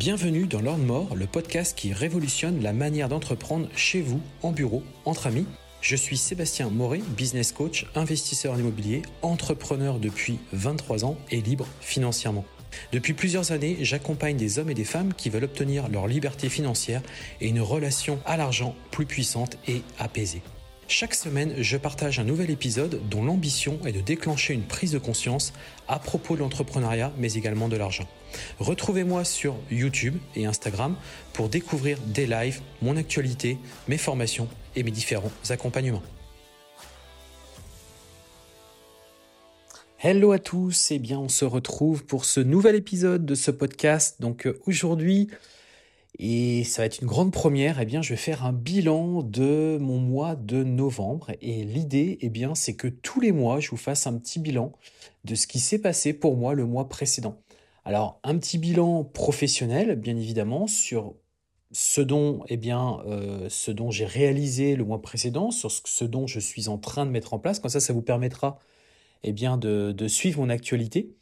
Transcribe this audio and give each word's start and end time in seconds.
Bienvenue 0.00 0.46
dans 0.46 0.62
Lord 0.62 0.78
More, 0.78 1.14
le 1.14 1.26
podcast 1.26 1.76
qui 1.76 1.92
révolutionne 1.92 2.62
la 2.62 2.72
manière 2.72 3.10
d'entreprendre 3.10 3.68
chez 3.76 4.00
vous, 4.00 4.22
en 4.40 4.50
bureau, 4.50 4.82
entre 5.04 5.26
amis. 5.26 5.44
Je 5.82 5.94
suis 5.94 6.16
Sébastien 6.16 6.70
Moret, 6.70 7.02
business 7.18 7.52
coach, 7.52 7.84
investisseur 7.94 8.54
en 8.54 8.58
immobilier, 8.58 9.02
entrepreneur 9.20 9.98
depuis 9.98 10.38
23 10.54 11.04
ans 11.04 11.18
et 11.30 11.42
libre 11.42 11.66
financièrement. 11.82 12.46
Depuis 12.92 13.12
plusieurs 13.12 13.52
années, 13.52 13.76
j'accompagne 13.82 14.38
des 14.38 14.58
hommes 14.58 14.70
et 14.70 14.74
des 14.74 14.84
femmes 14.84 15.12
qui 15.12 15.28
veulent 15.28 15.44
obtenir 15.44 15.90
leur 15.90 16.06
liberté 16.06 16.48
financière 16.48 17.02
et 17.42 17.48
une 17.48 17.60
relation 17.60 18.20
à 18.24 18.38
l'argent 18.38 18.74
plus 18.90 19.04
puissante 19.04 19.58
et 19.68 19.82
apaisée. 19.98 20.40
Chaque 20.88 21.14
semaine, 21.14 21.52
je 21.58 21.76
partage 21.76 22.18
un 22.18 22.24
nouvel 22.24 22.50
épisode 22.50 23.02
dont 23.10 23.22
l'ambition 23.22 23.78
est 23.84 23.92
de 23.92 24.00
déclencher 24.00 24.54
une 24.54 24.64
prise 24.64 24.92
de 24.92 24.98
conscience 24.98 25.52
à 25.88 25.98
propos 25.98 26.36
de 26.36 26.40
l'entrepreneuriat, 26.40 27.12
mais 27.18 27.34
également 27.34 27.68
de 27.68 27.76
l'argent. 27.76 28.08
Retrouvez-moi 28.58 29.24
sur 29.24 29.56
YouTube 29.70 30.16
et 30.36 30.46
Instagram 30.46 30.96
pour 31.32 31.48
découvrir 31.48 31.98
des 32.06 32.26
lives, 32.26 32.60
mon 32.82 32.96
actualité, 32.96 33.58
mes 33.88 33.98
formations 33.98 34.48
et 34.76 34.82
mes 34.82 34.90
différents 34.90 35.32
accompagnements. 35.48 36.02
Hello 40.02 40.32
à 40.32 40.38
tous, 40.38 40.90
et 40.90 40.94
eh 40.94 40.98
bien 40.98 41.18
on 41.18 41.28
se 41.28 41.44
retrouve 41.44 42.06
pour 42.06 42.24
ce 42.24 42.40
nouvel 42.40 42.74
épisode 42.74 43.26
de 43.26 43.34
ce 43.34 43.50
podcast. 43.50 44.16
Donc 44.20 44.46
euh, 44.46 44.58
aujourd'hui, 44.66 45.28
et 46.22 46.64
ça 46.64 46.82
va 46.82 46.86
être 46.86 47.00
une 47.00 47.06
grande 47.06 47.32
première, 47.32 47.80
eh 47.80 47.86
bien, 47.86 48.02
je 48.02 48.10
vais 48.10 48.16
faire 48.16 48.44
un 48.44 48.52
bilan 48.52 49.22
de 49.22 49.78
mon 49.80 49.98
mois 49.98 50.36
de 50.36 50.62
novembre. 50.62 51.30
Et 51.40 51.64
l'idée, 51.64 52.18
eh 52.20 52.28
bien, 52.28 52.54
c'est 52.54 52.74
que 52.74 52.88
tous 52.88 53.20
les 53.20 53.32
mois, 53.32 53.58
je 53.60 53.70
vous 53.70 53.78
fasse 53.78 54.06
un 54.06 54.12
petit 54.18 54.38
bilan 54.38 54.72
de 55.24 55.34
ce 55.34 55.46
qui 55.46 55.60
s'est 55.60 55.78
passé 55.78 56.12
pour 56.12 56.36
moi 56.36 56.52
le 56.52 56.66
mois 56.66 56.90
précédent. 56.90 57.40
Alors, 57.84 58.20
un 58.24 58.36
petit 58.38 58.58
bilan 58.58 59.04
professionnel, 59.04 59.96
bien 59.96 60.16
évidemment, 60.16 60.66
sur 60.66 61.14
ce 61.72 62.00
dont, 62.00 62.42
eh 62.48 62.56
bien, 62.56 62.98
euh, 63.06 63.48
ce 63.48 63.70
dont 63.70 63.90
j'ai 63.90 64.04
réalisé 64.04 64.76
le 64.76 64.84
mois 64.84 65.00
précédent, 65.00 65.50
sur 65.50 65.70
ce 65.70 66.04
dont 66.04 66.26
je 66.26 66.40
suis 66.40 66.68
en 66.68 66.78
train 66.78 67.06
de 67.06 67.10
mettre 67.10 67.32
en 67.32 67.38
place. 67.38 67.60
Comme 67.60 67.70
ça, 67.70 67.80
ça 67.80 67.92
vous 67.92 68.02
permettra, 68.02 68.58
eh 69.22 69.32
bien, 69.32 69.56
de, 69.56 70.08
suivre 70.08 70.40
mon 70.40 70.50
actualité. 70.50 71.14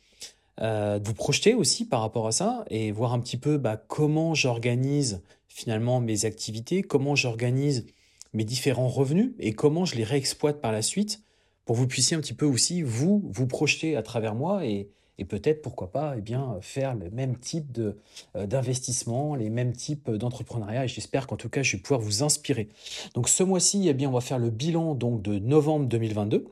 Euh, 0.61 0.98
de 0.98 1.06
vous 1.06 1.15
projeter 1.15 1.55
aussi 1.55 1.84
par 1.87 2.00
rapport 2.00 2.27
à 2.27 2.33
ça 2.33 2.65
et 2.69 2.91
voir 2.91 3.12
un 3.12 3.20
petit 3.20 3.37
peu 3.37 3.59
bah, 3.59 3.77
comment 3.77 4.34
j'organise 4.34 5.22
finalement 5.47 6.00
mes 6.00 6.25
activités, 6.25 6.83
comment 6.83 7.15
j'organise 7.15 7.87
mes 8.33 8.43
différents 8.43 8.89
revenus 8.89 9.34
et 9.39 9.53
comment 9.53 9.84
je 9.84 9.95
les 9.95 10.03
réexploite 10.03 10.61
par 10.61 10.72
la 10.72 10.83
suite 10.83 11.22
pour 11.65 11.77
que 11.77 11.81
vous 11.81 11.87
puissiez 11.87 12.17
un 12.17 12.20
petit 12.20 12.34
peu 12.34 12.45
aussi 12.45 12.83
vous 12.83 13.22
vous 13.31 13.47
projeter 13.47 13.95
à 13.95 14.03
travers 14.03 14.34
moi 14.34 14.67
et, 14.67 14.91
peut-être 15.24 15.62
pourquoi 15.62 15.91
pas 15.91 16.14
eh 16.16 16.22
faire 16.61 16.94
le 16.94 17.11
même 17.11 17.36
type 17.36 17.78
euh, 17.78 18.47
d'investissement, 18.47 19.34
les 19.34 19.50
mêmes 19.50 19.72
types 19.72 20.10
d'entrepreneuriat 20.10 20.84
et 20.84 20.88
j'espère 20.88 21.27
qu'en 21.27 21.36
tout 21.36 21.48
cas 21.48 21.62
je 21.62 21.77
vais 21.77 21.83
pouvoir 21.83 22.00
vous 22.00 22.22
inspirer. 22.22 22.69
Donc 23.14 23.28
ce 23.28 23.42
mois-ci 23.42 23.88
eh 23.88 23.94
bien 23.94 24.08
on 24.08 24.12
va 24.12 24.20
faire 24.20 24.38
le 24.38 24.50
bilan 24.50 24.94
donc 24.94 25.22
de 25.22 25.38
novembre 25.38 25.86
2022 25.86 26.47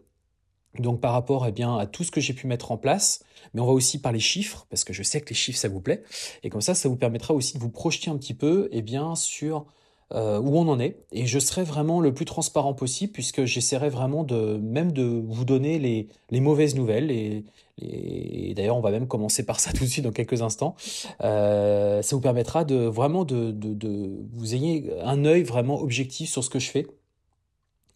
donc 0.81 1.01
par 1.01 1.13
rapport 1.13 1.47
eh 1.47 1.63
à 1.63 1.87
tout 1.87 2.05
ce 2.05 2.11
que 2.11 2.21
j'ai 2.21 2.33
pu 2.33 2.47
mettre 2.47 2.73
en 2.73 2.77
place, 2.77 3.25
mais 3.55 3.61
on 3.61 3.67
va 3.67 3.73
aussi 3.73 4.01
parler 4.01 4.21
chiffres, 4.21 4.67
parce 4.71 4.85
que 4.85 4.93
je 4.93 5.03
sais 5.03 5.21
que 5.21 5.31
les 5.31 5.35
chiffres, 5.35 5.59
ça 5.59 5.69
vous 5.69 5.81
plaît. 5.81 6.03
Et 6.43 6.51
comme 6.51 6.61
ça, 6.61 6.75
ça 6.75 6.89
vous 6.89 6.97
permettra 6.97 7.35
aussi 7.35 7.55
de 7.55 7.59
vous 7.59 7.71
projeter 7.71 8.11
un 8.11 8.17
petit 8.17 8.35
peu 8.35 8.69
eh 8.73 8.83
bien, 8.83 9.15
sur 9.15 9.67
euh, 10.13 10.41
où 10.41 10.57
on 10.57 10.69
en 10.69 10.79
est. 10.79 11.05
Et 11.13 11.27
je 11.27 11.39
serai 11.39 11.65
vraiment 11.65 12.01
le 12.01 12.13
plus 12.15 12.25
transparent 12.25 12.75
possible, 12.75 13.13
puisque 13.13 13.45
j'essaierai 13.45 13.89
vraiment 13.89 14.25
de 14.25 14.59
même 14.63 14.93
de 14.93 15.23
vous 15.27 15.45
donner 15.45 15.79
les, 15.79 16.09
les 16.31 16.41
mauvaises 16.41 16.75
nouvelles. 16.75 17.11
Et, 17.11 17.45
et 17.79 18.55
d'ailleurs, 18.55 18.77
on 18.77 18.81
va 18.81 18.91
même 18.91 19.07
commencer 19.07 19.45
par 19.45 19.61
ça 19.61 19.73
tout 19.75 19.85
de 19.85 19.89
suite 19.89 20.05
dans 20.05 20.13
quelques 20.13 20.43
instants. 20.43 20.77
Euh, 21.23 22.03
ça 22.03 22.17
vous 22.17 22.23
permettra 22.23 22.65
de 22.65 22.77
vraiment 22.87 23.25
de, 23.25 23.51
de, 23.51 23.75
de 23.75 24.27
vous 24.33 24.55
ayez 24.55 24.91
un 25.03 25.25
œil 25.25 25.43
vraiment 25.43 25.81
objectif 25.81 26.31
sur 26.31 26.43
ce 26.43 26.51
que 26.51 26.59
je 26.59 26.71
fais 26.71 26.87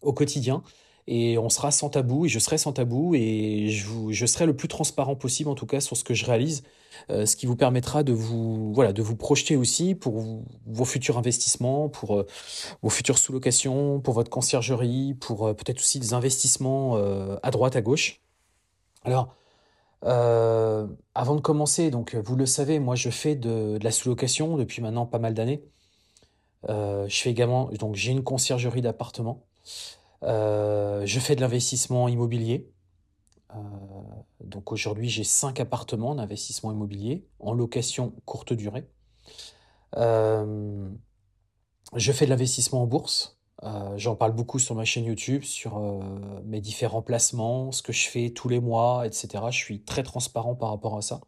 au 0.01 0.13
quotidien 0.13 0.63
et 1.07 1.37
on 1.37 1.49
sera 1.49 1.71
sans 1.71 1.89
tabou 1.89 2.25
et 2.25 2.29
je 2.29 2.39
serai 2.39 2.57
sans 2.57 2.73
tabou 2.73 3.15
et 3.15 3.69
je, 3.69 3.85
vous, 3.87 4.11
je 4.11 4.25
serai 4.25 4.45
le 4.45 4.55
plus 4.55 4.67
transparent 4.67 5.15
possible 5.15 5.49
en 5.49 5.55
tout 5.55 5.65
cas 5.65 5.81
sur 5.81 5.97
ce 5.97 6.03
que 6.03 6.13
je 6.13 6.25
réalise, 6.25 6.63
euh, 7.09 7.25
ce 7.25 7.35
qui 7.35 7.45
vous 7.45 7.55
permettra 7.55 8.03
de 8.03 8.13
vous 8.13 8.73
voilà 8.73 8.93
de 8.93 9.01
vous 9.01 9.15
projeter 9.15 9.55
aussi 9.55 9.95
pour 9.95 10.23
vos 10.67 10.85
futurs 10.85 11.17
investissements, 11.17 11.89
pour 11.89 12.19
euh, 12.19 12.27
vos 12.81 12.89
futures 12.89 13.17
sous-locations, 13.17 13.99
pour 13.99 14.13
votre 14.13 14.29
conciergerie, 14.29 15.15
pour 15.15 15.47
euh, 15.47 15.53
peut-être 15.53 15.79
aussi 15.79 15.99
des 15.99 16.13
investissements 16.13 16.97
à 17.41 17.51
droite 17.51 17.75
à 17.75 17.81
gauche. 17.81 18.21
Alors 19.03 19.33
avant 20.03 21.35
de 21.35 21.41
commencer, 21.41 21.91
donc 21.91 22.15
vous 22.15 22.35
le 22.35 22.45
savez, 22.45 22.79
moi 22.79 22.95
je 22.95 23.09
fais 23.09 23.35
de, 23.35 23.77
la 23.81 23.91
sous-location 23.91 24.57
depuis 24.57 24.81
maintenant 24.81 25.05
pas 25.05 25.19
mal 25.19 25.33
d'années. 25.33 25.63
je 26.67 27.07
fais 27.09 27.29
également 27.29 27.69
donc 27.79 27.95
j'ai 27.95 28.11
une 28.11 28.23
conciergerie 28.23 28.81
d'appartement. 28.81 29.43
Euh, 30.23 31.05
je 31.05 31.19
fais 31.19 31.35
de 31.35 31.41
l'investissement 31.41 32.07
immobilier. 32.07 32.69
Euh, 33.55 33.59
donc 34.43 34.71
aujourd'hui, 34.71 35.09
j'ai 35.09 35.23
cinq 35.23 35.59
appartements 35.59 36.15
d'investissement 36.15 36.71
immobilier 36.71 37.25
en 37.39 37.53
location 37.53 38.13
courte 38.25 38.53
durée. 38.53 38.87
Euh, 39.97 40.89
je 41.95 42.11
fais 42.11 42.25
de 42.25 42.29
l'investissement 42.29 42.83
en 42.83 42.87
bourse. 42.87 43.40
J'en 43.95 44.15
parle 44.15 44.31
beaucoup 44.33 44.57
sur 44.57 44.73
ma 44.75 44.85
chaîne 44.85 45.05
YouTube, 45.05 45.43
sur 45.43 45.79
mes 46.45 46.61
différents 46.61 47.03
placements, 47.03 47.71
ce 47.71 47.83
que 47.83 47.93
je 47.93 48.07
fais 48.07 48.31
tous 48.31 48.49
les 48.49 48.59
mois, 48.59 49.05
etc. 49.05 49.27
Je 49.51 49.57
suis 49.57 49.83
très 49.83 50.03
transparent 50.03 50.55
par 50.55 50.69
rapport 50.69 50.97
à 50.97 51.01
ça. 51.01 51.21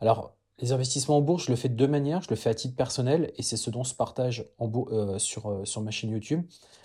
Alors, 0.00 0.38
les 0.60 0.72
investissements 0.72 1.18
en 1.18 1.20
bourse, 1.20 1.44
je 1.44 1.50
le 1.50 1.56
fais 1.56 1.68
de 1.68 1.74
deux 1.74 1.86
manières. 1.86 2.22
Je 2.22 2.30
le 2.30 2.36
fais 2.36 2.50
à 2.50 2.54
titre 2.54 2.74
personnel 2.74 3.32
et 3.36 3.42
c'est 3.42 3.56
ce 3.56 3.70
dont 3.70 3.84
se 3.84 3.94
partage 3.94 4.44
en 4.58 4.70
euh, 4.90 5.18
sur, 5.18 5.50
euh, 5.50 5.64
sur 5.64 5.82
ma 5.82 5.90
chaîne 5.90 6.10
YouTube. 6.10 6.42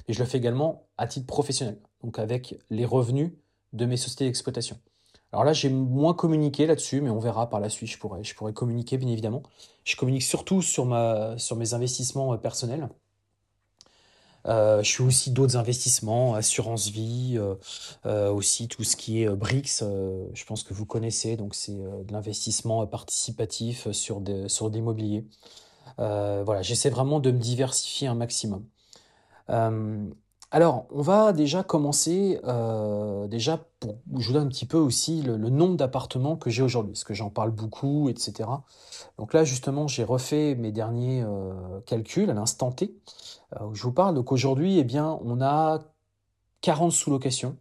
Et 0.07 0.13
je 0.13 0.19
le 0.19 0.25
fais 0.25 0.37
également 0.37 0.87
à 0.97 1.07
titre 1.07 1.25
professionnel, 1.25 1.79
donc 2.03 2.19
avec 2.19 2.55
les 2.69 2.85
revenus 2.85 3.31
de 3.71 3.85
mes 3.85 3.97
sociétés 3.97 4.25
d'exploitation. 4.25 4.79
Alors 5.31 5.43
là, 5.43 5.53
j'ai 5.53 5.69
moins 5.69 6.13
communiqué 6.13 6.67
là-dessus, 6.67 7.01
mais 7.01 7.09
on 7.09 7.17
verra 7.17 7.49
par 7.49 7.59
la 7.59 7.69
suite. 7.69 7.89
Je 7.89 7.97
pourrais, 7.97 8.23
je 8.23 8.35
pourrais 8.35 8.53
communiquer, 8.53 8.97
bien 8.97 9.09
évidemment. 9.09 9.41
Je 9.83 9.95
communique 9.95 10.21
surtout 10.21 10.61
sur, 10.61 10.85
ma, 10.85 11.35
sur 11.39 11.55
mes 11.55 11.73
investissements 11.73 12.33
euh, 12.33 12.37
personnels. 12.37 12.89
Euh, 14.47 14.83
je 14.83 14.95
fais 14.95 15.03
aussi 15.03 15.31
d'autres 15.31 15.57
investissements, 15.57 16.35
assurance 16.35 16.89
vie, 16.89 17.35
euh, 17.37 17.55
euh, 18.05 18.29
aussi 18.31 18.67
tout 18.67 18.83
ce 18.83 18.95
qui 18.95 19.23
est 19.23 19.29
BRICS. 19.29 19.83
je 20.33 20.45
pense 20.45 20.63
que 20.63 20.73
vous 20.73 20.85
connaissez, 20.85 21.37
donc 21.37 21.55
c'est 21.55 21.73
de 21.73 22.11
l'investissement 22.11 22.85
participatif 22.87 23.91
sur 23.91 24.21
des, 24.21 24.49
sur 24.49 24.69
l'immobilier. 24.69 25.25
voilà, 25.97 26.61
j'essaie 26.61 26.89
vraiment 26.89 27.19
de 27.19 27.31
me 27.31 27.39
diversifier 27.39 28.07
un 28.07 28.15
maximum. 28.15 28.65
Alors, 30.55 30.85
on 30.91 31.01
va 31.01 31.33
déjà 31.33 31.63
commencer, 31.63 32.39
euh, 32.43 33.27
déjà 33.27 33.57
pour 33.79 33.97
je 34.19 34.27
vous 34.27 34.33
donne 34.33 34.45
un 34.45 34.49
petit 34.49 34.67
peu 34.67 34.77
aussi 34.77 35.23
le, 35.23 35.35
nombre 35.49 35.77
d'appartements 35.77 36.35
que 36.35 36.51
j'ai 36.51 36.61
aujourd'hui, 36.61 36.93
parce 36.93 37.03
que 37.03 37.15
j'en 37.15 37.31
parle 37.31 37.49
beaucoup, 37.49 38.07
etc. 38.07 38.47
Donc 39.17 39.33
là, 39.33 39.45
justement, 39.45 39.87
j'ai 39.87 40.03
refait 40.03 40.53
mes 40.53 40.71
derniers 40.71 41.23
euh, 41.23 41.81
calculs 41.87 42.29
à 42.29 42.35
l'instant 42.35 42.71
T, 42.71 42.95
euh, 43.59 43.65
où 43.65 43.73
je 43.73 43.81
vous 43.81 43.93
parle. 43.93 44.13
Donc 44.13 44.31
aujourd'hui, 44.31 44.77
eh 44.77 44.83
bien, 44.83 45.19
on 45.23 45.41
a 45.41 45.79
40 46.61 46.91
sous-locations. 46.91 47.57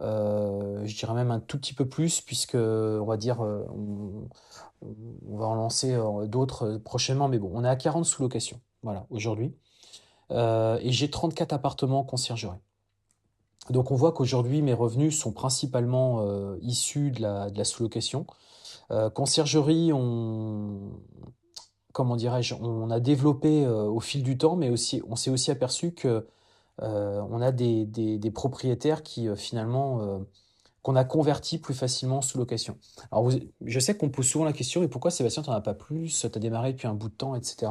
je 0.00 0.96
dirais 0.96 1.14
même 1.14 1.32
un 1.32 1.40
tout 1.40 1.58
petit 1.58 1.74
peu 1.74 1.88
plus, 1.88 2.20
puisque 2.20 2.54
on 2.54 3.06
va 3.06 3.16
dire, 3.16 3.40
on, 3.40 4.28
on 4.82 5.36
va 5.36 5.46
en 5.46 5.54
lancer 5.54 5.98
d'autres 6.28 6.78
prochainement, 6.84 7.28
mais 7.28 7.40
bon, 7.40 7.50
on 7.54 7.64
est 7.64 7.68
à 7.68 7.76
40 7.76 8.04
sous-locations, 8.04 8.60
voilà, 8.84 9.06
aujourd'hui. 9.10 9.52
Euh, 10.30 10.78
et 10.82 10.92
j'ai 10.92 11.10
34 11.10 11.52
appartements 11.52 12.00
en 12.00 12.04
conciergerie. 12.04 12.58
Donc 13.68 13.90
on 13.90 13.94
voit 13.94 14.12
qu'aujourd'hui 14.12 14.62
mes 14.62 14.74
revenus 14.74 15.18
sont 15.18 15.32
principalement 15.32 16.20
euh, 16.20 16.56
issus 16.62 17.10
de 17.10 17.22
la, 17.22 17.64
sous-location. 17.64 18.26
Euh, 18.90 19.10
conciergerie, 19.10 19.92
on, 19.92 20.92
comment 21.92 22.16
dirais-je, 22.16 22.54
on 22.54 22.90
a 22.90 23.00
développé 23.00 23.66
au 23.66 24.00
fil 24.00 24.22
du 24.22 24.38
temps, 24.38 24.56
mais 24.56 24.70
aussi 24.70 25.02
on 25.08 25.16
s'est 25.16 25.30
aussi 25.30 25.50
aperçu 25.50 25.92
que 25.92 26.26
on 26.82 27.42
a 27.42 27.52
des, 27.52 27.84
des 27.84 28.30
propriétaires 28.30 29.02
qui 29.02 29.28
finalement 29.36 30.24
qu'on 30.82 30.96
a 30.96 31.04
converti 31.04 31.58
plus 31.58 31.74
facilement 31.74 32.22
sous 32.22 32.38
location. 32.38 32.78
Alors, 33.12 33.30
je 33.64 33.80
sais 33.80 33.96
qu'on 33.96 34.08
pose 34.08 34.26
souvent 34.26 34.44
la 34.44 34.52
question, 34.52 34.82
et 34.82 34.88
pourquoi 34.88 35.10
Sébastien, 35.10 35.42
tu 35.42 35.50
n'en 35.50 35.56
as 35.56 35.60
pas 35.60 35.74
plus, 35.74 36.20
tu 36.20 36.26
as 36.26 36.40
démarré 36.40 36.72
depuis 36.72 36.88
un 36.88 36.94
bout 36.94 37.08
de 37.08 37.14
temps, 37.14 37.34
etc. 37.34 37.70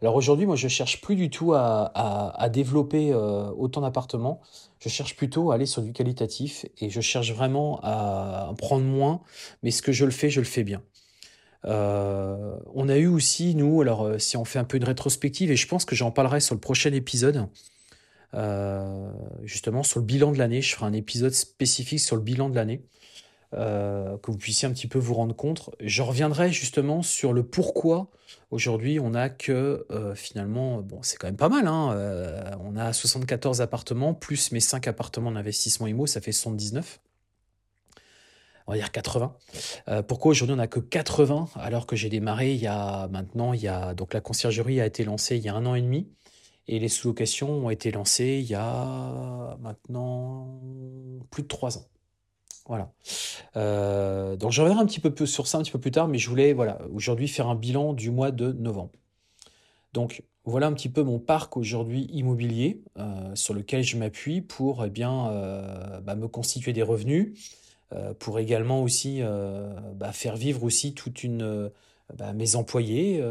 Alors 0.00 0.14
aujourd'hui, 0.14 0.46
moi, 0.46 0.56
je 0.56 0.68
cherche 0.68 1.00
plus 1.02 1.16
du 1.16 1.28
tout 1.28 1.52
à, 1.54 2.48
développer 2.52 3.12
euh, 3.12 3.50
autant 3.56 3.82
d'appartements, 3.82 4.40
je 4.78 4.88
cherche 4.88 5.16
plutôt 5.16 5.50
à 5.50 5.56
aller 5.56 5.66
sur 5.66 5.82
du 5.82 5.92
qualitatif, 5.92 6.64
et 6.78 6.88
je 6.88 7.00
cherche 7.00 7.32
vraiment 7.32 7.80
à, 7.82 8.52
prendre 8.56 8.84
moins, 8.84 9.20
mais 9.62 9.70
ce 9.70 9.82
que 9.82 9.92
je 9.92 10.04
le 10.04 10.10
fais, 10.10 10.30
je 10.30 10.40
le 10.40 10.46
fais 10.46 10.64
bien. 10.64 10.82
Euh, 11.66 12.56
on 12.74 12.88
a 12.88 12.96
eu 12.96 13.08
aussi, 13.08 13.54
nous, 13.54 13.80
alors 13.80 14.04
euh, 14.04 14.18
si 14.18 14.36
on 14.36 14.44
fait 14.44 14.58
un 14.58 14.64
peu 14.64 14.76
une 14.76 14.84
rétrospective, 14.84 15.50
et 15.50 15.56
je 15.56 15.66
pense 15.66 15.84
que 15.84 15.96
j'en 15.96 16.10
parlerai 16.10 16.40
sur 16.40 16.54
le 16.54 16.60
prochain 16.60 16.92
épisode, 16.92 17.48
euh, 18.34 19.10
justement 19.44 19.82
sur 19.82 20.00
le 20.00 20.06
bilan 20.06 20.32
de 20.32 20.38
l'année. 20.38 20.62
Je 20.62 20.74
ferai 20.74 20.86
un 20.86 20.92
épisode 20.92 21.32
spécifique 21.32 22.00
sur 22.00 22.16
le 22.16 22.22
bilan 22.22 22.48
de 22.48 22.54
l'année. 22.54 22.82
que 23.52 24.30
vous 24.30 24.36
puissiez 24.36 24.68
un 24.68 24.72
petit 24.72 24.88
peu 24.88 24.98
vous 24.98 25.14
rendre 25.14 25.34
compte. 25.34 25.70
Je 25.80 26.02
reviendrai 26.02 26.52
justement 26.52 27.02
sur 27.02 27.32
le 27.32 27.42
pourquoi 27.42 28.10
aujourd'hui 28.50 29.00
on 29.00 29.14
a 29.14 29.30
que 29.30 29.86
finalement, 30.14 30.82
bon, 30.82 30.98
c'est 31.02 31.16
quand 31.16 31.28
même 31.28 31.36
pas 31.36 31.48
mal. 31.48 31.66
Hein, 31.66 32.56
on 32.62 32.76
a 32.76 32.92
74 32.92 33.62
appartements 33.62 34.12
plus 34.12 34.52
mes 34.52 34.60
5 34.60 34.88
appartements 34.88 35.32
d'investissement 35.32 35.86
IMO, 35.86 36.06
ça 36.06 36.20
fait 36.20 36.32
79 36.32 37.00
on 38.66 38.72
va 38.72 38.78
dire 38.78 38.90
80. 38.90 39.34
Euh, 39.88 40.02
pourquoi 40.02 40.30
aujourd'hui 40.30 40.54
on 40.54 40.56
n'a 40.56 40.66
que 40.66 40.80
80 40.80 41.50
alors 41.54 41.86
que 41.86 41.96
j'ai 41.96 42.08
démarré 42.08 42.52
il 42.52 42.60
y 42.60 42.66
a 42.66 43.08
maintenant, 43.08 43.52
il 43.52 43.60
y 43.60 43.68
a 43.68 43.94
donc 43.94 44.12
la 44.12 44.20
conciergerie 44.20 44.80
a 44.80 44.86
été 44.86 45.04
lancée 45.04 45.36
il 45.36 45.42
y 45.42 45.48
a 45.48 45.54
un 45.54 45.66
an 45.66 45.74
et 45.74 45.82
demi 45.82 46.08
et 46.68 46.78
les 46.78 46.88
sous-locations 46.88 47.50
ont 47.50 47.70
été 47.70 47.90
lancées 47.90 48.40
il 48.42 48.50
y 48.50 48.54
a 48.54 49.56
maintenant 49.60 50.60
plus 51.30 51.42
de 51.42 51.48
trois 51.48 51.78
ans. 51.78 51.86
Voilà. 52.66 52.92
Euh, 53.56 54.36
donc 54.36 54.50
je 54.50 54.60
reviendrai 54.60 54.82
un 54.82 54.86
petit 54.86 55.00
peu 55.00 55.26
sur 55.26 55.46
ça 55.46 55.58
un 55.58 55.62
petit 55.62 55.70
peu 55.70 55.78
plus 55.78 55.92
tard, 55.92 56.08
mais 56.08 56.18
je 56.18 56.28
voulais 56.28 56.52
voilà 56.52 56.80
aujourd'hui 56.92 57.28
faire 57.28 57.46
un 57.48 57.54
bilan 57.54 57.92
du 57.92 58.10
mois 58.10 58.32
de 58.32 58.52
novembre. 58.52 58.90
Donc 59.92 60.24
voilà 60.44 60.66
un 60.66 60.72
petit 60.72 60.88
peu 60.88 61.02
mon 61.02 61.18
parc 61.18 61.56
aujourd'hui 61.56 62.08
immobilier 62.12 62.82
euh, 62.98 63.34
sur 63.34 63.54
lequel 63.54 63.82
je 63.82 63.96
m'appuie 63.96 64.40
pour 64.40 64.84
eh 64.84 64.90
bien 64.90 65.30
bah, 66.02 66.16
me 66.16 66.26
constituer 66.26 66.72
des 66.72 66.82
revenus 66.82 67.32
euh, 67.92 68.14
pour 68.14 68.40
également 68.40 68.82
aussi 68.82 69.18
euh, 69.20 69.72
bah, 69.94 70.10
faire 70.10 70.34
vivre 70.34 70.64
aussi 70.64 70.92
toute 70.92 71.22
une 71.22 71.42
euh, 71.42 71.68
bah, 72.16 72.32
mes 72.32 72.56
employés 72.56 73.22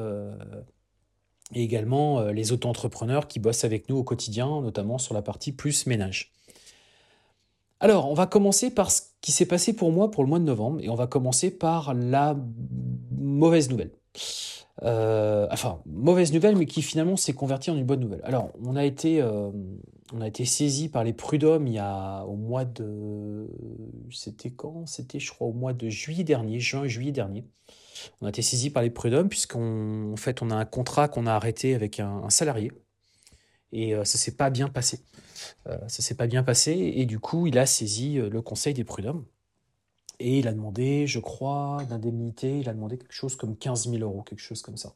et 1.53 1.62
également 1.63 2.21
les 2.31 2.51
auto-entrepreneurs 2.51 3.27
qui 3.27 3.39
bossent 3.39 3.63
avec 3.63 3.88
nous 3.88 3.97
au 3.97 4.03
quotidien, 4.03 4.62
notamment 4.62 4.97
sur 4.97 5.13
la 5.13 5.21
partie 5.21 5.51
plus 5.51 5.86
ménage. 5.86 6.31
Alors, 7.80 8.09
on 8.09 8.13
va 8.13 8.25
commencer 8.25 8.71
par 8.71 8.89
ce 8.89 9.01
qui 9.21 9.31
s'est 9.31 9.45
passé 9.45 9.74
pour 9.74 9.92
moi 9.92 10.09
pour 10.09 10.24
le 10.24 10.30
mois 10.30 10.39
de 10.39 10.45
novembre, 10.45 10.80
et 10.81 10.89
on 10.89 10.95
va 10.95 11.07
commencer 11.07 11.51
par 11.51 11.94
la 11.94 12.36
mauvaise 13.12 13.69
nouvelle. 13.69 13.92
enfin, 14.81 15.81
mauvaise 15.86 16.33
nouvelle, 16.33 16.56
mais 16.56 16.65
qui 16.65 16.81
finalement 16.81 17.18
s'est 17.18 17.33
convertie 17.33 17.69
en 17.69 17.75
une 17.75 17.86
bonne 17.86 18.00
nouvelle. 18.00 18.21
Alors, 18.24 18.50
on 18.63 18.75
a 18.75 18.86
été, 18.86 19.21
on 20.16 20.22
a 20.22 20.28
été 20.28 20.46
saisi 20.46 20.88
par 20.88 21.04
les 21.04 21.12
prud'hommes 21.12 21.68
il 21.68 21.74
y 21.74 21.80
a 21.80 22.24
au 22.24 22.38
mois 22.38 22.64
de 22.64 23.48
c'était 24.12 24.50
quand? 24.52 24.86
C'était 24.86 25.20
je 25.20 25.30
crois 25.32 25.48
au 25.48 25.54
mois 25.54 25.74
de 25.74 25.90
juillet 25.90 26.24
dernier, 26.24 26.60
juin 26.62 26.88
juillet 26.88 27.12
dernier. 27.12 27.46
On 28.22 28.26
a 28.26 28.30
été 28.30 28.42
saisi 28.42 28.70
par 28.70 28.82
les 28.82 28.90
prud'hommes 28.90 29.28
puisqu'en 29.28 30.16
fait 30.16 30.42
on 30.42 30.52
a 30.52 30.56
un 30.56 30.64
contrat 30.64 31.10
qu'on 31.10 31.28
a 31.28 31.34
arrêté 31.34 31.76
avec 31.76 32.00
un, 32.00 32.30
salarié 32.30 32.72
et 33.74 33.94
euh, 33.94 34.06
ça 34.06 34.18
s'est 34.18 34.38
pas 34.38 34.50
bien 34.50 34.70
passé. 34.70 35.02
Euh, 35.68 35.78
ça 35.90 36.02
s'est 36.02 36.16
pas 36.16 36.28
bien 36.28 36.44
passé 36.44 36.72
et 36.72 37.06
du 37.06 37.20
coup 37.20 37.46
il 37.46 37.58
a 37.58 37.66
saisi 37.66 38.18
euh, 38.18 38.30
le 38.30 38.42
conseil 38.42 38.74
des 38.74 38.86
prud'hommes 38.86 39.26
et 40.20 40.40
il 40.40 40.48
a 40.48 40.54
demandé, 40.54 41.08
je 41.08 41.20
crois, 41.20 41.84
d'indemnité, 41.90 42.60
il 42.60 42.70
a 42.70 42.74
demandé 42.74 42.98
quelque 42.98 43.12
chose 43.12 43.36
comme 43.36 43.58
15 43.58 43.90
000 43.90 44.02
euros, 44.02 44.24
quelque 44.24 44.40
chose 44.40 44.62
comme 44.62 44.78
ça. 44.78 44.96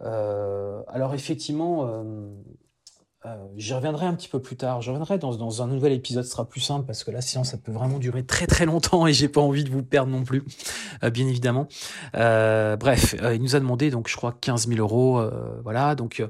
alors 0.00 1.12
effectivement, 1.14 1.86
euh, 1.88 2.30
j'y 3.56 3.72
reviendrai 3.72 4.06
un 4.06 4.14
petit 4.14 4.28
peu 4.28 4.40
plus 4.40 4.56
tard. 4.56 4.82
Je 4.82 4.90
reviendrai 4.90 5.18
dans, 5.18 5.62
un 5.62 5.66
nouvel 5.66 5.92
épisode, 5.92 6.24
ce 6.24 6.30
sera 6.30 6.48
plus 6.48 6.60
simple 6.60 6.86
parce 6.86 7.04
que 7.04 7.10
la 7.10 7.20
séance, 7.20 7.50
ça 7.50 7.56
peut 7.56 7.72
vraiment 7.72 7.98
durer 7.98 8.24
très 8.24 8.46
très 8.46 8.66
longtemps 8.66 9.06
et 9.06 9.12
j'ai 9.12 9.28
pas 9.28 9.40
envie 9.40 9.64
de 9.64 9.70
vous 9.70 9.82
perdre 9.82 10.10
non 10.10 10.24
plus, 10.24 10.42
euh, 11.04 11.10
bien 11.10 11.26
évidemment. 11.28 11.68
Euh, 12.16 12.76
bref, 12.76 13.14
il 13.32 13.40
nous 13.40 13.54
a 13.54 13.60
demandé 13.60 13.90
donc 13.90 14.08
je 14.08 14.16
crois 14.16 14.36
15 14.40 14.68
000 14.68 14.80
euros, 14.80 15.22
voilà. 15.62 15.94
Donc 15.94 16.22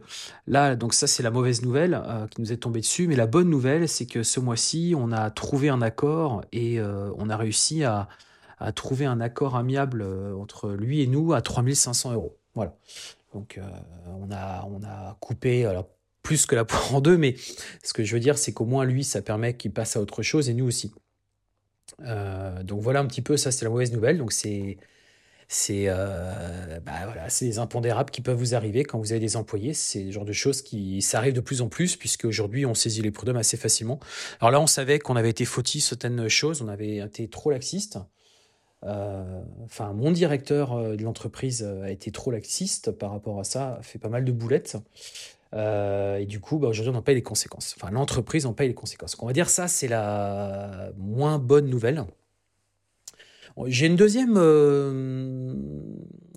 là, 0.46 0.76
donc 0.76 0.94
ça 0.94 1.06
c'est 1.06 1.22
la 1.22 1.30
mauvaise 1.30 1.62
nouvelle 1.62 2.00
qui 2.30 2.40
nous 2.40 2.52
est 2.52 2.58
tombée 2.58 2.80
dessus, 2.80 3.06
mais 3.06 3.16
la 3.16 3.26
bonne 3.26 3.48
nouvelle 3.48 3.88
c'est 3.88 4.06
que 4.06 4.22
ce 4.22 4.40
mois-ci 4.40 4.94
on 4.96 5.12
a 5.12 5.30
trouvé 5.30 5.68
un 5.68 5.82
accord 5.82 6.42
et 6.52 6.80
on 6.80 7.30
a 7.30 7.36
réussi 7.36 7.84
à, 7.84 8.08
trouver 8.74 9.06
un 9.06 9.20
accord 9.20 9.56
amiable 9.56 10.06
entre 10.38 10.70
lui 10.70 11.00
et 11.00 11.06
nous 11.06 11.32
à 11.32 11.40
3500 11.40 12.12
euros. 12.12 12.36
Voilà. 12.54 12.74
Donc 13.32 13.58
on 14.06 14.30
a 14.30 14.68
on 14.70 14.82
a 14.84 15.16
coupé 15.20 15.66
plus 16.22 16.46
que 16.46 16.54
la 16.54 16.64
poire 16.64 16.94
en 16.94 17.00
deux, 17.00 17.16
mais 17.16 17.36
ce 17.82 17.92
que 17.92 18.04
je 18.04 18.14
veux 18.14 18.20
dire, 18.20 18.38
c'est 18.38 18.52
qu'au 18.52 18.64
moins 18.64 18.84
lui, 18.84 19.04
ça 19.04 19.22
permet 19.22 19.56
qu'il 19.56 19.72
passe 19.72 19.96
à 19.96 20.00
autre 20.00 20.22
chose 20.22 20.48
et 20.48 20.54
nous 20.54 20.66
aussi. 20.66 20.92
Euh, 22.00 22.62
donc 22.62 22.80
voilà 22.80 23.00
un 23.00 23.06
petit 23.06 23.22
peu, 23.22 23.36
ça 23.36 23.50
c'est 23.50 23.64
la 23.64 23.70
mauvaise 23.70 23.92
nouvelle. 23.92 24.18
Donc 24.18 24.32
c'est 24.32 24.78
c'est 25.48 25.84
euh, 25.88 26.80
bah 26.80 26.92
voilà, 27.04 27.26
des 27.40 27.58
impondérables 27.58 28.10
qui 28.10 28.22
peuvent 28.22 28.38
vous 28.38 28.54
arriver 28.54 28.84
quand 28.84 28.98
vous 28.98 29.12
avez 29.12 29.20
des 29.20 29.36
employés. 29.36 29.74
C'est 29.74 30.04
le 30.04 30.10
genre 30.10 30.24
de 30.24 30.32
choses 30.32 30.62
qui 30.62 31.02
ça 31.02 31.18
arrive 31.18 31.34
de 31.34 31.40
plus 31.40 31.60
en 31.60 31.68
plus 31.68 31.96
puisque 31.96 32.24
aujourd'hui 32.24 32.64
on 32.66 32.74
saisit 32.74 33.02
les 33.02 33.10
prud'hommes 33.10 33.36
assez 33.36 33.56
facilement. 33.56 34.00
Alors 34.40 34.50
là 34.50 34.60
on 34.60 34.66
savait 34.66 34.98
qu'on 34.98 35.16
avait 35.16 35.30
été 35.30 35.44
fautif 35.44 35.84
certaines 35.84 36.28
choses, 36.28 36.62
on 36.62 36.68
avait 36.68 36.98
été 36.98 37.28
trop 37.28 37.50
laxiste. 37.50 37.98
Euh, 38.84 39.42
enfin, 39.64 39.92
mon 39.92 40.10
directeur 40.10 40.96
de 40.96 41.02
l'entreprise 41.02 41.62
a 41.62 41.90
été 41.90 42.10
trop 42.10 42.30
laxiste 42.30 42.90
par 42.90 43.12
rapport 43.12 43.38
à 43.38 43.44
ça, 43.44 43.76
a 43.76 43.82
fait 43.82 43.98
pas 43.98 44.08
mal 44.08 44.24
de 44.24 44.32
boulettes. 44.32 44.76
Euh, 45.54 46.16
et 46.16 46.26
du 46.26 46.40
coup, 46.40 46.58
bah, 46.58 46.68
aujourd'hui, 46.68 46.92
on 46.94 46.98
en 46.98 47.02
paye 47.02 47.14
les 47.14 47.22
conséquences. 47.22 47.74
Enfin, 47.76 47.90
l'entreprise 47.90 48.46
en 48.46 48.52
paye 48.52 48.68
les 48.68 48.74
conséquences. 48.74 49.16
on 49.18 49.26
va 49.26 49.32
dire 49.32 49.50
ça, 49.50 49.68
c'est 49.68 49.88
la 49.88 50.90
moins 50.96 51.38
bonne 51.38 51.68
nouvelle. 51.68 52.04
J'ai 53.66 53.86
une 53.86 53.96
deuxième. 53.96 54.36
Euh, 54.36 55.54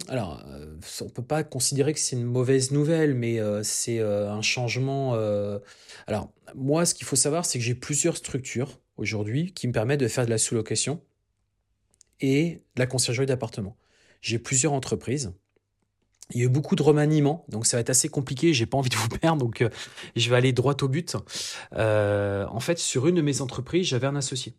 alors, 0.09 0.43
euh, 0.49 0.75
on 1.01 1.05
ne 1.05 1.09
peut 1.09 1.23
pas 1.23 1.43
considérer 1.43 1.93
que 1.93 1.99
c'est 1.99 2.17
une 2.17 2.25
mauvaise 2.25 2.71
nouvelle, 2.71 3.13
mais 3.13 3.39
c'est 3.63 3.99
un 3.99 4.41
changement. 4.41 5.15
Alors, 6.07 6.29
moi, 6.53 6.85
ce 6.85 6.93
qu'il 6.93 7.07
faut 7.07 7.15
savoir, 7.15 7.45
c'est 7.45 7.57
que 7.57 7.63
j'ai 7.65 7.75
plusieurs 7.75 8.17
structures 8.17 8.79
aujourd'hui 8.97 9.53
qui 9.53 9.67
me 9.67 9.73
permettent 9.73 10.01
de 10.01 10.07
faire 10.07 10.25
de 10.25 10.29
la 10.29 10.37
sous-location 10.37 11.01
et 12.21 12.61
la 12.77 12.87
conciergerie 12.87 13.25
d'appartement. 13.25 13.75
J'ai 14.21 14.39
plusieurs 14.39 14.73
entreprises 14.73 15.33
il 16.31 16.39
y 16.39 16.41
a 16.41 16.45
eu 16.45 16.49
beaucoup 16.49 16.75
de 16.75 16.81
remaniements, 16.81 17.45
donc 17.49 17.65
ça 17.65 17.77
va 17.77 17.81
être 17.81 17.89
assez 17.89 18.09
compliqué. 18.09 18.53
J'ai 18.53 18.65
pas 18.65 18.77
envie 18.77 18.89
de 18.89 18.95
vous 18.95 19.09
perdre, 19.21 19.37
donc 19.37 19.61
euh, 19.61 19.69
je 20.15 20.29
vais 20.29 20.35
aller 20.35 20.53
droit 20.53 20.75
au 20.81 20.87
but. 20.87 21.15
Euh, 21.73 22.45
en 22.49 22.59
fait, 22.59 22.79
sur 22.79 23.07
une 23.07 23.15
de 23.15 23.21
mes 23.21 23.41
entreprises, 23.41 23.87
j'avais 23.87 24.07
un 24.07 24.15
associé 24.15 24.55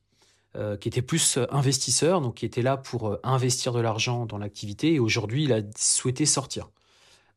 euh, 0.57 0.77
qui 0.77 0.89
était 0.89 1.03
plus 1.03 1.39
investisseur, 1.51 2.21
donc 2.21 2.37
qui 2.37 2.47
était 2.47 2.63
là 2.63 2.77
pour 2.77 3.19
investir 3.25 3.73
de 3.73 3.81
l'argent 3.81 4.27
dans 4.27 4.39
l'activité. 4.39 4.95
Et 4.95 4.99
aujourd'hui, 5.01 5.45
il 5.45 5.53
a 5.53 5.61
souhaité 5.77 6.25
sortir. 6.25 6.71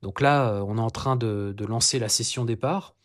Donc 0.02 0.22
là, 0.22 0.64
on 0.66 0.78
est 0.78 0.82
en 0.82 0.92
train 0.92 1.16
de, 1.16 1.54
de 1.56 1.66
lancer 1.66 2.00
la 2.00 2.08
session 2.08 2.46
départ. 2.46 2.96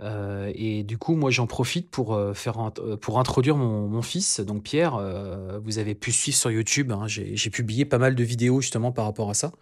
Euh, 0.00 0.50
et 0.54 0.82
du 0.82 0.98
coup, 0.98 1.14
moi, 1.14 1.30
j'en 1.30 1.46
profite 1.46 1.90
pour 1.90 2.14
euh, 2.14 2.34
faire 2.34 2.58
euh, 2.78 2.96
pour 2.96 3.18
introduire 3.18 3.56
mon, 3.56 4.02
fils, 4.02 4.40
donc 4.40 4.62
Pierre. 4.64 4.98
vous 5.62 5.78
avez 5.78 5.94
pu 5.94 6.12
suivre 6.12 6.36
sur 6.36 6.50
YouTube. 6.50 6.90
Hein, 6.92 7.06
j'ai 7.06 7.50
publié 7.50 7.84
pas 7.84 7.98
mal 7.98 8.14
de 8.14 8.24
vidéos 8.24 8.60
justement 8.60 8.90
par 8.90 9.04
rapport 9.04 9.30
à 9.30 9.34
ça. 9.34 9.52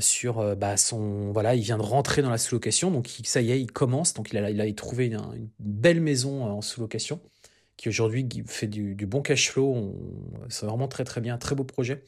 sur 0.00 0.56
bah, 0.56 0.76
son 0.76 1.32
voilà, 1.32 1.54
il 1.54 1.62
vient 1.62 1.78
de 1.78 1.82
rentrer 1.82 2.20
dans 2.22 2.30
la 2.30 2.38
sous-location, 2.38 2.90
donc 2.90 3.08
ça 3.24 3.40
y 3.40 3.50
est, 3.52 3.60
il 3.60 3.72
commence. 3.72 4.12
Donc 4.14 4.30
il 4.32 4.38
a, 4.38 4.50
il 4.50 4.60
a 4.60 4.72
trouvé 4.74 5.06
une, 5.06 5.48
belle 5.58 6.00
maison 6.00 6.44
en 6.44 6.60
sous-location 6.60 7.20
qui 7.76 7.88
aujourd'hui 7.88 8.26
fait 8.46 8.66
du, 8.66 8.94
bon 9.06 9.22
cash 9.22 9.50
flow. 9.50 9.94
C'est 10.48 10.66
vraiment 10.66 10.88
très 10.88 11.04
très 11.04 11.20
bien, 11.20 11.38
très 11.38 11.54
beau 11.54 11.64
projet. 11.64 12.04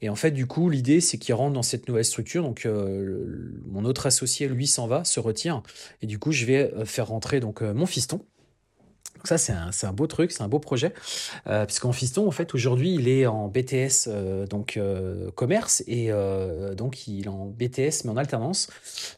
Et 0.00 0.08
en 0.08 0.14
fait, 0.14 0.30
du 0.30 0.46
coup, 0.46 0.70
l'idée, 0.70 1.00
c'est 1.00 1.18
qu'il 1.18 1.34
rentre 1.34 1.54
dans 1.54 1.62
cette 1.62 1.88
nouvelle 1.88 2.04
structure. 2.04 2.42
Donc, 2.42 2.66
euh, 2.66 3.52
mon 3.66 3.84
autre 3.84 4.06
associé, 4.06 4.48
lui, 4.48 4.66
s'en 4.66 4.86
va, 4.86 5.04
se 5.04 5.20
retire. 5.20 5.62
Et 6.02 6.06
du 6.06 6.18
coup, 6.18 6.32
je 6.32 6.44
vais 6.44 6.72
euh, 6.74 6.84
faire 6.84 7.08
rentrer 7.08 7.40
donc 7.40 7.62
euh, 7.62 7.74
mon 7.74 7.86
fiston 7.86 8.24
donc 9.18 9.26
ça, 9.26 9.36
c'est 9.36 9.86
un, 9.86 9.92
beau 9.92 10.06
truc, 10.06 10.30
c'est 10.30 10.44
un 10.44 10.48
beau 10.48 10.60
projet, 10.60 10.94
euh, 11.48 11.66
puisqu'en 11.66 11.90
fiston, 11.90 12.28
en 12.28 12.30
fait, 12.30 12.54
aujourd'hui, 12.54 12.94
il 12.94 13.08
est 13.08 13.26
en 13.26 13.48
BTS, 13.48 14.06
euh, 14.06 14.46
donc 14.46 14.76
euh, 14.76 15.32
commerce, 15.32 15.82
et 15.88 16.12
euh, 16.12 16.76
donc 16.76 17.08
il 17.08 17.24
est 17.24 17.28
en 17.28 17.46
BTS, 17.46 18.04
mais 18.04 18.10
en 18.10 18.16
alternance. 18.16 18.68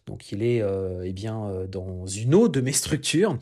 Donc 0.06 0.32
il 0.32 0.42
est 0.42 0.62
eh 1.04 1.12
bien 1.12 1.66
dans 1.68 2.06
une 2.06 2.34
autre 2.34 2.52
de 2.52 2.62
mes 2.62 2.72
structures, 2.72 3.38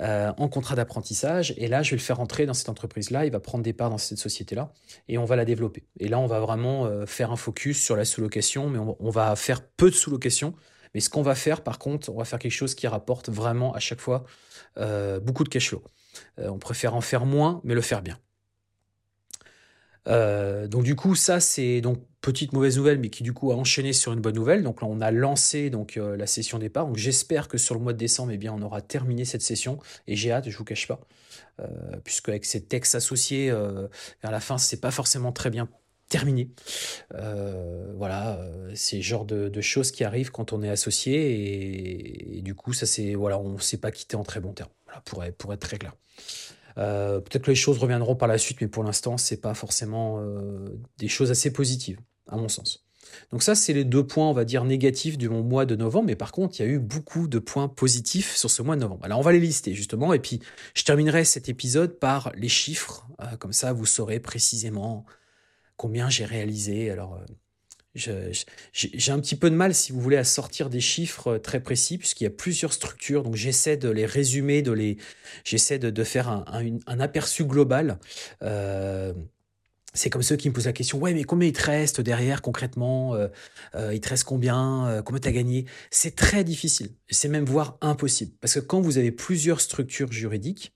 en 0.00 0.48
contrat 0.48 0.76
d'apprentissage, 0.76 1.54
et 1.56 1.66
là, 1.66 1.82
je 1.82 1.92
vais 1.92 1.96
le 1.96 2.02
faire 2.02 2.18
rentrer 2.18 2.44
dans 2.44 2.52
cette 2.52 2.68
entreprise-là, 2.68 3.24
il 3.24 3.32
va 3.32 3.40
prendre 3.40 3.64
des 3.64 3.72
parts 3.72 3.88
dans 3.88 3.96
cette 3.96 4.18
société-là, 4.18 4.74
et 5.08 5.16
on 5.16 5.24
va 5.24 5.36
la 5.36 5.46
développer. 5.46 5.84
Et 5.98 6.08
là, 6.08 6.18
on 6.18 6.26
va 6.26 6.40
vraiment 6.40 7.06
faire 7.06 7.32
un 7.32 7.36
focus 7.36 7.82
sur 7.82 7.96
la 7.96 8.04
sous-location, 8.04 8.68
mais 8.68 8.78
on, 8.78 8.96
on 9.00 9.10
va 9.10 9.34
faire 9.34 9.62
peu 9.62 9.88
de 9.88 9.94
sous-location, 9.94 10.52
mais 10.92 11.00
ce 11.00 11.08
qu'on 11.08 11.22
va 11.22 11.34
faire, 11.34 11.62
par 11.62 11.78
contre, 11.78 12.10
on 12.10 12.18
va 12.18 12.26
faire 12.26 12.38
quelque 12.38 12.52
chose 12.52 12.74
qui 12.74 12.86
rapporte 12.86 13.30
vraiment 13.30 13.72
à 13.72 13.78
chaque 13.78 14.00
fois 14.00 14.24
beaucoup 14.76 15.44
de 15.44 15.48
cash 15.48 15.70
flow. 15.70 15.82
Euh, 16.38 16.48
on 16.48 16.58
préfère 16.58 16.94
en 16.94 17.00
faire 17.00 17.26
moins, 17.26 17.60
mais 17.64 17.74
le 17.74 17.80
faire 17.80 18.02
bien. 18.02 18.18
Euh, 20.08 20.66
donc 20.66 20.82
du 20.82 20.96
coup, 20.96 21.14
ça 21.14 21.38
c'est 21.38 21.80
donc 21.80 22.02
petite 22.20 22.52
mauvaise 22.52 22.76
nouvelle, 22.76 22.98
mais 22.98 23.08
qui 23.08 23.22
du 23.22 23.32
coup 23.32 23.52
a 23.52 23.56
enchaîné 23.56 23.92
sur 23.92 24.12
une 24.12 24.20
bonne 24.20 24.34
nouvelle. 24.34 24.62
Donc 24.62 24.82
là, 24.82 24.88
on 24.90 25.00
a 25.00 25.10
lancé 25.10 25.70
donc 25.70 25.96
euh, 25.96 26.16
la 26.16 26.26
session 26.26 26.58
départ. 26.58 26.86
Donc 26.86 26.96
j'espère 26.96 27.48
que 27.48 27.58
sur 27.58 27.74
le 27.74 27.80
mois 27.80 27.92
de 27.92 27.98
décembre, 27.98 28.32
eh 28.32 28.38
bien, 28.38 28.52
on 28.52 28.62
aura 28.62 28.80
terminé 28.80 29.24
cette 29.24 29.42
session. 29.42 29.78
Et 30.06 30.16
j'ai 30.16 30.32
hâte, 30.32 30.48
je 30.48 30.56
vous 30.56 30.64
cache 30.64 30.88
pas, 30.88 31.00
puisque 32.04 32.28
avec 32.28 32.44
ces 32.44 32.64
textes 32.64 32.94
associés 32.94 33.50
vers 33.50 34.32
la 34.32 34.40
fin, 34.40 34.58
c'est 34.58 34.80
pas 34.80 34.90
forcément 34.90 35.32
très 35.32 35.50
bien 35.50 35.68
terminé. 36.08 36.50
voilà, 37.96 38.44
c'est 38.74 38.96
le 38.96 39.02
genre 39.02 39.24
de, 39.24 39.60
choses 39.60 39.92
qui 39.92 40.04
arrivent 40.04 40.30
quand 40.30 40.52
on 40.52 40.62
est 40.62 40.68
associé 40.68 42.36
et, 42.38 42.42
du 42.42 42.54
coup, 42.54 42.72
ça 42.72 42.86
c'est 42.86 43.14
voilà, 43.14 43.38
on 43.38 43.58
s'est 43.58 43.78
pas 43.78 43.90
quitté 43.90 44.16
en 44.16 44.24
très 44.24 44.40
bon 44.40 44.52
terme 44.52 44.70
pour, 45.04 45.24
être, 45.24 45.36
pour 45.36 45.52
être 45.52 45.60
très 45.60 45.78
clair. 45.78 45.94
Peut-être 46.74 47.42
que 47.42 47.50
les 47.50 47.56
choses 47.56 47.78
reviendront 47.78 48.16
par 48.16 48.28
la 48.28 48.38
suite, 48.38 48.60
mais 48.60 48.68
pour 48.68 48.82
l'instant, 48.82 49.18
c'est 49.18 49.40
pas 49.40 49.54
forcément 49.54 50.24
des 50.98 51.08
choses 51.08 51.30
assez 51.30 51.52
positives, 51.52 51.98
à 52.28 52.36
mon 52.36 52.48
sens. 52.48 52.86
Donc 53.30 53.42
ça, 53.42 53.54
c'est 53.54 53.72
les 53.72 53.84
deux 53.84 54.06
points, 54.06 54.28
on 54.28 54.32
va 54.32 54.44
dire, 54.44 54.64
négatifs 54.64 55.18
du 55.18 55.28
mois 55.28 55.66
de 55.66 55.76
novembre. 55.76 56.06
Mais 56.06 56.16
par 56.16 56.32
contre, 56.32 56.58
il 56.58 56.62
y 56.62 56.68
a 56.68 56.68
eu 56.68 56.78
beaucoup 56.78 57.28
de 57.28 57.38
points 57.38 57.68
positifs 57.68 58.34
sur 58.36 58.50
ce 58.50 58.62
mois 58.62 58.76
de 58.76 58.80
novembre. 58.80 59.04
Alors, 59.04 59.18
on 59.18 59.22
va 59.22 59.32
les 59.32 59.40
lister, 59.40 59.74
justement. 59.74 60.12
Et 60.12 60.18
puis, 60.18 60.40
je 60.74 60.84
terminerai 60.84 61.24
cet 61.24 61.48
épisode 61.48 61.98
par 61.98 62.32
les 62.34 62.48
chiffres. 62.48 63.06
Euh, 63.20 63.36
comme 63.36 63.52
ça, 63.52 63.72
vous 63.72 63.86
saurez 63.86 64.20
précisément 64.20 65.04
combien 65.76 66.08
j'ai 66.08 66.24
réalisé. 66.24 66.90
Alors, 66.90 67.14
euh, 67.14 67.24
j'ai 67.94 69.12
un 69.12 69.20
petit 69.20 69.36
peu 69.36 69.50
de 69.50 69.54
mal, 69.54 69.74
si 69.74 69.92
vous 69.92 70.00
voulez, 70.00 70.16
à 70.16 70.24
sortir 70.24 70.70
des 70.70 70.80
chiffres 70.80 71.32
euh, 71.32 71.38
très 71.38 71.60
précis, 71.60 71.98
puisqu'il 71.98 72.24
y 72.24 72.26
a 72.26 72.30
plusieurs 72.30 72.72
structures. 72.72 73.22
Donc, 73.22 73.36
j'essaie 73.36 73.76
de 73.76 73.90
les 73.90 74.06
résumer, 74.06 74.62
de 74.62 74.72
les, 74.72 74.96
j'essaie 75.44 75.78
de, 75.78 76.04
faire 76.04 76.28
un, 76.28 77.00
aperçu 77.00 77.44
global. 77.44 77.98
C'est 79.94 80.08
comme 80.08 80.22
ceux 80.22 80.36
qui 80.36 80.48
me 80.48 80.54
posent 80.54 80.66
la 80.66 80.72
question, 80.72 80.98
ouais, 80.98 81.12
mais 81.12 81.24
combien 81.24 81.48
il 81.48 81.52
te 81.52 81.64
reste 81.64 82.00
derrière 82.00 82.40
concrètement 82.40 83.14
euh, 83.14 83.28
euh, 83.74 83.92
Il 83.92 84.00
te 84.00 84.08
reste 84.08 84.24
combien 84.24 84.88
euh, 84.88 85.02
Combien 85.02 85.20
tu 85.20 85.28
as 85.28 85.32
gagné? 85.32 85.66
C'est 85.90 86.16
très 86.16 86.44
difficile. 86.44 86.90
C'est 87.10 87.28
même 87.28 87.44
voire 87.44 87.76
impossible. 87.82 88.32
Parce 88.40 88.54
que 88.54 88.60
quand 88.60 88.80
vous 88.80 88.96
avez 88.96 89.12
plusieurs 89.12 89.60
structures 89.60 90.10
juridiques, 90.10 90.74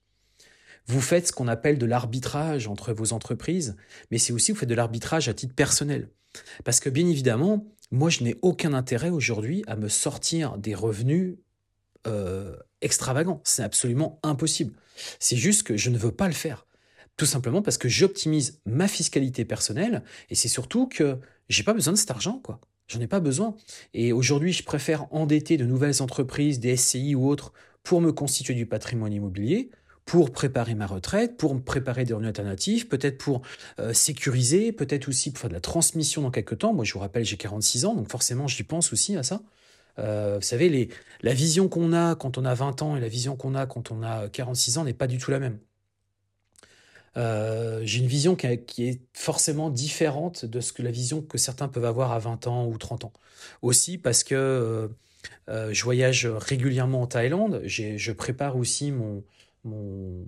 vous 0.85 1.01
faites 1.01 1.27
ce 1.27 1.31
qu'on 1.31 1.47
appelle 1.47 1.79
de 1.79 1.85
l'arbitrage 1.85 2.67
entre 2.67 2.93
vos 2.93 3.11
entreprises, 3.11 3.75
mais 4.11 4.19
c'est 4.19 4.33
aussi 4.33 4.51
vous 4.51 4.59
faites 4.59 4.69
de 4.69 4.75
l'arbitrage 4.75 5.27
à 5.27 5.33
titre 5.33 5.55
personnel. 5.55 6.09
Parce 6.63 6.79
que 6.79 6.89
bien 6.89 7.07
évidemment, 7.07 7.65
moi, 7.91 8.09
je 8.09 8.23
n'ai 8.23 8.35
aucun 8.41 8.73
intérêt 8.73 9.09
aujourd'hui 9.09 9.63
à 9.67 9.75
me 9.75 9.87
sortir 9.87 10.57
des 10.57 10.75
revenus 10.75 11.37
extravagants. 12.81 13.41
C'est 13.43 13.63
absolument 13.63 14.19
impossible. 14.23 14.73
C'est 15.19 15.35
juste 15.35 15.63
que 15.63 15.77
je 15.77 15.89
ne 15.89 15.97
veux 15.97 16.11
pas 16.11 16.27
le 16.27 16.33
faire. 16.33 16.65
Tout 17.17 17.25
simplement 17.25 17.61
parce 17.61 17.77
que 17.77 17.89
j'optimise 17.89 18.61
ma 18.65 18.87
fiscalité 18.87 19.43
personnelle 19.43 20.03
et 20.29 20.35
c'est 20.35 20.47
surtout 20.47 20.87
que 20.87 21.17
j'ai 21.49 21.63
pas 21.63 21.73
besoin 21.73 21.93
de 21.93 21.97
cet 21.97 22.11
argent, 22.11 22.39
quoi. 22.39 22.61
J'en 22.87 23.01
ai 23.01 23.07
pas 23.07 23.19
besoin. 23.19 23.57
Et 23.93 24.13
aujourd'hui, 24.13 24.53
je 24.53 24.63
préfère 24.63 25.13
endetter 25.13 25.57
de 25.57 25.65
nouvelles 25.65 26.01
entreprises, 26.01 26.59
des 26.61 26.77
SCI 26.77 27.15
ou 27.15 27.27
autres, 27.27 27.51
pour 27.83 27.99
me 27.99 28.13
constituer 28.13 28.53
du 28.53 28.65
patrimoine 28.65 29.11
immobilier, 29.11 29.71
pour 30.07 30.31
préparer 30.31 30.73
ma 30.73 30.87
retraite, 30.87 31.35
pour 31.35 31.53
me 31.53 31.59
préparer 31.59 32.05
des 32.05 32.13
revenus 32.13 32.29
alternatifs, 32.29 32.87
peut-être 32.87 33.17
pour 33.17 33.41
euh, 33.77 33.91
sécuriser, 33.91 34.71
peut-être 34.71 35.09
aussi 35.09 35.31
pour 35.31 35.41
faire 35.41 35.49
de 35.49 35.53
la 35.53 35.59
transmission 35.59 36.21
dans 36.21 36.31
quelques 36.31 36.59
temps. 36.59 36.73
Moi, 36.73 36.85
je 36.85 36.93
vous 36.93 36.99
rappelle, 36.99 37.25
j'ai 37.25 37.35
46 37.35 37.83
ans, 37.83 37.93
donc 37.93 38.09
forcément, 38.09 38.47
j'y 38.47 38.63
pense 38.63 38.93
aussi 38.93 39.17
à 39.17 39.23
ça. 39.23 39.41
Euh, 39.99 40.37
vous 40.37 40.45
savez, 40.45 40.89
la 41.21 41.33
vision 41.33 41.67
qu'on 41.67 41.91
a 41.91 42.15
quand 42.15 42.37
on 42.37 42.45
a 42.45 42.53
20 42.53 42.81
ans 42.83 42.95
et 42.95 43.01
la 43.01 43.09
vision 43.09 43.35
qu'on 43.35 43.53
a 43.53 43.65
quand 43.65 43.91
on 43.91 44.01
a 44.01 44.29
46 44.29 44.77
ans 44.77 44.85
n'est 44.85 44.93
pas 44.93 45.07
du 45.07 45.17
tout 45.17 45.29
la 45.29 45.39
même. 45.39 45.59
Euh, 47.17 47.81
j'ai 47.83 47.99
une 47.99 48.07
vision 48.07 48.37
qui, 48.37 48.47
est 48.47 49.01
forcément 49.13 49.69
différente 49.69 50.45
de 50.45 50.61
ce 50.61 50.71
que 50.71 50.83
la 50.83 50.91
vision 50.91 51.21
que 51.21 51.37
certains 51.37 51.67
peuvent 51.67 51.83
avoir 51.83 52.13
à 52.13 52.19
20 52.19 52.47
ans 52.47 52.65
ou 52.65 52.77
30 52.77 53.03
ans. 53.03 53.13
Aussi 53.61 53.97
parce 53.97 54.23
que 54.23 54.89
je 55.49 55.83
voyage 55.83 56.27
régulièrement 56.27 57.01
en 57.01 57.07
Thaïlande, 57.07 57.61
je 57.65 58.11
prépare 58.13 58.55
aussi 58.55 58.91
mon, 58.91 59.23
mon, 59.67 60.25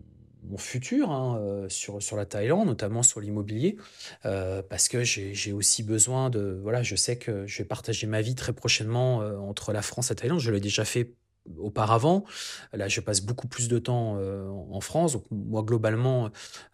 futur 0.58 1.12
hein, 1.12 1.68
sur, 1.70 2.02
sur 2.02 2.18
la 2.18 2.26
Thaïlande, 2.26 2.68
notamment 2.68 3.04
sur 3.04 3.22
l'immobilier, 3.22 3.78
parce 4.24 4.88
que 4.88 5.04
j'ai 5.04 5.54
aussi 5.54 5.84
besoin 5.84 6.30
de... 6.30 6.60
Voilà, 6.62 6.84
je 6.84 6.96
sais 6.96 7.18
que 7.18 7.46
je 7.46 7.60
vais 7.60 7.66
partager 7.66 8.08
ma 8.08 8.22
vie 8.22 8.36
très 8.36 8.54
prochainement 8.54 9.18
entre 9.18 9.74
la 9.74 9.82
France 9.82 10.12
et 10.12 10.16
la 10.16 10.22
Thaïlande, 10.22 10.40
je 10.40 10.52
l'ai 10.52 10.60
déjà 10.60 10.86
fait 10.86 11.14
auparavant. 11.58 12.26
Là, 12.74 12.88
je 12.88 13.02
passe 13.02 13.22
beaucoup 13.22 13.48
plus 13.48 13.68
de 13.68 13.80
temps 13.80 14.18
euh, 14.18 14.48
en 14.48 14.82
France. 14.82 15.14
Donc, 15.14 15.26
moi, 15.32 15.64
globalement, 15.64 16.30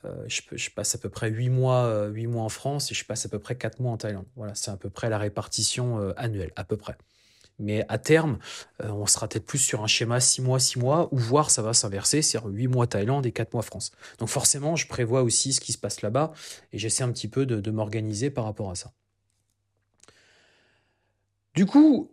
euh, 0.05 0.25
je, 0.27 0.69
passe 0.69 0.95
à 0.95 0.97
peu 0.97 1.09
près 1.09 1.29
8 1.29 1.49
mois, 1.49 2.07
8 2.07 2.25
euh, 2.25 2.29
mois 2.29 2.43
en 2.43 2.49
France 2.49 2.91
et 2.91 2.95
je 2.95 3.05
passe 3.05 3.25
à 3.25 3.29
peu 3.29 3.39
près 3.39 3.55
4 3.55 3.79
mois 3.79 3.91
en 3.93 3.97
Thaïlande. 3.97 4.25
Voilà, 4.35 4.55
c'est 4.55 4.71
à 4.71 4.77
peu 4.77 4.89
près 4.89 5.09
la 5.09 5.17
répartition 5.17 6.13
annuelle, 6.17 6.51
à 6.55 6.63
peu 6.63 6.77
près. 6.77 6.97
Mais 7.57 7.85
à 7.87 7.97
terme, 7.97 8.37
on 8.79 9.05
sera 9.05 9.27
peut-être 9.27 9.45
plus 9.45 9.59
sur 9.59 9.83
un 9.83 9.87
schéma 9.87 10.19
6 10.19 10.41
mois, 10.41 10.59
6 10.59 10.79
mois, 10.79 11.07
ou 11.13 11.17
voire 11.17 11.49
ça 11.49 11.61
va 11.61 11.73
s'inverser, 11.73 12.21
c'est 12.21 12.37
8 12.45 12.67
mois 12.67 12.85
Thaïlande 12.85 13.25
et 13.25 13.31
4 13.31 13.53
mois 13.53 13.63
France. 13.63 13.91
Donc 14.19 14.27
forcément, 14.27 14.75
je 14.75 14.87
prévois 14.87 15.23
aussi 15.23 15.53
ce 15.53 15.61
qui 15.61 15.71
se 15.71 15.77
passe 15.77 16.01
là-bas 16.01 16.33
et 16.73 16.77
j'essaie 16.77 17.03
un 17.03 17.11
petit 17.11 17.29
peu 17.29 17.45
de 17.45 17.71
m'organiser 17.71 18.29
par 18.29 18.43
rapport 18.43 18.71
à 18.71 18.75
ça. 18.75 18.91
Du 21.55 21.65
coup, 21.65 22.11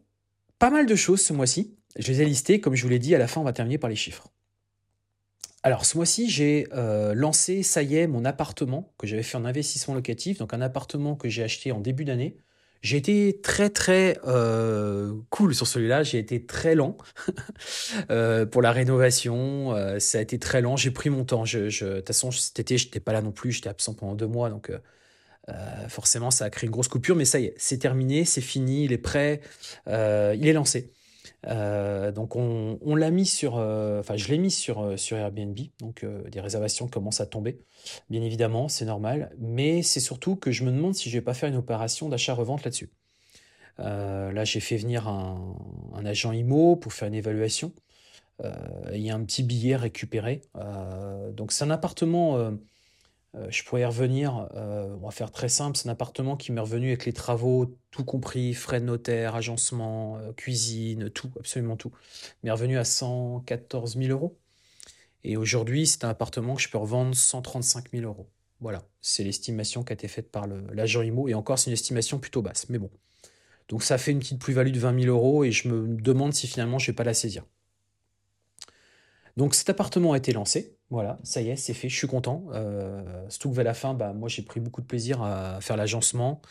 pas 0.59 0.71
mal 0.71 0.87
de 0.87 0.95
choses 0.95 1.21
ce 1.21 1.33
mois-ci. 1.33 1.75
Je 1.97 2.07
les 2.07 2.23
ai 2.23 2.25
listés, 2.25 2.61
comme 2.61 2.77
je 2.77 2.83
vous 2.85 2.89
l'ai 2.89 3.01
dit, 3.01 3.15
à 3.15 3.19
la 3.19 3.27
fin, 3.27 3.41
on 3.41 3.45
va 3.45 3.53
terminer 3.53 3.79
par 3.79 3.91
les 3.91 3.97
chiffres. 3.97 4.29
Alors, 5.65 5.85
ce 5.85 5.97
mois-ci, 5.97 6.31
j'ai 6.31 6.69
euh, 6.73 7.15
lancé, 7.15 7.63
ça 7.65 7.83
y 7.83 7.97
est, 7.97 8.07
mon 8.07 8.25
appartement 8.25 8.93
que 8.99 9.07
j'avais 9.07 9.25
fait 9.25 9.37
en 9.37 9.45
investissement 9.45 9.95
locatif, 9.95 10.39
donc 10.39 10.55
un 10.55 10.61
appartement 10.61 11.17
que 11.17 11.29
j'ai 11.29 11.43
acheté 11.43 11.73
en 11.73 11.81
début 11.81 12.05
d'année. 12.05 12.37
J'ai 12.83 12.97
été 12.97 13.41
très 13.43 13.71
très 13.71 14.19
euh, 14.27 15.15
cool 15.31 15.55
sur 15.55 15.67
celui-là, 15.67 16.03
j'ai 16.03 16.19
été 16.19 16.45
très 16.45 16.75
lent. 16.75 16.97
Euh, 18.11 18.47
pour 18.47 18.63
la 18.63 18.73
rénovation, 18.73 19.75
ça 19.99 20.19
a 20.19 20.21
été 20.21 20.39
très 20.39 20.61
lent, 20.61 20.77
j'ai 20.77 20.91
pris 20.91 21.11
mon 21.11 21.25
temps. 21.25 21.45
de 21.45 21.69
toute 21.69 22.07
façon, 22.07 22.31
cet 22.31 22.59
été, 22.59 22.79
je 22.79 22.87
n'étais 22.87 23.01
pas 23.01 23.13
là 23.13 23.23
non 23.23 23.33
plus, 23.33 23.53
j'étais 23.53 23.69
absent 23.69 23.95
pendant 23.95 24.15
deux 24.15 24.27
mois, 24.27 24.51
donc 24.51 24.73
forcément, 25.89 26.31
ça 26.31 26.47
a 26.47 26.51
créé 26.51 26.67
une 26.67 26.73
grosse 26.73 26.89
coupure, 26.89 27.17
mais 27.17 27.25
ça 27.25 27.39
y 27.39 27.47
est, 27.47 27.55
c'est 27.59 27.79
terminé, 27.79 28.25
c'est 28.25 28.41
fini, 28.41 28.85
il 28.85 28.93
est 28.93 28.99
prêt, 28.99 29.41
il 29.87 30.47
est 30.47 30.53
lancé. 30.53 30.91
Euh, 31.47 32.13
donc 32.13 32.37
on, 32.37 32.97
l'a 32.97 33.11
mis 33.11 33.27
sur, 33.27 33.59
euh, 33.59 34.01
enfin 34.01 34.17
je 34.17 34.29
l'ai 34.29 34.39
mis 34.39 34.51
sur, 34.51 34.81
euh, 34.81 34.97
sur 34.97 35.17
Airbnb, 35.17 35.59
donc 35.81 36.05
des 36.05 36.41
réservations 36.41 36.89
commencent 36.89 37.21
à 37.21 37.27
tomber, 37.27 37.61
bien 38.11 38.23
évidemment, 38.23 38.69
c'est 38.69 38.85
normal, 38.85 39.33
mais 39.39 39.83
c'est 39.83 40.01
surtout 40.01 40.37
que 40.37 40.51
je 40.51 40.65
me 40.65 40.71
demande 40.71 40.95
si 40.95 41.11
je 41.11 41.19
vais 41.19 41.23
pas 41.23 41.35
faire 41.35 41.49
une 41.49 41.57
opération 41.57 42.09
d'achat-revente 42.09 42.65
là-dessus. 42.65 42.91
là 43.79 44.45
j'ai 44.45 44.61
fait 44.61 44.77
venir 44.77 45.09
un, 45.09 45.57
un, 45.95 46.07
agent 46.07 46.33
IMO 46.33 46.77
pour 46.77 46.93
faire 46.93 47.09
une 47.09 47.15
évaluation. 47.15 47.73
Il 48.93 49.01
y 49.01 49.11
a 49.11 49.15
un 49.15 49.25
petit 49.25 49.43
billet 49.45 49.77
récupéré. 49.77 50.43
donc 51.33 51.53
c'est 51.53 51.65
un 51.65 51.71
appartement 51.71 52.53
euh, 53.35 53.47
je 53.51 53.65
pourrais 53.65 53.81
y 53.81 53.85
revenir, 53.85 54.49
euh, 54.55 54.95
on 55.01 55.07
va 55.07 55.11
faire 55.11 55.31
très 55.31 55.49
simple, 55.49 55.77
c'est 55.79 55.89
un 55.89 55.93
appartement 55.93 56.37
qui 56.37 56.53
m'est 56.53 56.61
revenu 56.61 56.89
avec 56.89 57.07
les 57.07 57.15
travaux, 57.15 57.75
tout 57.91 58.05
compris, 58.05 58.53
frais 58.53 58.81
de 58.81 58.85
notaire, 58.85 59.35
agencement, 59.35 60.19
euh, 60.19 60.33
cuisine, 60.33 61.09
tout, 61.09 61.31
absolument 61.39 61.77
tout. 61.77 61.93
M'est 62.43 62.51
revenu 62.51 62.77
à 62.77 62.85
114 62.85 63.97
000 63.97 64.11
euros. 64.11 64.39
Et 65.25 65.37
aujourd'hui, 65.37 65.87
c'est 65.87 66.05
un 66.05 66.11
appartement 66.11 66.57
que 66.57 66.63
je 66.63 66.69
peux 66.69 66.79
revendre 66.79 67.15
135 67.15 67.91
000 67.93 68.05
euros. 68.05 68.29
Voilà, 68.61 68.83
c'est 69.01 69.25
l'estimation 69.25 69.83
qui 69.83 69.93
a 69.93 69.95
été 69.95 70.09
faite 70.09 70.31
par 70.31 70.47
l'agent 70.47 71.03
IMO. 71.03 71.29
Et 71.29 71.35
encore, 71.35 71.59
c'est 71.59 71.71
une 71.71 71.75
estimation 71.75 72.19
plutôt 72.19 72.43
basse, 72.43 72.69
mais 72.69 72.79
bon. 72.79 72.91
Donc 73.69 73.83
ça 73.83 73.99
fait 73.99 74.11
une 74.11 74.19
petite 74.19 74.41
plus-value 74.41 74.73
de 74.73 74.79
20 74.79 75.05
000 75.05 75.17
euros 75.17 75.45
et 75.45 75.53
je 75.53 75.69
me 75.69 75.97
demande 75.97 76.35
si 76.35 76.47
finalement 76.47 76.79
je 76.79 76.91
ne 76.91 76.93
vais 76.93 76.97
pas 76.97 77.05
la 77.05 77.15
saisir. 77.15 77.45
Donc 79.37 79.55
cet 79.55 79.71
appartement 79.71 80.13
a 80.13 80.19
été 80.19 80.33
lancé. 80.33 80.77
Voilà, 80.93 81.19
ça 81.23 81.41
y 81.41 81.49
est, 81.49 81.57
c'est 81.57 81.73
fait, 81.73 81.89
je 81.89 81.97
suis 81.97 82.07
content. 82.07 82.45
Euh, 82.53 83.03
surtout 83.31 83.51
vers 83.51 83.65
la 83.65 83.73
fin, 83.73 83.95
bah, 83.95 84.13
moi 84.13 84.29
j'ai 84.29 84.43
pris 84.43 84.61
beaucoup 84.61 84.83
de 84.83 84.87
plaisir 84.87 85.23
à 85.23 85.59
faire 85.63 85.79
l'agencement, 85.79 86.43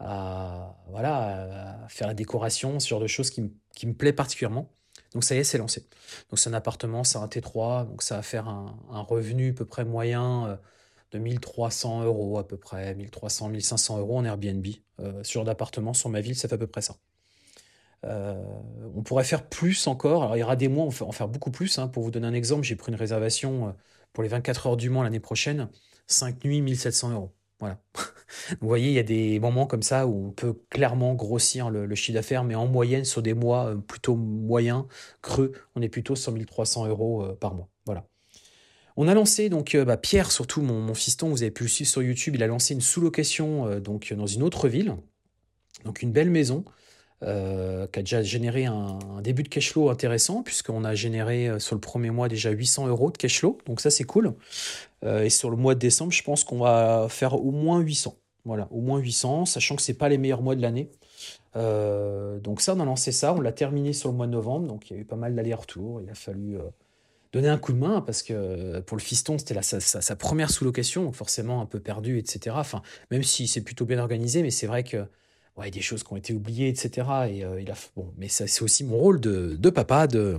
à, 0.00 0.76
voilà, 0.88 1.78
faire 1.88 2.08
la 2.08 2.14
décoration, 2.14 2.80
ce 2.80 2.88
genre 2.88 2.98
de 2.98 3.06
choses 3.06 3.30
qui, 3.30 3.42
me 3.86 3.92
plaît 3.94 4.12
particulièrement. 4.12 4.68
Donc 5.12 5.22
ça 5.22 5.36
y 5.36 5.38
est, 5.38 5.44
c'est 5.44 5.58
lancé. 5.58 5.86
Donc 6.28 6.40
c'est 6.40 6.50
un 6.50 6.54
appartement, 6.54 7.04
c'est 7.04 7.18
un 7.18 7.28
T3, 7.28 7.86
donc 7.86 8.02
ça 8.02 8.16
va 8.16 8.22
faire 8.22 8.48
un, 8.48 8.74
revenu 9.08 9.50
à 9.50 9.52
peu 9.54 9.64
près 9.64 9.84
moyen 9.84 10.48
euh, 10.48 10.56
de 11.12 11.18
1300 11.20 12.02
euros 12.04 12.38
à 12.38 12.48
peu 12.48 12.56
près, 12.56 12.96
1300, 12.96 13.50
1500 13.50 13.98
euros 13.98 14.18
en 14.18 14.24
Airbnb. 14.24 14.66
Euh, 15.00 15.22
sur 15.22 15.44
d'appartement 15.44 15.94
sur 15.94 16.08
ma 16.10 16.20
ville, 16.20 16.34
ça 16.34 16.48
fait 16.48 16.56
à 16.56 16.58
peu 16.58 16.66
près 16.66 16.82
ça. 16.82 16.96
Euh, 18.04 18.34
on 18.94 19.02
pourrait 19.02 19.24
faire 19.24 19.48
plus 19.48 19.86
encore. 19.86 20.24
Alors, 20.24 20.36
il 20.36 20.40
y 20.40 20.42
aura 20.42 20.56
des 20.56 20.68
mois, 20.68 20.84
on 20.84 20.88
va 20.88 21.06
en 21.06 21.12
faire 21.12 21.28
beaucoup 21.28 21.50
plus. 21.50 21.78
Hein. 21.78 21.88
Pour 21.88 22.02
vous 22.02 22.10
donner 22.10 22.26
un 22.26 22.34
exemple, 22.34 22.62
j'ai 22.62 22.76
pris 22.76 22.92
une 22.92 22.98
réservation 22.98 23.68
euh, 23.68 23.72
pour 24.12 24.22
les 24.22 24.28
24 24.28 24.66
heures 24.66 24.76
du 24.76 24.90
Mans 24.90 25.02
l'année 25.02 25.20
prochaine. 25.20 25.68
5 26.06 26.44
nuits, 26.44 26.60
1700 26.60 27.12
euros. 27.12 27.34
Voilà. 27.60 27.80
vous 28.60 28.68
voyez, 28.68 28.88
il 28.88 28.94
y 28.94 28.98
a 28.98 29.04
des 29.04 29.40
moments 29.40 29.66
comme 29.66 29.82
ça 29.82 30.06
où 30.06 30.28
on 30.28 30.30
peut 30.32 30.54
clairement 30.68 31.14
grossir 31.14 31.70
le, 31.70 31.94
chiffre 31.94 32.14
d'affaires, 32.14 32.44
mais 32.44 32.54
en 32.54 32.66
moyenne, 32.66 33.04
sur 33.04 33.22
des 33.22 33.34
mois 33.34 33.68
euh, 33.68 33.76
plutôt 33.76 34.16
moyens, 34.16 34.84
creux, 35.22 35.52
on 35.74 35.82
est 35.82 35.88
plutôt 35.88 36.16
sur 36.16 36.32
1300 36.32 36.86
euros 36.88 37.26
par 37.40 37.54
mois. 37.54 37.68
Voilà. 37.86 38.06
On 38.96 39.08
a 39.08 39.14
lancé, 39.14 39.48
donc 39.48 39.76
bah, 39.76 39.96
Pierre, 39.96 40.30
surtout 40.30 40.62
mon, 40.62 40.94
fiston, 40.94 41.28
vous 41.28 41.42
avez 41.42 41.50
pu 41.50 41.64
le 41.64 41.68
suivre 41.68 41.90
sur 41.90 42.02
YouTube, 42.02 42.36
il 42.36 42.42
a 42.44 42.46
lancé 42.46 42.74
une 42.74 42.80
sous-location 42.80 43.80
dans 43.80 44.26
une 44.26 44.42
autre 44.44 44.68
ville. 44.68 44.94
Donc 45.84 46.02
une 46.02 46.12
belle 46.12 46.30
maison 46.30 46.64
euh, 47.22 47.86
qui 47.86 48.00
a 48.00 48.02
déjà 48.02 48.22
généré 48.22 48.66
un, 48.66 48.98
début 49.22 49.44
de 49.44 49.48
cash 49.48 49.72
flow 49.72 49.88
intéressant, 49.88 50.42
puisqu'on 50.42 50.84
a 50.84 50.94
généré 50.94 51.48
euh, 51.48 51.58
sur 51.58 51.74
le 51.74 51.80
premier 51.80 52.10
mois 52.10 52.28
déjà 52.28 52.50
800 52.50 52.88
euros 52.88 53.10
de 53.10 53.16
cash 53.16 53.38
flow, 53.38 53.58
donc 53.66 53.80
ça 53.80 53.88
c'est 53.88 54.04
cool. 54.04 54.34
Euh, 55.04 55.22
et 55.22 55.30
sur 55.30 55.48
le 55.48 55.56
mois 55.56 55.74
de 55.74 55.78
décembre, 55.78 56.12
je 56.12 56.22
pense 56.22 56.44
qu'on 56.44 56.58
va 56.58 57.06
faire 57.08 57.34
au 57.34 57.50
moins 57.50 57.78
800. 57.78 58.16
Voilà, 58.44 58.68
au 58.72 58.80
moins 58.80 58.98
800, 58.98 59.46
sachant 59.46 59.76
que 59.76 59.80
c'est 59.80 59.94
pas 59.94 60.10
les 60.10 60.18
meilleurs 60.18 60.42
mois 60.42 60.54
de 60.54 60.60
l'année. 60.60 60.90
donc 61.54 62.60
ça, 62.60 62.74
on 62.74 62.80
a 62.80 62.84
lancé 62.84 63.10
ça, 63.10 63.32
on 63.32 63.40
l'a 63.40 63.52
terminé 63.52 63.94
sur 63.94 64.10
le 64.10 64.16
mois 64.16 64.26
de 64.26 64.32
novembre, 64.32 64.66
donc 64.66 64.90
il 64.90 64.94
y 64.94 64.96
a 64.98 65.00
eu 65.00 65.06
pas 65.06 65.16
mal 65.16 65.34
d'allers-retours. 65.34 66.02
Il 66.02 66.10
a 66.10 66.14
fallu 66.14 66.58
donner 67.32 67.48
un 67.48 67.56
coup 67.56 67.72
de 67.72 67.78
main 67.78 68.02
parce 68.02 68.22
que 68.22 68.80
pour 68.80 68.98
le 68.98 69.02
fiston, 69.02 69.38
c'était 69.38 69.62
sa, 69.62 69.80
sa, 69.80 70.16
première 70.16 70.50
sous-location, 70.50 71.10
forcément 71.12 71.62
un 71.62 71.66
peu 71.66 71.80
perdu, 71.80 72.18
etc. 72.18 72.56
Même 73.10 73.22
si 73.22 73.46
c'est 73.46 73.62
plutôt 73.62 73.86
bien 73.86 73.98
organisé, 73.98 74.42
mais 74.42 74.50
c'est 74.50 74.66
vrai 74.66 74.82
que 74.82 75.06
ouais, 75.56 75.70
des 75.70 75.80
choses 75.80 76.02
qui 76.02 76.12
ont 76.12 76.16
été 76.16 76.32
oubliées, 76.32 76.68
etc. 76.68 77.08
Et 77.28 77.38
il 77.60 77.70
a, 77.70 77.74
bon, 77.96 78.12
mais 78.16 78.28
c'est 78.28 78.62
aussi 78.62 78.84
mon 78.84 78.98
rôle 78.98 79.20
de, 79.20 79.56
de 79.56 79.70
papa, 79.70 80.06
de 80.06 80.38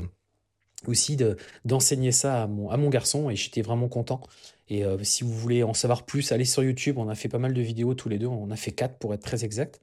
aussi 0.87 1.17
d'enseigner 1.63 2.11
ça 2.11 2.43
à 2.43 2.47
mon, 2.47 2.69
à 2.69 2.77
mon 2.77 2.89
garçon 2.89 3.29
et 3.29 3.35
j'étais 3.35 3.61
vraiment 3.61 3.87
content. 3.87 4.21
Et 4.67 4.83
euh, 4.83 4.97
si 5.03 5.23
vous 5.23 5.33
voulez 5.33 5.63
en 5.63 5.73
savoir 5.73 6.05
plus, 6.05 6.31
allez 6.31 6.45
sur 6.45 6.63
YouTube. 6.63 6.97
On 6.97 7.09
a 7.09 7.15
fait 7.15 7.29
pas 7.29 7.37
mal 7.37 7.53
de 7.53 7.61
vidéos 7.61 7.93
tous 7.93 8.09
les 8.09 8.17
deux. 8.17 8.27
On 8.27 8.51
a 8.51 8.55
fait 8.55 8.71
quatre 8.71 8.97
pour 8.97 9.13
être 9.13 9.23
très 9.23 9.45
exact. 9.45 9.81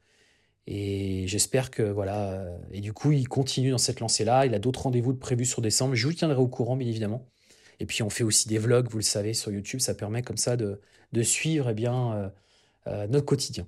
Et 0.67 1.27
j'espère 1.27 1.71
que 1.71 1.83
voilà. 1.83 2.45
Et 2.73 2.81
du 2.81 2.93
coup, 2.93 3.13
il 3.13 3.29
continue 3.29 3.71
dans 3.71 3.79
cette 3.79 4.01
lancée-là. 4.01 4.47
Il 4.47 4.55
a 4.55 4.59
d'autres 4.59 4.83
rendez-vous 4.83 5.15
prévus 5.15 5.47
sur 5.47 5.63
décembre. 5.63 5.95
Je 5.95 6.07
vous 6.07 6.15
tiendrai 6.15 6.39
au 6.39 6.49
courant, 6.49 6.77
bien 6.77 6.89
évidemment. 6.89 7.27
Et 7.81 7.87
puis, 7.87 8.03
on 8.03 8.11
fait 8.11 8.25
aussi 8.25 8.49
des 8.49 8.59
vlogs, 8.59 8.89
vous 8.89 8.99
le 8.99 9.03
savez, 9.03 9.35
sur 9.35 9.51
YouTube. 9.53 9.81
Ça 9.81 9.95
permet 9.95 10.23
comme 10.23 10.37
ça 10.37 10.57
de, 10.57 10.81
de 11.13 11.23
suivre 11.23 11.71
eh 11.71 11.75
bien, 11.75 12.13
euh, 12.15 12.29
euh, 12.89 13.07
notre 13.09 13.27
quotidien. 13.27 13.67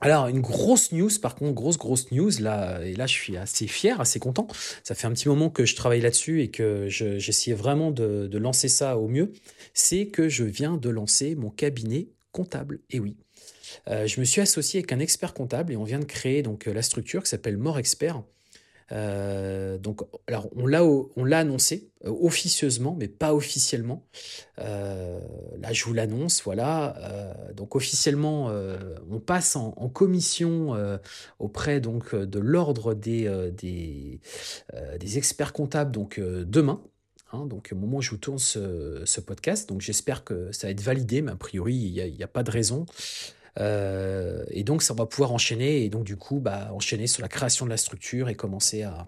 Alors, 0.00 0.28
une 0.28 0.40
grosse 0.40 0.92
news, 0.92 1.10
par 1.22 1.34
contre, 1.34 1.54
grosse, 1.54 1.78
grosse 1.78 2.10
news, 2.10 2.30
là, 2.40 2.84
et 2.84 2.94
là, 2.94 3.06
je 3.06 3.12
suis 3.12 3.36
assez 3.36 3.66
fier, 3.66 4.00
assez 4.00 4.18
content. 4.18 4.48
Ça 4.82 4.94
fait 4.94 5.06
un 5.06 5.12
petit 5.12 5.28
moment 5.28 5.50
que 5.50 5.64
je 5.64 5.76
travaille 5.76 6.00
là-dessus 6.00 6.42
et 6.42 6.50
que 6.50 6.88
j'essayais 6.88 7.56
vraiment 7.56 7.90
de, 7.90 8.36
lancer 8.36 8.68
ça 8.68 8.98
au 8.98 9.08
mieux. 9.08 9.32
C'est 9.72 10.06
que 10.08 10.28
je 10.28 10.44
viens 10.44 10.76
de 10.76 10.88
lancer 10.88 11.34
mon 11.36 11.50
cabinet 11.50 12.08
comptable. 12.32 12.80
Et 12.90 12.98
oui, 12.98 13.16
euh, 13.88 14.06
je 14.06 14.20
me 14.20 14.24
suis 14.24 14.40
associé 14.40 14.80
avec 14.80 14.92
un 14.92 14.98
expert 14.98 15.32
comptable 15.32 15.72
et 15.72 15.76
on 15.76 15.84
vient 15.84 16.00
de 16.00 16.04
créer 16.04 16.42
donc 16.42 16.66
la 16.66 16.82
structure 16.82 17.22
qui 17.22 17.30
s'appelle 17.30 17.56
More 17.56 17.78
Expert. 17.78 18.22
Euh, 18.92 19.78
donc, 19.78 20.02
alors 20.26 20.48
on 20.56 20.66
l'a 20.66 20.84
on 20.84 21.24
l'a 21.24 21.38
annoncé 21.38 21.90
euh, 22.04 22.10
officieusement, 22.10 22.96
mais 22.98 23.08
pas 23.08 23.34
officiellement. 23.34 24.06
Euh, 24.58 25.20
là, 25.58 25.72
je 25.72 25.84
vous 25.84 25.94
l'annonce, 25.94 26.42
voilà. 26.42 26.96
donc 27.54 27.76
officiellement, 27.76 28.50
on 29.10 29.20
passe 29.20 29.56
en, 29.56 29.72
commission 29.88 30.74
auprès 31.38 31.80
donc 31.80 32.14
de 32.14 32.38
l'ordre 32.38 32.94
des 32.94 34.20
experts 35.16 35.52
comptables 35.52 35.90
donc 35.90 36.20
demain. 36.20 36.82
Hein, 37.32 37.46
donc 37.46 37.70
au 37.72 37.76
moment 37.76 37.98
où 37.98 38.02
je 38.02 38.10
vous 38.10 38.16
tourne 38.16 38.38
ce, 38.38 39.02
ce 39.04 39.20
podcast, 39.20 39.68
donc 39.68 39.80
j'espère 39.80 40.22
que 40.24 40.52
ça 40.52 40.68
va 40.68 40.70
être 40.70 40.80
validé, 40.80 41.22
mais 41.22 41.32
a 41.32 41.36
priori 41.36 41.74
il 41.74 41.92
n'y 41.92 42.22
a, 42.22 42.24
a, 42.24 42.28
pas 42.28 42.42
de 42.42 42.50
raison. 42.50 42.86
Euh, 43.60 44.44
et 44.50 44.64
donc, 44.64 44.82
ça 44.82 44.94
va 44.94 45.06
pouvoir 45.06 45.32
enchaîner 45.32 45.84
et 45.84 45.88
donc, 45.88 46.04
du 46.04 46.16
coup, 46.16 46.40
bah, 46.40 46.70
enchaîner 46.72 47.06
sur 47.06 47.22
la 47.22 47.28
création 47.28 47.64
de 47.64 47.70
la 47.70 47.76
structure 47.76 48.28
et 48.28 48.34
commencer 48.34 48.82
à. 48.82 49.06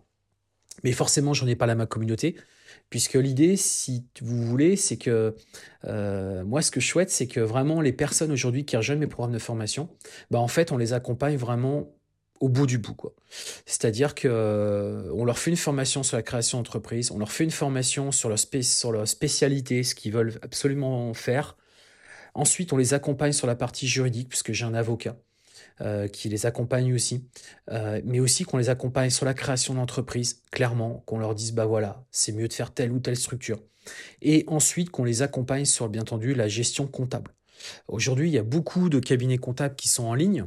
Mais 0.85 0.93
forcément, 0.93 1.33
j'en 1.33 1.47
ai 1.47 1.57
pas 1.57 1.67
là 1.67 1.75
ma 1.75 1.87
communauté, 1.87 2.37
puisque 2.91 3.15
l'idée, 3.15 3.57
si 3.57 4.05
vous 4.21 4.43
voulez, 4.45 4.77
c'est 4.77 4.99
que 4.99 5.35
euh, 5.87 6.45
moi, 6.45 6.61
ce 6.61 6.71
que 6.71 6.81
je 6.81 6.87
souhaite, 6.87 7.11
c'est 7.11 7.27
que 7.27 7.41
vraiment 7.41 7.81
les 7.81 7.93
personnes 7.93 8.31
aujourd'hui 8.31 8.67
qui 8.67 8.77
rejoignent 8.77 9.01
mes 9.01 9.07
programmes 9.07 9.33
de 9.33 9.39
formation, 9.39 9.89
bah, 10.31 10.39
en 10.39 10.49
fait, 10.49 10.73
on 10.73 10.77
les 10.77 10.93
accompagne 10.93 11.37
vraiment 11.37 11.97
au 12.41 12.49
bout 12.49 12.67
du 12.67 12.79
bout. 12.79 12.95
quoi. 12.95 13.15
C'est-à-dire 13.65 14.15
qu'on 14.15 14.29
euh, 14.29 15.25
leur 15.25 15.39
fait 15.39 15.51
une 15.51 15.57
formation 15.57 16.03
sur 16.03 16.17
la 16.17 16.23
création 16.23 16.59
d'entreprise, 16.59 17.11
on 17.11 17.19
leur 17.19 17.33
fait 17.33 17.45
une 17.45 17.51
formation 17.51 18.13
sur 18.13 18.29
leur, 18.29 18.39
sur 18.39 18.93
leur 18.93 19.09
spécialité, 19.09 19.83
ce 19.83 19.95
qu'ils 19.95 20.13
veulent 20.13 20.39
absolument 20.43 21.15
faire, 21.15 21.57
Ensuite, 22.37 22.75
on 22.75 22.77
les 22.77 22.93
accompagne 22.93 23.33
sur 23.33 23.47
la 23.47 23.55
partie 23.55 23.89
juridique, 23.89 24.29
puisque 24.29 24.53
j'ai 24.53 24.67
un 24.67 24.75
avocat 24.75 25.17
euh, 25.81 26.07
qui 26.07 26.29
les 26.29 26.45
accompagne 26.45 26.93
aussi, 26.93 27.25
euh, 27.71 28.03
mais 28.05 28.21
aussi 28.21 28.45
qu'on 28.45 28.59
les 28.59 28.69
accompagne 28.69 29.09
sur 29.09 29.25
la 29.25 29.33
création 29.33 29.73
d'entreprise, 29.73 30.43
clairement, 30.51 31.03
qu'on 31.07 31.19
leur 31.19 31.35
dise, 31.35 31.53
bah 31.53 31.65
voilà, 31.65 32.05
c'est 32.11 32.33
mieux 32.33 32.47
de 32.47 32.53
faire 32.53 32.75
telle 32.75 32.93
ou 32.93 33.01
telle 33.01 33.17
structure. 33.17 33.59
Et 34.21 34.45
ensuite, 34.49 34.91
qu'on 34.91 35.05
les 35.05 35.23
accompagne 35.23 35.65
sur, 35.65 35.89
bien 35.89 36.03
entendu, 36.03 36.35
la 36.35 36.47
gestion 36.47 36.87
comptable. 36.87 37.33
Aujourd'hui, 37.89 38.29
il 38.29 38.35
y 38.35 38.39
a 38.39 38.43
beaucoup 38.43 38.91
de 38.91 39.01
cabinets 39.01 39.39
comptables 39.39 39.75
qui 39.75 39.89
sont 39.89 40.05
en 40.05 40.15
ligne, 40.15 40.45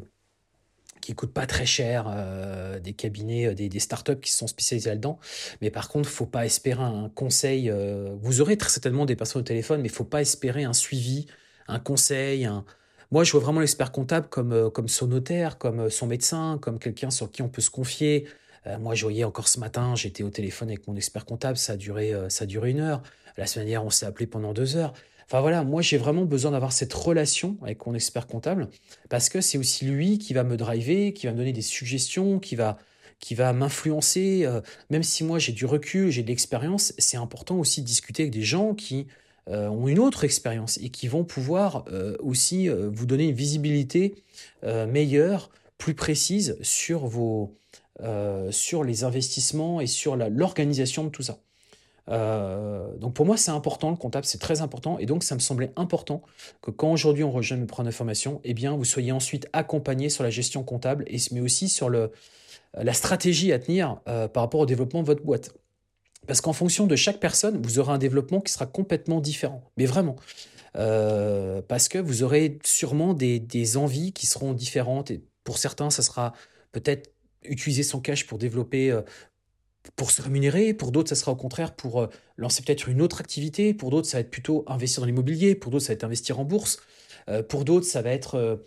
qui 1.01 1.15
coûtent 1.15 1.33
pas 1.33 1.47
très 1.47 1.65
cher, 1.65 2.05
euh, 2.07 2.79
des 2.79 2.93
cabinets, 2.93 3.55
des, 3.55 3.67
des, 3.67 3.79
startups 3.79 4.19
qui 4.21 4.31
sont 4.31 4.45
spécialisés 4.45 4.91
là-dedans. 4.91 5.17
Mais 5.61 5.71
par 5.71 5.89
contre, 5.89 6.07
faut 6.07 6.27
pas 6.27 6.45
espérer 6.45 6.83
un 6.83 7.09
conseil. 7.09 7.73
vous 8.21 8.41
aurez 8.41 8.57
très 8.57 8.69
certainement 8.69 9.07
des 9.07 9.15
personnes 9.15 9.41
au 9.41 9.45
téléphone, 9.45 9.81
mais 9.81 9.87
il 9.87 9.91
faut 9.91 10.03
pas 10.03 10.21
espérer 10.21 10.65
un 10.65 10.73
suivi 10.73 11.25
un 11.69 11.79
conseil. 11.79 12.45
Un... 12.45 12.65
Moi, 13.11 13.23
je 13.23 13.31
vois 13.31 13.41
vraiment 13.41 13.61
l'expert 13.61 13.91
comptable 13.91 14.27
comme, 14.29 14.51
euh, 14.51 14.69
comme 14.69 14.87
son 14.87 15.07
notaire, 15.07 15.57
comme 15.57 15.81
euh, 15.81 15.89
son 15.89 16.07
médecin, 16.07 16.59
comme 16.61 16.79
quelqu'un 16.79 17.09
sur 17.09 17.31
qui 17.31 17.41
on 17.41 17.49
peut 17.49 17.61
se 17.61 17.71
confier. 17.71 18.27
Euh, 18.67 18.77
moi, 18.77 18.93
je 18.93 19.03
voyais 19.03 19.23
encore 19.23 19.47
ce 19.47 19.59
matin, 19.59 19.95
j'étais 19.95 20.23
au 20.23 20.29
téléphone 20.29 20.69
avec 20.69 20.87
mon 20.87 20.95
expert 20.95 21.25
comptable, 21.25 21.57
ça 21.57 21.73
a 21.73 21.77
duré, 21.77 22.13
ça 22.29 22.45
a 22.45 22.67
une 22.67 22.79
heure. 22.79 23.01
La 23.37 23.47
semaine 23.47 23.65
dernière, 23.65 23.85
on 23.85 23.89
s'est 23.89 24.05
appelé 24.05 24.27
pendant 24.27 24.53
deux 24.53 24.75
heures. 24.75 24.93
Enfin 25.25 25.41
voilà, 25.41 25.63
moi 25.63 25.83
j'ai 25.83 25.97
vraiment 25.97 26.25
besoin 26.25 26.51
d'avoir 26.51 26.73
cette 26.73 26.91
relation 26.91 27.55
avec 27.61 27.85
mon 27.85 27.93
expert 27.93 28.25
comptable 28.25 28.67
parce 29.09 29.29
que 29.29 29.41
c'est 29.41 29.59
aussi 29.59 29.85
lui 29.85 30.17
qui 30.17 30.33
va 30.33 30.43
me 30.43 30.57
driver, 30.57 31.13
qui 31.13 31.27
va 31.27 31.33
me 31.33 31.37
donner 31.37 31.53
des 31.53 31.61
suggestions, 31.61 32.39
qui 32.39 32.55
va, 32.55 32.79
qui 33.19 33.35
va 33.35 33.53
m'influencer. 33.53 34.47
même 34.89 35.03
si 35.03 35.23
moi 35.23 35.37
j'ai 35.37 35.51
du 35.51 35.67
recul, 35.67 36.09
j'ai 36.09 36.23
de 36.23 36.27
l'expérience, 36.27 36.93
c'est 36.97 37.17
important 37.17 37.57
aussi 37.57 37.81
de 37.81 37.85
discuter 37.85 38.23
avec 38.23 38.33
des 38.33 38.41
gens 38.41 38.73
qui 38.73 39.05
ont 39.49 39.87
une 39.87 39.99
autre 39.99 40.23
expérience 40.23 40.77
et 40.81 40.89
qui 40.89 41.07
vont 41.07 41.23
pouvoir 41.23 41.85
euh, 41.91 42.15
aussi 42.19 42.69
euh, 42.69 42.89
vous 42.91 43.05
donner 43.05 43.29
une 43.29 43.35
visibilité 43.35 44.15
meilleure, 44.63 45.49
plus 45.77 45.93
précise 45.93 46.57
sur, 46.61 47.07
vos, 47.07 47.55
sur 48.51 48.83
les 48.83 49.03
investissements 49.03 49.81
et 49.81 49.87
sur 49.87 50.15
l'organisation 50.15 51.03
de 51.03 51.09
tout 51.09 51.23
ça. 51.23 51.39
donc 52.97 53.13
pour 53.13 53.25
moi, 53.25 53.37
c'est 53.37 53.51
important, 53.51 53.89
le 53.89 53.95
comptable, 53.95 54.25
c'est 54.25 54.39
très 54.39 54.61
important. 54.61 54.97
Et 54.99 55.05
donc, 55.05 55.23
ça 55.23 55.35
me 55.35 55.39
semblait 55.39 55.71
important 55.75 56.21
que 56.61 56.71
quand 56.71 56.91
aujourd'hui 56.91 57.23
on 57.23 57.31
rejoint 57.31 57.57
mes 57.57 57.65
programmes 57.65 57.91
de 57.91 57.95
formation, 57.95 58.41
eh 58.43 58.53
bien, 58.53 58.75
vous 58.75 58.85
soyez 58.85 59.11
ensuite 59.11 59.47
accompagné 59.53 60.09
sur 60.09 60.23
la 60.23 60.29
gestion 60.29 60.63
comptable, 60.63 61.05
mais 61.31 61.39
aussi 61.41 61.69
sur 61.69 61.89
le, 61.89 62.11
la 62.73 62.93
stratégie 62.93 63.53
à 63.53 63.59
tenir 63.59 63.99
par 64.05 64.43
rapport 64.43 64.61
au 64.61 64.65
développement 64.65 65.01
de 65.01 65.07
votre 65.07 65.23
boîte. 65.23 65.51
Parce 66.27 66.41
qu'en 66.41 66.53
fonction 66.53 66.85
de 66.85 66.95
chaque 66.95 67.19
personne, 67.19 67.61
vous 67.61 67.79
aurez 67.79 67.91
un 67.91 67.97
développement 67.97 68.39
qui 68.39 68.51
sera 68.53 68.65
complètement 68.65 69.19
différent. 69.19 69.63
Mais 69.77 69.85
vraiment. 69.85 70.15
Euh, 70.75 71.61
parce 71.67 71.89
que 71.89 71.97
vous 71.97 72.23
aurez 72.23 72.59
sûrement 72.63 73.13
des, 73.13 73.77
envies 73.77 74.13
qui 74.13 74.25
seront 74.25 74.53
différentes. 74.53 75.11
Et 75.11 75.21
pour 75.43 75.57
certains, 75.57 75.89
ça 75.89 76.01
sera 76.01 76.33
peut-être 76.71 77.11
utiliser 77.43 77.83
son 77.83 77.99
cash 77.99 78.27
pour 78.27 78.37
développer, 78.37 78.91
euh, 78.91 79.01
pour 79.95 80.11
se 80.11 80.21
rémunérer. 80.21 80.73
Pour 80.73 80.91
d'autres, 80.91 81.09
ça 81.09 81.15
sera 81.15 81.31
au 81.31 81.35
contraire 81.35 81.75
pour 81.75 82.01
euh, 82.01 82.07
lancer 82.37 82.61
peut-être 82.61 82.89
une 82.89 83.01
autre 83.01 83.21
activité. 83.21 83.73
Pour 83.73 83.89
d'autres, 83.89 84.07
ça 84.07 84.17
va 84.17 84.21
être 84.21 84.31
plutôt 84.31 84.63
investir 84.67 85.01
dans 85.01 85.07
l'immobilier. 85.07 85.55
Pour 85.55 85.71
d'autres, 85.71 85.85
ça 85.85 85.93
va 85.93 85.95
être 85.95 86.03
investir 86.03 86.39
en 86.39 86.45
bourse. 86.45 86.79
pour 87.47 87.63
d'autres, 87.63 87.85
ça 87.85 88.01
va 88.01 88.11
être 88.11 88.59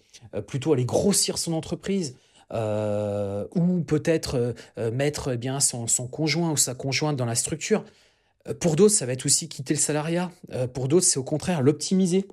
plutôt 0.47 0.73
aller 0.73 0.85
grossir 0.85 1.37
son 1.37 1.53
entreprise. 1.53 2.15
Euh, 2.53 3.47
ou 3.55 3.81
peut-être 3.81 4.37
euh, 4.37 4.53
euh, 4.79 4.91
mettre 4.91 5.33
eh 5.33 5.37
bien 5.39 5.59
son, 5.61 5.87
conjoint 6.07 6.51
ou 6.51 6.57
sa 6.57 6.75
conjointe 6.75 7.17
dans 7.17 7.25
la 7.25 7.35
structure. 7.35 7.85
Pour 8.61 8.77
d'autres, 8.77 8.95
ça 8.95 9.07
va 9.07 9.13
être 9.13 9.25
aussi 9.25 9.49
quitter 9.49 9.75
le 9.75 9.81
salariat. 9.81 10.33
pour 10.75 10.89
d'autres, 10.89 11.07
c'est 11.07 11.21
au 11.21 11.23
contraire 11.23 11.63
l'optimiser 11.63 12.27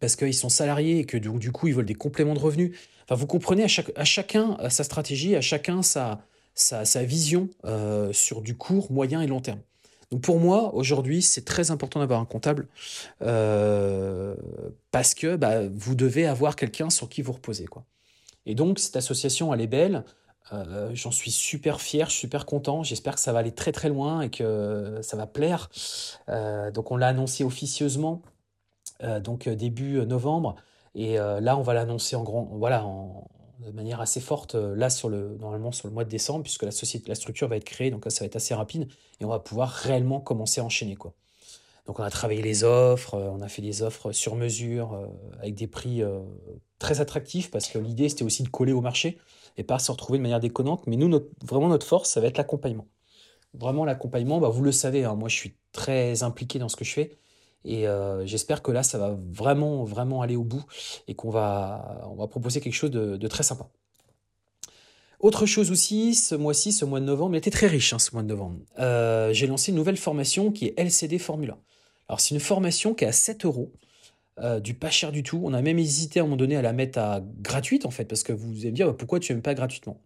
parce 0.00 0.16
qu'ils 0.16 0.34
sont 0.34 0.48
salariés 0.48 0.98
et 0.98 1.04
que 1.04 1.16
du, 1.16 1.52
coup, 1.52 1.68
ils 1.68 1.74
veulent 1.74 1.86
des 1.86 1.94
compléments 1.94 2.34
de 2.34 2.40
revenus. 2.40 2.76
Enfin, 3.04 3.14
vous 3.14 3.28
comprenez, 3.28 3.62
à, 3.62 4.04
chacun 4.04 4.56
sa 4.68 4.82
stratégie, 4.82 5.36
à 5.36 5.40
chacun 5.40 5.82
sa, 5.82 6.20
sa, 6.56 6.84
sa 6.84 7.04
vision 7.04 7.48
sur 8.10 8.42
du 8.42 8.56
court, 8.56 8.90
moyen 8.90 9.22
et 9.22 9.28
long 9.28 9.40
terme. 9.40 9.60
Donc 10.10 10.22
pour 10.22 10.40
moi, 10.40 10.74
aujourd'hui, 10.74 11.22
c'est 11.22 11.44
très 11.44 11.70
important 11.70 12.00
d'avoir 12.00 12.20
un 12.20 12.24
comptable 12.24 12.66
parce 14.90 15.14
que 15.14 15.36
bah, 15.36 15.68
vous 15.72 15.94
devez 15.94 16.26
avoir 16.26 16.56
quelqu'un 16.56 16.90
sur 16.90 17.08
qui 17.08 17.22
vous 17.22 17.32
reposez. 17.32 17.66
Quoi. 17.66 17.84
Et 18.48 18.54
donc, 18.54 18.78
cette 18.78 18.96
association, 18.96 19.52
elle 19.54 19.60
est 19.60 19.68
belle. 19.68 20.04
Euh, 20.52 20.90
j'en 20.94 21.10
suis 21.10 21.30
super 21.30 21.82
fier, 21.82 22.10
super 22.10 22.46
content. 22.46 22.82
J'espère 22.82 23.14
que 23.14 23.20
ça 23.20 23.32
va 23.32 23.40
aller 23.40 23.52
très 23.52 23.72
très 23.72 23.90
loin 23.90 24.22
et 24.22 24.30
que 24.30 24.98
ça 25.02 25.18
va 25.18 25.26
plaire. 25.26 25.70
Euh, 26.30 26.70
donc, 26.70 26.90
on 26.90 26.96
l'a 26.96 27.08
annoncé 27.08 27.44
officieusement, 27.44 28.22
euh, 29.02 29.20
donc 29.20 29.48
début 29.48 30.04
novembre. 30.06 30.56
Et 30.94 31.16
là, 31.16 31.56
on 31.56 31.62
va 31.62 31.74
l'annoncer 31.74 32.16
en 32.16 32.24
grand, 32.24 32.48
voilà, 32.54 32.84
de 33.60 33.70
manière 33.70 34.00
assez 34.00 34.20
forte. 34.20 34.54
Là, 34.54 34.90
sur 34.90 35.08
le, 35.08 35.36
normalement 35.38 35.70
sur 35.70 35.86
le 35.86 35.94
mois 35.94 36.04
de 36.04 36.10
décembre, 36.10 36.42
puisque 36.42 36.64
la 36.64 36.72
société, 36.72 37.08
la 37.08 37.14
structure 37.14 37.46
va 37.46 37.56
être 37.56 37.64
créée. 37.64 37.90
Donc 37.90 38.04
là, 38.04 38.10
ça 38.10 38.20
va 38.20 38.26
être 38.26 38.36
assez 38.36 38.54
rapide 38.54 38.88
et 39.20 39.24
on 39.24 39.28
va 39.28 39.38
pouvoir 39.38 39.68
réellement 39.68 40.20
commencer 40.20 40.60
à 40.60 40.64
enchaîner, 40.64 40.96
quoi. 40.96 41.12
Donc 41.88 41.98
on 41.98 42.04
a 42.04 42.10
travaillé 42.10 42.42
les 42.42 42.62
offres, 42.62 43.14
on 43.14 43.40
a 43.40 43.48
fait 43.48 43.62
des 43.62 43.82
offres 43.82 44.12
sur 44.12 44.36
mesure 44.36 45.08
avec 45.40 45.54
des 45.54 45.66
prix 45.66 46.02
très 46.78 47.00
attractif 47.00 47.50
parce 47.50 47.66
que 47.66 47.78
l'idée 47.78 48.10
c'était 48.10 48.24
aussi 48.24 48.42
de 48.42 48.48
coller 48.48 48.72
au 48.72 48.82
marché 48.82 49.18
et 49.56 49.64
pas 49.64 49.78
se 49.78 49.90
retrouver 49.90 50.18
de 50.18 50.22
manière 50.22 50.38
déconnante. 50.38 50.86
Mais 50.86 50.96
nous, 50.96 51.10
vraiment 51.42 51.68
notre 51.68 51.86
force, 51.86 52.10
ça 52.10 52.20
va 52.20 52.28
être 52.28 52.38
l'accompagnement. 52.38 52.86
Vraiment 53.54 53.84
l'accompagnement, 53.84 54.38
bah, 54.38 54.50
vous 54.50 54.62
le 54.62 54.72
savez, 54.72 55.04
hein, 55.04 55.14
moi 55.14 55.28
je 55.28 55.36
suis 55.36 55.56
très 55.72 56.22
impliqué 56.22 56.58
dans 56.58 56.68
ce 56.68 56.76
que 56.76 56.84
je 56.84 56.92
fais 56.92 57.18
et 57.64 57.88
euh, 57.88 58.24
j'espère 58.26 58.62
que 58.62 58.70
là 58.70 58.82
ça 58.82 58.98
va 58.98 59.16
vraiment 59.32 59.84
vraiment 59.84 60.22
aller 60.22 60.36
au 60.36 60.44
bout 60.44 60.64
et 61.08 61.14
qu'on 61.14 61.30
va 61.30 62.06
on 62.10 62.14
va 62.14 62.26
proposer 62.28 62.60
quelque 62.60 62.74
chose 62.74 62.90
de, 62.90 63.26
très 63.28 63.42
sympa. 63.42 63.68
Autre 65.20 65.46
chose 65.46 65.72
aussi, 65.72 66.14
ce 66.14 66.36
mois-ci, 66.36 66.70
ce 66.70 66.84
mois 66.84 67.00
de 67.00 67.04
novembre, 67.04 67.34
il 67.34 67.38
était 67.38 67.50
très 67.50 67.66
riche 67.66 67.92
hein, 67.92 67.98
ce 67.98 68.12
mois 68.12 68.22
de 68.22 68.28
novembre. 68.28 68.60
Euh, 68.78 69.32
j'ai 69.32 69.48
lancé 69.48 69.72
une 69.72 69.76
nouvelle 69.76 69.96
formation 69.96 70.52
qui 70.52 70.66
est 70.66 70.78
LCD 70.78 71.18
Formula. 71.18 71.58
Alors 72.08 72.20
c'est 72.20 72.34
une 72.34 72.40
formation 72.40 72.94
qui 72.94 73.04
est 73.04 73.08
à 73.08 73.12
7 73.12 73.44
euros, 73.44 73.72
euh, 74.40 74.60
du 74.60 74.74
pas 74.74 74.90
cher 74.90 75.12
du 75.12 75.22
tout. 75.22 75.40
On 75.44 75.52
a 75.52 75.62
même 75.62 75.78
hésité 75.78 76.20
à 76.20 76.22
un 76.22 76.26
moment 76.26 76.36
donné 76.36 76.56
à 76.56 76.62
la 76.62 76.72
mettre 76.72 76.98
à 76.98 77.20
gratuite 77.40 77.86
en 77.86 77.90
fait, 77.90 78.04
parce 78.04 78.22
que 78.22 78.32
vous 78.32 78.60
allez 78.60 78.70
me 78.70 78.76
dire 78.76 78.86
bah, 78.86 78.94
pourquoi 78.98 79.20
tu 79.20 79.32
n'aimes 79.32 79.42
pas 79.42 79.54
gratuitement? 79.54 80.00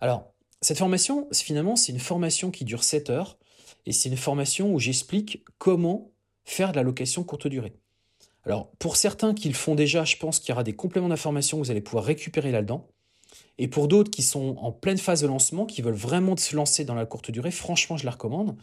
Alors 0.00 0.32
cette 0.60 0.78
formation, 0.78 1.26
finalement, 1.32 1.74
c'est 1.76 1.92
une 1.92 2.00
formation 2.00 2.50
qui 2.50 2.64
dure 2.64 2.84
7 2.84 3.10
heures 3.10 3.38
et 3.86 3.92
c'est 3.92 4.08
une 4.08 4.16
formation 4.16 4.72
où 4.72 4.78
j'explique 4.78 5.44
comment 5.58 6.10
faire 6.44 6.72
de 6.72 6.76
la 6.76 6.82
location 6.82 7.24
courte 7.24 7.46
durée. 7.46 7.72
Alors 8.44 8.70
pour 8.78 8.96
certains 8.96 9.34
qui 9.34 9.48
le 9.48 9.54
font 9.54 9.74
déjà, 9.74 10.04
je 10.04 10.16
pense 10.16 10.38
qu'il 10.38 10.50
y 10.50 10.52
aura 10.52 10.64
des 10.64 10.74
compléments 10.74 11.08
d'information 11.08 11.58
que 11.58 11.64
vous 11.64 11.70
allez 11.70 11.80
pouvoir 11.80 12.04
récupérer 12.04 12.52
là-dedans. 12.52 12.88
Et 13.58 13.68
pour 13.68 13.88
d'autres 13.88 14.10
qui 14.10 14.22
sont 14.22 14.56
en 14.58 14.72
pleine 14.72 14.98
phase 14.98 15.22
de 15.22 15.26
lancement, 15.26 15.66
qui 15.66 15.82
veulent 15.82 15.94
vraiment 15.94 16.36
se 16.36 16.56
lancer 16.56 16.84
dans 16.84 16.94
la 16.94 17.06
courte 17.06 17.30
durée, 17.30 17.50
franchement, 17.50 17.96
je 17.96 18.04
la 18.04 18.12
recommande 18.12 18.56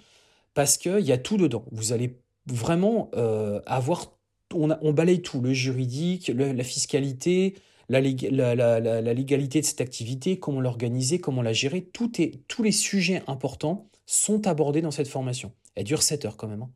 parce 0.53 0.77
qu'il 0.77 1.01
y 1.01 1.11
a 1.11 1.17
tout 1.17 1.37
dedans. 1.37 1.65
Vous 1.71 1.93
allez 1.93 2.19
vraiment 2.51 3.09
euh, 3.15 3.61
avoir, 3.65 4.17
on, 4.53 4.93
balaye 4.93 5.21
tout, 5.21 5.41
le 5.41 5.53
juridique, 5.53 6.31
la 6.33 6.63
fiscalité, 6.63 7.55
la, 7.89 8.01
la, 8.01 9.13
légalité 9.13 9.61
de 9.61 9.65
cette 9.65 9.81
activité, 9.81 10.39
comment 10.39 10.61
l'organiser, 10.61 11.19
comment 11.19 11.41
la 11.41 11.53
gérer. 11.53 11.81
Tout 11.81 12.21
est, 12.21 12.47
tous 12.47 12.63
les 12.63 12.71
sujets 12.71 13.23
importants 13.27 13.89
sont 14.05 14.47
abordés 14.47 14.81
dans 14.81 14.91
cette 14.91 15.07
formation. 15.07 15.51
Elle 15.75 15.83
dure 15.83 16.01
7 16.01 16.25
heures 16.25 16.37
quand 16.37 16.47
même. 16.47 16.63
Hein. 16.63 16.71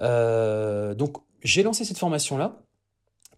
Euh, 0.00 0.94
donc 0.94 1.18
j'ai 1.42 1.62
lancé 1.62 1.84
cette 1.84 1.98
formation-là. 1.98 2.62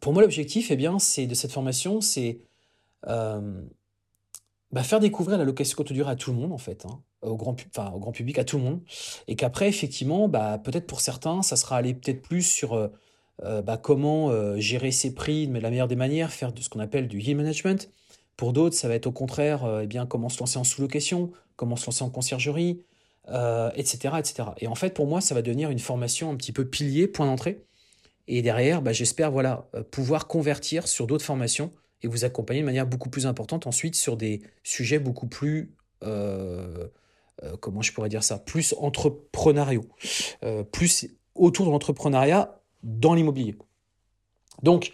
Pour 0.00 0.12
moi, 0.12 0.22
l'objectif, 0.22 0.70
eh 0.70 0.76
bien, 0.76 0.98
c'est 0.98 1.26
de 1.26 1.34
cette 1.34 1.52
formation, 1.52 2.00
c'est 2.00 2.38
euh, 3.08 3.62
bah, 4.72 4.82
faire 4.82 5.00
découvrir 5.00 5.38
la 5.38 5.44
location 5.44 5.76
courte 5.76 5.92
durée 5.92 6.10
à 6.10 6.16
tout 6.16 6.32
le 6.32 6.38
monde, 6.38 6.52
en 6.52 6.58
fait, 6.58 6.86
hein, 6.86 7.00
au, 7.22 7.36
grand, 7.36 7.54
public, 7.54 8.38
à 8.38 8.44
tout 8.44 8.58
le 8.58 8.64
monde. 8.64 8.80
Et 9.28 9.36
qu'après, 9.36 9.68
effectivement, 9.68 10.28
bah, 10.28 10.58
peut-être 10.58 10.86
pour 10.86 11.00
certains, 11.00 11.42
ça 11.42 11.56
sera 11.56 11.76
aller 11.76 11.94
peut-être 11.94 12.22
plus 12.22 12.42
sur 12.42 12.74
euh, 12.74 12.88
euh, 13.44 13.62
bah, 13.62 13.76
comment 13.76 14.30
euh, 14.30 14.58
gérer 14.58 14.90
ses 14.90 15.14
prix 15.14 15.46
de 15.46 15.58
la 15.58 15.70
meilleure 15.70 15.88
des 15.88 15.96
manières, 15.96 16.32
faire 16.32 16.52
ce 16.58 16.68
qu'on 16.68 16.80
appelle 16.80 17.06
du 17.06 17.20
yield 17.20 17.36
management. 17.36 17.90
Pour 18.36 18.52
d'autres, 18.52 18.76
ça 18.76 18.88
va 18.88 18.94
être 18.94 19.06
au 19.06 19.12
contraire, 19.12 19.80
eh 19.82 19.86
bien, 19.86 20.04
comment 20.04 20.28
se 20.28 20.40
lancer 20.40 20.58
en 20.58 20.64
sous-location, 20.64 21.30
comment 21.56 21.76
se 21.76 21.86
lancer 21.86 22.04
en 22.04 22.10
conciergerie, 22.10 22.82
etc., 23.28 24.16
etc. 24.18 24.50
Et 24.58 24.66
en 24.66 24.74
fait, 24.74 24.92
pour 24.92 25.06
moi, 25.06 25.22
ça 25.22 25.34
va 25.34 25.40
devenir 25.40 25.70
une 25.70 25.78
formation 25.78 26.30
un 26.30 26.36
petit 26.36 26.52
peu 26.52 26.66
pilier, 26.66 27.08
point 27.08 27.24
d'entrée. 27.24 27.64
Et 28.28 28.42
derrière, 28.42 28.82
j'espère 28.92 29.30
voilà, 29.30 29.70
pouvoir 29.90 30.26
convertir 30.26 30.86
sur 30.86 31.06
d'autres 31.06 31.24
formations 31.24 31.70
et 32.02 32.08
vous 32.08 32.24
accompagner 32.24 32.60
de 32.60 32.66
manière 32.66 32.86
beaucoup 32.86 33.10
plus 33.10 33.26
importante 33.26 33.66
ensuite 33.66 33.94
sur 33.94 34.16
des 34.16 34.42
sujets 34.62 34.98
beaucoup 34.98 35.26
plus, 35.26 35.74
euh, 36.04 36.88
euh, 37.42 37.56
comment 37.60 37.82
je 37.82 37.92
pourrais 37.92 38.08
dire 38.08 38.22
ça, 38.22 38.38
plus 38.38 38.74
entrepreneuriaux, 38.78 39.86
euh, 40.44 40.62
plus 40.62 41.08
autour 41.34 41.66
de 41.66 41.70
l'entrepreneuriat 41.70 42.60
dans 42.82 43.14
l'immobilier. 43.14 43.56
Donc, 44.62 44.92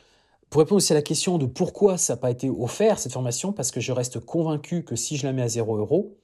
pour 0.50 0.60
répondre 0.60 0.78
aussi 0.78 0.92
à 0.92 0.96
la 0.96 1.02
question 1.02 1.38
de 1.38 1.46
pourquoi 1.46 1.96
ça 1.98 2.14
n'a 2.14 2.16
pas 2.18 2.30
été 2.30 2.50
offert, 2.50 2.98
cette 2.98 3.12
formation, 3.12 3.52
parce 3.52 3.70
que 3.70 3.80
je 3.80 3.92
reste 3.92 4.20
convaincu 4.20 4.84
que 4.84 4.96
si 4.96 5.16
je 5.16 5.26
la 5.26 5.32
mets 5.32 5.42
à 5.42 5.48
0 5.48 5.76
euros, 5.76 6.18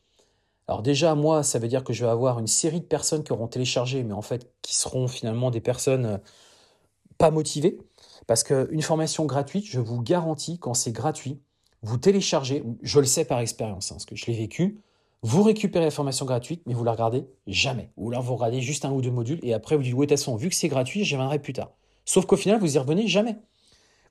alors 0.67 0.83
déjà, 0.83 1.15
moi, 1.15 1.43
ça 1.43 1.59
veut 1.59 1.69
dire 1.69 1.83
que 1.83 1.95
je 1.95 2.05
vais 2.05 2.11
avoir 2.11 2.39
une 2.39 2.47
série 2.47 2.81
de 2.81 2.85
personnes 2.85 3.25
qui 3.25 3.33
auront 3.33 3.49
téléchargé, 3.49 4.05
mais 4.05 4.13
en 4.13 4.21
fait, 4.21 4.53
qui 4.61 4.75
seront 4.75 5.09
finalement 5.09 5.51
des 5.51 5.63
personnes 5.63 6.21
pas 7.17 7.31
motivées. 7.31 7.79
Parce 8.29 8.45
qu'une 8.45 8.83
formation 8.83 9.25
gratuite, 9.25 9.65
je 9.67 9.81
vous 9.81 10.03
garantis, 10.03 10.59
quand 10.59 10.75
c'est 10.75 10.93
gratuit, 10.93 11.41
vous 11.83 11.97
téléchargez, 11.97 12.63
je 12.83 13.01
le 13.01 13.07
sais 13.07 13.25
par 13.25 13.41
expérience, 13.41 13.91
hein, 13.91 13.95
parce 13.95 14.05
que 14.05 14.17
je 14.17 14.27
l'ai 14.27 14.35
vécu, 14.35 14.83
vous 15.23 15.43
récupérez 15.43 15.87
la 15.87 15.91
formation 15.91 16.27
gratuite, 16.27 16.61
mais 16.67 16.75
vous 16.75 16.85
la 16.85 16.93
regardez 16.93 17.25
jamais. 17.47 17.91
Ou 17.97 18.11
alors 18.11 18.23
vous 18.23 18.37
regardez 18.37 18.61
juste 18.61 18.85
un 18.85 18.93
ou 18.93 19.01
deux 19.01 19.11
modules, 19.11 19.41
et 19.43 19.55
après 19.55 19.77
vous 19.77 19.83
dites, 19.83 19.95
oui, 19.95 20.07
de 20.07 20.11
toute 20.13 20.19
façon, 20.19 20.37
vu 20.37 20.51
que 20.51 20.55
c'est 20.55 20.69
gratuit, 20.69 21.05
j'y 21.05 21.15
reviendrai 21.15 21.39
plus 21.39 21.55
tard. 21.55 21.71
Sauf 22.05 22.27
qu'au 22.27 22.37
final, 22.37 22.61
vous 22.61 22.77
y 22.77 22.79
revenez 22.79 23.09
jamais. 23.09 23.39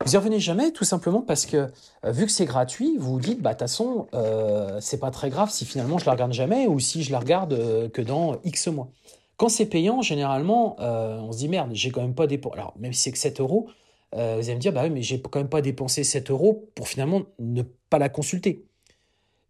Vous 0.03 0.12
y 0.12 0.17
revenez 0.17 0.39
jamais, 0.39 0.71
tout 0.71 0.84
simplement 0.84 1.21
parce 1.21 1.45
que 1.45 1.71
euh, 2.06 2.12
vu 2.12 2.25
que 2.25 2.32
c'est 2.32 2.45
gratuit, 2.45 2.97
vous 2.97 3.13
vous 3.13 3.19
dites, 3.19 3.39
bah 3.39 3.51
de 3.51 3.53
toute 3.53 3.67
façon, 3.67 4.08
euh, 4.15 4.80
c'est 4.82 4.99
pas 4.99 5.12
très 5.12 5.30
grave 5.30 5.51
si 5.51 5.63
finalement 5.65 5.99
je 5.99 6.06
la 6.06 6.13
regarde 6.13 6.34
jamais 6.34 6.65
ou 6.65 6.80
si 6.80 7.03
je 7.03 7.12
la 7.12 7.19
regarde 7.19 7.53
euh, 7.53 7.88
que 7.88 8.01
dans 8.01 8.38
X 8.43 8.67
mois. 8.67 8.89
Quand 9.38 9.49
c'est 9.49 9.67
payant, 9.67 10.01
généralement, 10.01 10.75
on 10.80 11.32
se 11.32 11.38
dit 11.38 11.47
merde, 11.47 11.69
j'ai 11.73 11.91
quand 11.91 12.01
même 12.01 12.15
pas 12.15 12.25
dépensé. 12.25 12.58
Alors 12.58 12.73
même 12.80 12.93
si 12.93 13.01
c'est 13.01 13.12
que 13.12 13.19
7 13.19 13.39
euros, 13.39 13.67
euh, 14.15 14.38
vous 14.38 14.46
allez 14.46 14.56
me 14.56 14.60
dire, 14.62 14.74
bah 14.74 14.84
oui, 14.84 14.89
mais 14.89 15.02
j'ai 15.02 15.22
quand 15.22 15.39
même 15.39 15.50
pas 15.50 15.62
dépensé 15.62 16.04
7 16.04 16.32
euros 16.32 16.70
pour 16.76 16.88
finalement 16.88 17.24
ne 17.39 17.63
pas 17.89 18.00
la 18.00 18.10
consulter. 18.10 18.65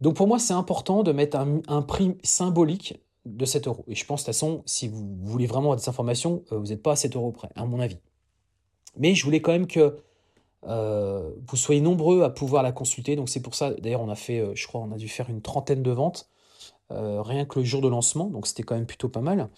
Donc 0.00 0.16
pour 0.16 0.26
moi, 0.26 0.38
c'est 0.38 0.52
important 0.52 1.02
de 1.02 1.12
mettre 1.12 1.36
un, 1.36 1.82
prix 1.82 2.16
symbolique 2.22 3.00
de 3.24 3.44
7 3.44 3.66
euros. 3.68 3.84
Et 3.88 3.94
je 3.94 4.04
pense, 4.04 4.22
de 4.22 4.26
toute 4.26 4.34
façon, 4.34 4.62
si 4.66 4.88
vous 4.88 5.16
voulez 5.22 5.46
vraiment 5.46 5.72
avoir 5.72 5.76
des 5.76 5.88
informations, 5.88 6.44
euh, 6.52 6.58
vous 6.58 6.66
n'êtes 6.66 6.82
pas 6.82 6.92
à 6.92 6.96
7 6.96 7.16
euros 7.16 7.32
près, 7.32 7.48
à 7.54 7.64
mon 7.66 7.80
avis. 7.80 7.98
Mais 8.96 9.14
je 9.14 9.24
voulais 9.24 9.40
quand 9.40 9.52
même 9.52 9.66
que 9.66 9.98
euh, 10.66 11.30
vous 11.46 11.56
soyez 11.56 11.80
nombreux 11.80 12.22
à 12.22 12.30
pouvoir 12.30 12.62
la 12.62 12.72
consulter. 12.72 13.16
Donc 13.16 13.28
c'est 13.28 13.42
pour 13.42 13.54
ça, 13.54 13.72
d'ailleurs, 13.74 14.02
on 14.02 14.08
a 14.08 14.16
fait, 14.16 14.44
je 14.54 14.66
crois, 14.66 14.80
on 14.80 14.92
a 14.92 14.96
dû 14.96 15.08
faire 15.08 15.30
une 15.30 15.42
trentaine 15.42 15.82
de 15.82 15.90
ventes. 15.90 16.28
rien 16.90 17.44
que 17.44 17.60
le 17.60 17.64
jour 17.64 17.80
de 17.80 17.88
lancement, 17.88 18.26
donc 18.26 18.46
c'était 18.46 18.62
quand 18.62 18.74
même 18.74 18.86
plutôt 18.86 19.08
pas 19.08 19.20
mal. 19.20 19.48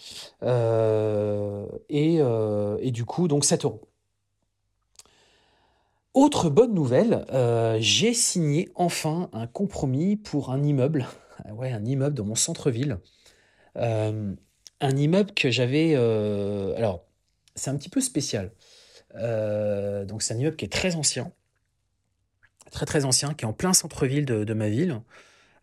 et, 1.89 2.17
et, 2.17 2.91
du 2.91 3.05
coup, 3.05 3.29
donc 3.29 3.45
7 3.45 3.65
euros. 3.65 3.90
Autre 6.13 6.51
bonne 6.51 6.75
nouvelle, 6.75 7.25
euh, 7.33 7.79
j'ai 7.81 8.15
signé 8.15 8.69
enfin 8.75 9.31
un 9.33 9.47
compromis 9.47 10.17
pour 10.17 10.51
un 10.51 10.61
immeuble, 10.61 11.07
ouais, 11.53 11.71
un 11.71 11.85
immeuble 11.85 12.17
dans 12.17 12.25
mon 12.25 12.35
centre-ville. 12.35 12.99
Euh, 13.77 14.35
un 14.81 14.97
immeuble 14.97 15.33
que 15.35 15.51
j'avais. 15.51 15.95
Euh, 15.95 16.75
alors, 16.77 17.05
c'est 17.55 17.71
un 17.71 17.77
petit 17.77 17.89
peu 17.89 18.01
spécial. 18.01 18.51
donc, 19.15 20.23
c'est 20.23 20.35
un 20.35 20.39
immeuble 20.39 20.57
qui 20.57 20.65
est 20.65 20.73
très 20.73 20.97
ancien, 20.97 21.31
très 22.73 22.87
très 22.87 23.05
ancien, 23.05 23.33
qui 23.35 23.45
est 23.45 23.49
en 23.49 23.53
plein 23.53 23.73
centre-ville 23.73 24.25
de, 24.25 24.55
ma 24.55 24.69
ville. 24.69 25.03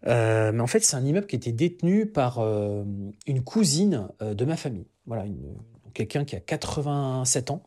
mais 0.05 0.61
en 0.61 0.67
fait, 0.67 0.79
c'est 0.79 0.95
un 0.95 1.05
immeuble 1.05 1.27
qui 1.27 1.35
était 1.35 1.51
détenu 1.51 2.05
par 2.05 2.39
une 2.39 3.43
cousine 3.43 4.07
de 4.21 4.45
ma 4.45 4.55
famille. 4.55 4.87
Voilà, 5.05 5.25
quelqu'un 5.97 6.25
qui 6.25 6.35
a 6.35 6.39
87 6.39 7.49
ans, 7.49 7.63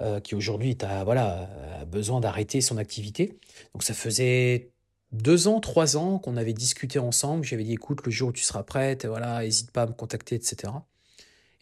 euh, 0.00 0.18
qui 0.18 0.34
aujourd'hui 0.34 0.76
a, 0.82 1.04
voilà, 1.04 1.48
a 1.80 1.84
besoin 1.84 2.20
d'arrêter 2.20 2.60
son 2.60 2.76
activité. 2.76 3.38
Donc 3.72 3.84
ça 3.84 3.94
faisait 3.94 4.72
deux 5.12 5.46
ans, 5.46 5.60
trois 5.60 5.96
ans 5.96 6.18
qu'on 6.18 6.36
avait 6.36 6.52
discuté 6.52 6.98
ensemble. 6.98 7.44
J'avais 7.44 7.62
dit, 7.62 7.74
écoute, 7.74 8.04
le 8.04 8.10
jour 8.10 8.30
où 8.30 8.32
tu 8.32 8.42
seras 8.42 8.64
prête, 8.64 9.06
voilà, 9.06 9.42
n'hésite 9.42 9.70
pas 9.70 9.82
à 9.82 9.86
me 9.86 9.92
contacter, 9.92 10.34
etc. 10.34 10.72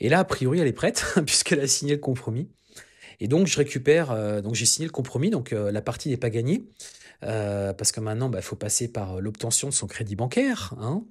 Et 0.01 0.09
là, 0.09 0.21
a 0.21 0.25
priori, 0.25 0.61
elle 0.61 0.67
est 0.67 0.73
prête, 0.73 1.05
puisqu'elle 1.27 1.61
a 1.61 1.67
signé 1.67 1.93
le 1.93 2.01
compromis. 2.01 2.49
Et 3.21 3.29
donc, 3.29 3.47
je 3.47 3.59
récupère, 3.59 4.11
euh, 4.11 4.41
donc 4.41 4.55
j'ai 4.55 4.67
signé 4.67 4.87
le 4.87 4.93
compromis, 4.93 5.29
donc 5.29 5.53
euh, 5.53 5.71
la 5.71 5.83
partie 5.83 6.09
n'est 6.09 6.17
pas 6.17 6.31
gagnée, 6.31 6.65
parce 7.21 7.93
que 7.93 8.01
maintenant, 8.01 8.29
il 8.29 8.33
bah, 8.33 8.43
faut 8.43 8.57
passer 8.57 8.91
par 8.91 9.21
l'obtention 9.21 9.69
de 9.69 9.75
son 9.75 9.87
crédit 9.87 10.17
bancaire. 10.17 10.75
Hein. 10.79 11.05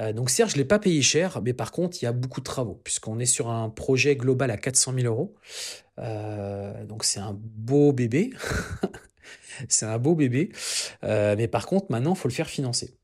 Euh, 0.00 0.12
donc 0.12 0.30
certes, 0.30 0.50
je 0.50 0.56
ne 0.56 0.58
l'ai 0.58 0.64
pas 0.64 0.78
payé 0.78 1.02
cher, 1.02 1.40
mais 1.42 1.52
par 1.52 1.72
contre, 1.72 1.98
il 2.00 2.04
y 2.04 2.08
a 2.08 2.12
beaucoup 2.12 2.40
de 2.40 2.44
travaux, 2.44 2.80
puisqu'on 2.84 3.18
est 3.18 3.26
sur 3.26 3.48
un 3.48 3.68
projet 3.68 4.16
global 4.16 4.50
à 4.50 4.56
400 4.56 4.94
000 4.94 5.06
euros. 5.06 5.34
Euh, 5.98 6.84
donc 6.84 7.04
c'est 7.04 7.20
un 7.20 7.36
beau 7.38 7.92
bébé. 7.92 8.30
c'est 9.68 9.86
un 9.86 9.98
beau 9.98 10.14
bébé. 10.14 10.50
Euh, 11.04 11.34
mais 11.36 11.48
par 11.48 11.66
contre, 11.66 11.86
maintenant, 11.90 12.14
il 12.14 12.18
faut 12.18 12.28
le 12.28 12.34
faire 12.34 12.48
financer. 12.48 12.94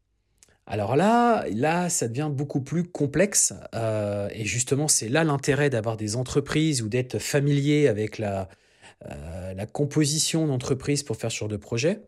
Alors 0.66 0.96
là, 0.96 1.44
là, 1.52 1.90
ça 1.90 2.08
devient 2.08 2.30
beaucoup 2.32 2.62
plus 2.62 2.84
complexe. 2.84 3.52
et 3.74 4.44
justement, 4.46 4.88
c'est 4.88 5.10
là 5.10 5.22
l'intérêt 5.22 5.68
d'avoir 5.68 5.98
des 5.98 6.16
entreprises 6.16 6.80
ou 6.80 6.88
d'être 6.88 7.18
familier 7.18 7.86
avec 7.88 8.16
la, 8.18 8.48
composition 9.74 10.46
d'entreprise 10.46 11.02
pour 11.02 11.16
faire 11.16 11.30
ce 11.30 11.36
genre 11.36 11.48
de 11.48 11.58
projet. 11.58 12.00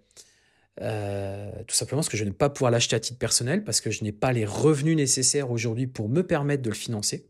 Euh, 0.82 1.50
tout 1.66 1.74
simplement 1.74 2.00
parce 2.00 2.08
que 2.08 2.16
je 2.16 2.24
ne 2.24 2.30
vais 2.30 2.36
pas 2.36 2.50
pouvoir 2.50 2.70
l'acheter 2.70 2.96
à 2.96 3.00
titre 3.00 3.18
personnel, 3.18 3.64
parce 3.64 3.80
que 3.80 3.90
je 3.90 4.04
n'ai 4.04 4.12
pas 4.12 4.32
les 4.32 4.44
revenus 4.44 4.96
nécessaires 4.96 5.50
aujourd'hui 5.50 5.86
pour 5.86 6.08
me 6.08 6.22
permettre 6.22 6.62
de 6.62 6.68
le 6.68 6.74
financer. 6.74 7.28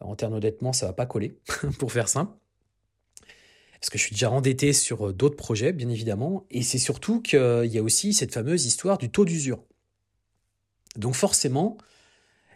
En 0.00 0.14
termes 0.16 0.32
d'endettement, 0.32 0.72
ça 0.72 0.86
ne 0.86 0.90
va 0.90 0.94
pas 0.94 1.06
coller, 1.06 1.38
pour 1.78 1.92
faire 1.92 2.08
simple. 2.08 2.32
Parce 3.80 3.90
que 3.90 3.98
je 3.98 4.04
suis 4.04 4.14
déjà 4.14 4.30
endetté 4.30 4.72
sur 4.72 5.08
euh, 5.08 5.12
d'autres 5.12 5.36
projets, 5.36 5.72
bien 5.72 5.88
évidemment. 5.88 6.46
Et 6.50 6.62
c'est 6.62 6.78
surtout 6.78 7.20
qu'il 7.20 7.66
y 7.66 7.78
a 7.78 7.82
aussi 7.82 8.12
cette 8.12 8.32
fameuse 8.32 8.64
histoire 8.64 8.98
du 8.98 9.10
taux 9.10 9.24
d'usure. 9.24 9.62
Donc 10.96 11.14
forcément, 11.14 11.76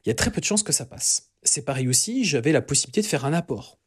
il 0.04 0.08
y 0.08 0.12
a 0.12 0.14
très 0.14 0.30
peu 0.30 0.40
de 0.40 0.46
chances 0.46 0.62
que 0.62 0.72
ça 0.72 0.86
passe. 0.86 1.30
C'est 1.42 1.64
pareil 1.64 1.88
aussi, 1.88 2.24
j'avais 2.24 2.52
la 2.52 2.62
possibilité 2.62 3.02
de 3.02 3.06
faire 3.06 3.24
un 3.24 3.32
apport. 3.32 3.78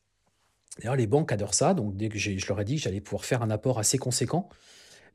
D'ailleurs, 0.77 0.95
les 0.95 1.07
banques 1.07 1.31
adorent 1.31 1.53
ça, 1.53 1.73
donc 1.73 1.95
dès 1.97 2.09
que 2.09 2.17
je 2.17 2.47
leur 2.47 2.61
ai 2.61 2.65
dit 2.65 2.75
que 2.75 2.81
j'allais 2.81 3.01
pouvoir 3.01 3.25
faire 3.25 3.41
un 3.41 3.49
apport 3.51 3.77
assez 3.79 3.97
conséquent, 3.97 4.49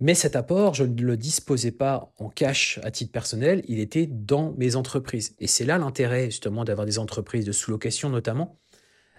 mais 0.00 0.14
cet 0.14 0.36
apport, 0.36 0.74
je 0.74 0.84
ne 0.84 1.02
le 1.02 1.16
disposais 1.16 1.72
pas 1.72 2.12
en 2.18 2.28
cash 2.28 2.78
à 2.84 2.90
titre 2.90 3.10
personnel, 3.10 3.64
il 3.66 3.80
était 3.80 4.06
dans 4.06 4.52
mes 4.52 4.76
entreprises. 4.76 5.34
Et 5.40 5.48
c'est 5.48 5.64
là 5.64 5.76
l'intérêt 5.78 6.26
justement 6.26 6.64
d'avoir 6.64 6.86
des 6.86 6.98
entreprises 6.98 7.44
de 7.44 7.52
sous-location 7.52 8.08
notamment, 8.08 8.56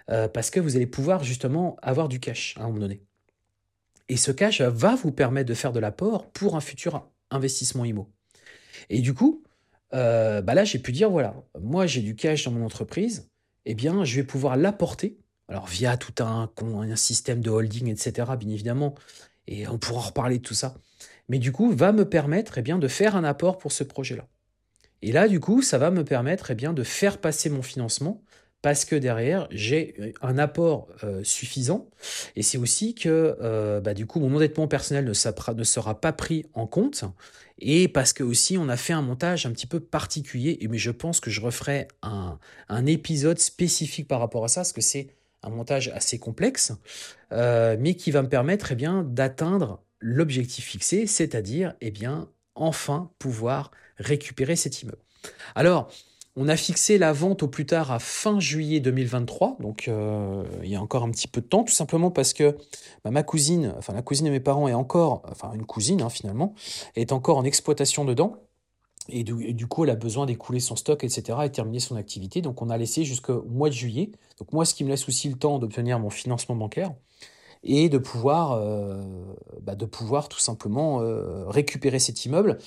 euh, 0.09 0.27
parce 0.29 0.49
que 0.49 0.59
vous 0.59 0.77
allez 0.77 0.87
pouvoir 0.87 1.23
justement 1.23 1.77
avoir 1.81 2.07
du 2.07 2.19
cash 2.19 2.55
à 2.57 2.63
un 2.63 2.67
moment 2.67 2.79
donné. 2.79 3.01
Et 4.07 4.17
ce 4.17 4.31
cash 4.31 4.61
va 4.61 4.95
vous 4.95 5.11
permettre 5.11 5.49
de 5.49 5.53
faire 5.53 5.73
de 5.73 5.79
l'apport 5.79 6.31
pour 6.31 6.55
un 6.55 6.61
futur 6.61 7.09
investissement 7.29 7.83
IMO. 7.83 8.09
Et 8.89 9.01
du 9.01 9.13
coup, 9.13 9.43
euh, 9.93 10.41
bah 10.41 10.53
là, 10.53 10.63
j'ai 10.63 10.79
pu 10.79 10.91
dire, 10.93 11.09
voilà, 11.09 11.35
moi 11.59 11.87
j'ai 11.87 12.01
du 12.01 12.15
cash 12.15 12.45
dans 12.45 12.51
mon 12.51 12.65
entreprise, 12.65 13.29
eh 13.65 13.75
bien, 13.75 14.03
je 14.05 14.15
vais 14.15 14.23
pouvoir 14.23 14.55
l'apporter, 14.55 15.19
alors 15.47 15.67
via 15.67 15.97
tout 15.97 16.23
un, 16.23 16.49
un 16.61 16.95
système 16.95 17.41
de 17.41 17.49
holding, 17.49 17.87
etc., 17.87 18.31
bien 18.39 18.49
évidemment, 18.49 18.95
et 19.49 19.67
on 19.67 19.77
pourra 19.77 20.01
reparler 20.01 20.38
de 20.38 20.43
tout 20.43 20.53
ça, 20.53 20.75
mais 21.27 21.39
du 21.39 21.51
coup, 21.51 21.71
va 21.71 21.91
me 21.91 22.07
permettre 22.07 22.59
eh 22.59 22.62
bien, 22.62 22.77
de 22.77 22.88
faire 22.88 23.15
un 23.15 23.23
apport 23.23 23.57
pour 23.57 23.71
ce 23.71 23.83
projet-là. 23.83 24.27
Et 25.01 25.12
là, 25.12 25.27
du 25.27 25.39
coup, 25.39 25.62
ça 25.62 25.77
va 25.77 25.91
me 25.91 26.03
permettre 26.03 26.51
eh 26.51 26.55
bien, 26.55 26.71
de 26.71 26.83
faire 26.83 27.17
passer 27.17 27.49
mon 27.49 27.62
financement 27.62 28.23
parce 28.62 28.83
que 28.83 28.95
derrière, 28.95 29.47
j'ai 29.51 30.13
un 30.21 30.38
apport 30.38 30.89
euh, 31.03 31.23
suffisant. 31.23 31.89
Et 32.35 32.43
c'est 32.43 32.57
aussi 32.57 32.93
que, 32.93 33.38
euh, 33.41 33.79
bah, 33.79 33.93
du 33.93 34.05
coup, 34.05 34.19
mon 34.19 34.35
endettement 34.35 34.67
personnel 34.67 35.05
ne, 35.05 35.53
ne, 35.53 35.63
sera 35.63 36.01
pas 36.01 36.12
pris 36.12 36.45
en 36.53 36.67
compte. 36.67 37.05
Et 37.59 37.88
parce 37.88 38.12
que 38.12 38.23
aussi, 38.23 38.57
on 38.57 38.67
a 38.67 38.75
fait 38.75 38.93
un 38.93 39.01
montage 39.01 39.45
un 39.45 39.51
petit 39.51 39.67
peu 39.67 39.79
particulier. 39.79 40.59
Mais 40.69 40.77
je 40.77 40.91
pense 40.91 41.21
que 41.21 41.29
je 41.29 41.39
referai 41.39 41.88
un, 42.01 42.38
un 42.67 42.85
épisode 42.85 43.39
spécifique 43.39 44.09
par 44.09 44.19
rapport 44.19 44.43
à 44.43 44.49
ça, 44.49 44.62
parce 44.62 44.73
que 44.73 44.81
c'est 44.81 45.07
un 45.43 45.49
montage 45.49 45.89
assez 45.89 46.19
complexe, 46.19 46.73
euh, 47.32 47.78
mais 47.80 47.95
qui 47.95 48.12
va 48.12 48.21
me 48.21 48.30
permettre 48.30 48.71
eh 48.71 48.75
bien, 48.75 49.04
d'atteindre 49.04 49.82
l'objectif 49.99 50.65
fixé, 50.65 51.08
c'est-à-dire 51.08 51.73
eh 51.82 51.93
enfin 52.56 53.12
pouvoir 53.19 53.71
récupérer 53.97 54.56
cet 54.56 54.82
immeuble. 54.82 55.04
Alors, 55.56 55.91
on 56.36 56.47
a 56.47 56.56
fixé 56.56 56.97
la 56.97 57.12
vente 57.12 57.43
au 57.43 57.47
plus 57.47 57.65
tard 57.65 57.91
à 57.91 57.99
fin 57.99 58.39
juillet 58.39 58.80
2023, 58.80 59.58
donc 59.60 59.88
euh, 59.88 60.43
il 60.63 60.69
y 60.69 60.75
a 60.75 60.82
encore 60.82 61.04
un 61.04 61.12
petit 61.12 61.28
peu 61.28 61.41
de 61.41 61.47
temps, 61.47 61.63
tout 61.63 61.73
simplement 61.73 62.12
parce 62.12 62.34
que 62.34 62.58
bah, 63.04 63.12
ma 63.12 63.23
cousine, 63.23 63.73
enfin 63.78 63.93
la 63.93 64.02
cousine 64.02 64.28
de 64.28 64.32
mes 64.32 64.39
parents 64.39 64.67
est 64.67 64.73
encore, 64.73 65.23
enfin 65.30 65.52
une 65.54 65.65
cousine 65.65 66.02
hein, 66.02 66.10
finalement, 66.10 66.54
est 66.95 67.12
encore 67.12 67.38
en 67.38 67.43
exploitation 67.43 68.06
dedans. 68.06 68.38
Et 69.12 69.24
du, 69.24 69.67
coup, 69.67 69.84
elle 69.84 69.89
a 69.89 69.95
besoin 69.95 70.26
d'écouler 70.26 70.60
son 70.60 70.76
stock, 70.76 71.04
etc., 71.04 71.39
et 71.43 71.52
terminer 71.52 71.80
son 71.80 71.95
activité. 71.95 72.41
Donc, 72.41 72.62
on 72.62 72.69
a 72.69 72.78
laissé 72.78 73.04
jusqu'au 73.04 73.43
mois 73.43 73.69
de 73.69 73.74
juillet. 73.74 74.12
Donc, 74.39 74.54
moi, 74.54 74.65
ce 74.65 74.74
qui 74.74 74.84
me 74.84 74.89
laisse 74.89 75.08
aussi 75.08 75.30
le 75.30 75.36
temps 75.36 75.60
d'obtenir 75.60 76.00
mon 76.00 76.10
financement 76.10 76.56
bancaire 76.56 76.93
et 77.63 77.89
de 77.89 77.98
pouvoir, 77.98 78.54
euh, 78.54 79.04
bah, 79.62 79.76
de 79.76 79.86
pouvoir 79.86 80.30
tout 80.30 80.39
simplement 80.39 81.02
euh, 81.02 81.45
récupérer 81.48 82.00
cet 82.00 82.26
immeuble. 82.26 82.58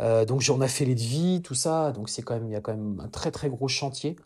Euh, 0.00 0.24
donc 0.24 0.40
j'en 0.40 0.60
ai 0.62 0.68
fait 0.68 0.84
les 0.84 0.94
devis, 0.94 1.42
tout 1.42 1.54
ça. 1.54 1.92
Donc 1.92 2.08
c'est 2.08 2.22
quand 2.22 2.34
même, 2.34 2.46
il 2.46 2.52
y 2.52 2.56
a 2.56 2.60
quand 2.60 2.72
même 2.72 3.00
un 3.04 3.08
très 3.08 3.30
très 3.30 3.50
gros 3.50 3.68
chantier. 3.68 4.16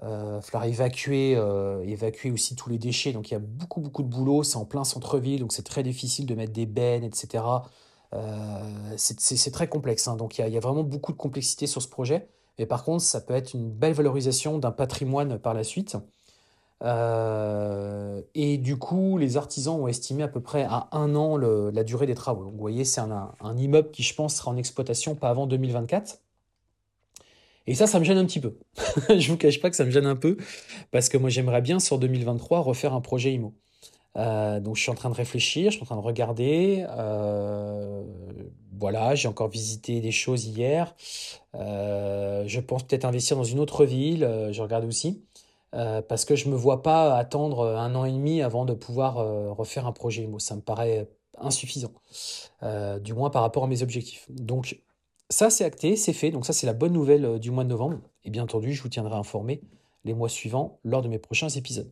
Il 0.00 0.40
falloir 0.42 0.64
évacuer, 0.64 1.38
évacuer 1.84 2.32
aussi 2.32 2.56
tous 2.56 2.68
les 2.68 2.78
déchets. 2.78 3.12
Donc 3.12 3.30
il 3.30 3.34
y 3.34 3.36
a 3.36 3.40
beaucoup 3.40 3.80
beaucoup 3.80 4.02
de 4.02 4.08
boulot. 4.08 4.42
C'est 4.42 4.56
en 4.56 4.64
plein 4.64 4.84
centre-ville, 4.84 5.40
donc 5.40 5.52
c'est 5.52 5.62
très 5.62 5.82
difficile 5.82 6.26
de 6.26 6.34
mettre 6.34 6.52
des 6.52 6.66
bennes, 6.66 7.04
etc. 7.04 7.44
c'est 8.96 9.50
très 9.50 9.68
complexe. 9.68 10.08
Hein. 10.08 10.16
Donc 10.16 10.38
il 10.38 10.46
y, 10.46 10.50
y, 10.50 10.56
a, 10.56 10.60
vraiment 10.60 10.84
beaucoup 10.84 11.12
de 11.12 11.16
complexité 11.18 11.66
sur 11.66 11.82
ce 11.82 11.88
projet. 11.88 12.28
Mais 12.58 12.66
par 12.66 12.84
contre, 12.84 13.02
ça 13.02 13.20
peut 13.20 13.34
être 13.34 13.54
une 13.54 13.70
belle 13.70 13.94
valorisation 13.94 14.58
d'un 14.58 14.72
patrimoine 14.72 15.38
par 15.38 15.54
la 15.54 15.64
suite. 15.64 15.96
Euh, 16.84 18.20
et 18.34 18.58
du 18.58 18.76
coup, 18.76 19.16
les 19.18 19.36
artisans 19.36 19.80
ont 19.80 19.86
estimé 19.86 20.22
à 20.22 20.28
peu 20.28 20.40
près 20.40 20.64
à 20.64 20.88
un 20.92 21.14
an 21.14 21.36
la 21.36 21.84
durée 21.84 22.06
des 22.06 22.14
travaux. 22.14 22.44
Donc, 22.44 22.54
vous 22.54 22.60
voyez, 22.60 22.84
c'est 22.84 23.00
un, 23.00 23.56
immeuble 23.56 23.90
qui, 23.90 24.02
je 24.02 24.14
pense, 24.14 24.36
sera 24.36 24.50
en 24.50 24.56
exploitation 24.56 25.14
pas 25.14 25.30
avant 25.30 25.46
2024. 25.46 26.18
Et 27.68 27.74
ça, 27.74 27.86
ça 27.86 28.00
me 28.00 28.04
gêne 28.04 28.18
un 28.18 28.26
petit 28.26 28.40
peu. 28.40 28.58
je 29.16 29.30
vous 29.30 29.36
cache 29.36 29.60
pas 29.60 29.70
que 29.70 29.76
ça 29.76 29.84
me 29.84 29.90
gêne 29.90 30.06
un 30.06 30.16
peu, 30.16 30.36
parce 30.90 31.08
que 31.08 31.16
moi, 31.16 31.30
j'aimerais 31.30 31.62
bien, 31.62 31.78
sur 31.78 31.98
2023, 31.98 32.60
refaire 32.60 32.92
un 32.92 33.00
projet 33.00 33.32
IMO. 33.32 33.54
Euh, 34.16 34.60
donc, 34.60 34.76
je 34.76 34.82
suis 34.82 34.90
en 34.90 34.94
train 34.94 35.10
de 35.10 35.14
réfléchir, 35.14 35.70
je 35.70 35.76
suis 35.76 35.82
en 35.82 35.86
train 35.86 35.96
de 35.96 36.00
regarder. 36.00 36.84
Euh, 36.90 38.02
voilà, 38.78 39.14
j'ai 39.14 39.28
encore 39.28 39.48
visité 39.48 40.00
des 40.00 40.10
choses 40.10 40.44
hier. 40.46 40.94
je 41.54 42.60
pense 42.60 42.82
peut-être 42.84 43.04
investir 43.04 43.36
dans 43.36 43.44
une 43.44 43.60
autre 43.60 43.84
ville, 43.84 44.48
je 44.50 44.62
regarde 44.62 44.84
aussi. 44.84 45.22
Euh, 45.74 46.02
parce 46.02 46.24
que 46.24 46.36
je 46.36 46.48
ne 46.48 46.52
me 46.52 46.56
vois 46.56 46.82
pas 46.82 47.16
attendre 47.16 47.66
un 47.66 47.94
an 47.94 48.04
et 48.04 48.12
demi 48.12 48.42
avant 48.42 48.64
de 48.66 48.74
pouvoir 48.74 49.18
euh, 49.18 49.52
refaire 49.52 49.86
un 49.86 49.92
projet 49.92 50.22
IMO. 50.22 50.38
Ça 50.38 50.54
me 50.54 50.60
paraît 50.60 51.08
insuffisant, 51.38 51.92
euh, 52.62 52.98
du 52.98 53.14
moins 53.14 53.30
par 53.30 53.42
rapport 53.42 53.64
à 53.64 53.66
mes 53.66 53.82
objectifs. 53.82 54.26
Donc 54.30 54.80
ça, 55.30 55.48
c'est 55.50 55.64
acté, 55.64 55.96
c'est 55.96 56.12
fait. 56.12 56.30
Donc 56.30 56.44
ça, 56.44 56.52
c'est 56.52 56.66
la 56.66 56.74
bonne 56.74 56.92
nouvelle 56.92 57.38
du 57.38 57.50
mois 57.50 57.64
de 57.64 57.70
novembre. 57.70 57.98
Et 58.24 58.30
bien 58.30 58.42
entendu, 58.44 58.74
je 58.74 58.82
vous 58.82 58.90
tiendrai 58.90 59.14
informé 59.16 59.62
les 60.04 60.14
mois 60.14 60.28
suivants 60.28 60.78
lors 60.84 61.00
de 61.02 61.08
mes 61.08 61.18
prochains 61.18 61.48
épisodes. 61.48 61.90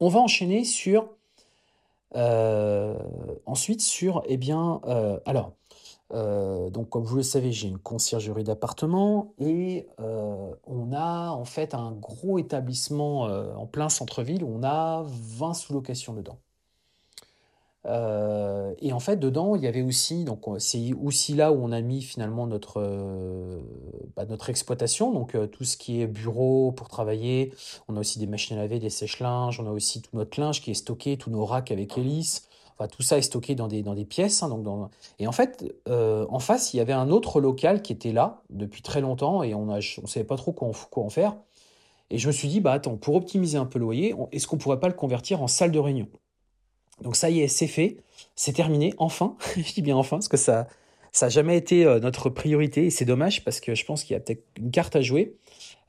On 0.00 0.08
va 0.08 0.20
enchaîner 0.20 0.64
sur... 0.64 1.08
ensuite 3.46 3.80
sur, 3.80 4.22
eh 4.26 4.36
bien, 4.36 4.80
alors, 5.26 5.52
euh, 6.14 6.70
donc, 6.70 6.88
comme 6.88 7.04
vous 7.04 7.16
le 7.16 7.22
savez, 7.22 7.52
j'ai 7.52 7.68
une 7.68 7.78
conciergerie 7.78 8.44
d'appartement 8.44 9.34
et 9.38 9.88
euh, 10.00 10.54
on 10.66 10.92
a 10.92 11.30
en 11.30 11.44
fait 11.44 11.74
un 11.74 11.92
gros 11.92 12.38
établissement 12.38 13.26
euh, 13.28 13.52
en 13.54 13.66
plein 13.66 13.88
centre-ville 13.88 14.42
où 14.42 14.48
on 14.48 14.62
a 14.62 15.04
20 15.06 15.54
sous-locations 15.54 16.14
dedans. 16.14 16.38
Et 17.86 18.92
en 18.92 19.00
fait, 19.00 19.16
dedans, 19.16 19.56
il 19.56 19.62
y 19.62 19.66
avait 19.66 19.82
aussi, 19.82 20.24
donc 20.24 20.44
c'est 20.58 20.92
aussi 20.92 21.34
là 21.34 21.52
où 21.52 21.62
on 21.62 21.72
a 21.72 21.80
mis 21.80 22.02
finalement 22.02 22.46
notre, 22.46 22.82
bah, 24.14 24.26
notre 24.26 24.50
exploitation, 24.50 25.12
donc 25.12 25.36
tout 25.52 25.64
ce 25.64 25.76
qui 25.76 26.02
est 26.02 26.06
bureau 26.06 26.72
pour 26.72 26.88
travailler. 26.88 27.52
On 27.88 27.96
a 27.96 28.00
aussi 28.00 28.18
des 28.18 28.26
machines 28.26 28.58
à 28.58 28.60
laver, 28.60 28.78
des 28.78 28.90
sèche-linges, 28.90 29.58
on 29.60 29.66
a 29.66 29.70
aussi 29.70 30.02
tout 30.02 30.10
notre 30.14 30.38
linge 30.38 30.60
qui 30.60 30.70
est 30.70 30.74
stocké, 30.74 31.16
tous 31.16 31.30
nos 31.30 31.44
racks 31.44 31.70
avec 31.70 31.96
hélice 31.96 32.48
tout 32.86 33.02
ça 33.02 33.18
est 33.18 33.22
stocké 33.22 33.56
dans 33.56 33.66
des, 33.66 33.82
dans 33.82 33.94
des 33.94 34.04
pièces. 34.04 34.42
Hein, 34.42 34.48
donc 34.48 34.90
Et 35.18 35.26
en 35.26 35.32
fait, 35.32 35.64
euh, 35.88 36.26
en 36.30 36.38
face, 36.38 36.72
il 36.72 36.76
y 36.76 36.80
avait 36.80 36.92
un 36.92 37.10
autre 37.10 37.40
local 37.40 37.82
qui 37.82 37.92
était 37.92 38.12
là 38.12 38.42
depuis 38.50 38.82
très 38.82 39.00
longtemps 39.00 39.42
et 39.42 39.54
on 39.54 39.66
ne 39.66 39.80
savait 39.80 40.24
pas 40.24 40.36
trop 40.36 40.52
quoi 40.52 40.68
en, 40.68 41.10
faire. 41.10 41.36
Et 42.10 42.18
je 42.18 42.28
me 42.28 42.32
suis 42.32 42.48
dit, 42.48 42.60
bah 42.60 42.72
attends, 42.72 42.96
pour 42.96 43.16
optimiser 43.16 43.58
un 43.58 43.66
peu 43.66 43.78
le 43.80 43.84
loyer, 43.84 44.14
est-ce 44.30 44.46
qu'on 44.46 44.58
pourrait 44.58 44.80
pas 44.80 44.88
le 44.88 44.94
convertir 44.94 45.42
en 45.42 45.48
salle 45.48 45.72
de 45.72 45.78
réunion? 45.78 46.08
Donc 47.02 47.16
ça 47.16 47.30
y 47.30 47.40
est, 47.40 47.48
c'est 47.48 47.66
fait, 47.66 47.96
c'est 48.34 48.52
terminé, 48.52 48.94
enfin. 48.98 49.36
je 49.56 49.72
dis 49.72 49.82
bien 49.82 49.96
enfin, 49.96 50.16
parce 50.16 50.28
que 50.28 50.36
ça 50.36 50.66
ça 51.12 51.26
n'a 51.26 51.30
jamais 51.30 51.56
été 51.56 51.84
euh, 51.84 52.00
notre 52.00 52.30
priorité 52.30 52.86
et 52.86 52.90
c'est 52.90 53.04
dommage 53.04 53.44
parce 53.44 53.60
que 53.60 53.74
je 53.74 53.84
pense 53.84 54.04
qu'il 54.04 54.14
y 54.14 54.16
a 54.16 54.20
peut-être 54.20 54.44
une 54.56 54.70
carte 54.70 54.94
à 54.96 55.00
jouer. 55.00 55.36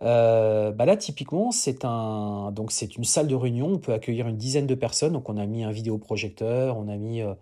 Euh, 0.02 0.72
bah 0.72 0.86
là, 0.86 0.96
typiquement, 0.96 1.52
c'est 1.52 1.84
un, 1.84 2.54
une 2.98 3.04
salle 3.04 3.28
de 3.28 3.36
réunion. 3.36 3.68
On 3.68 3.78
peut 3.80 3.94
accueillir 3.94 4.28
une 4.28 4.38
dizaine 4.38 4.68
de 4.68 4.76
personnes. 4.76 5.14
Donc, 5.14 5.30
on 5.30 5.38
a 5.38 5.46
mis 5.46 5.64
un 5.64 5.72
vidéoprojecteur, 5.72 6.78
on 6.78 6.88
a 6.88 6.96
mis, 6.96 7.22
euh, 7.22 7.34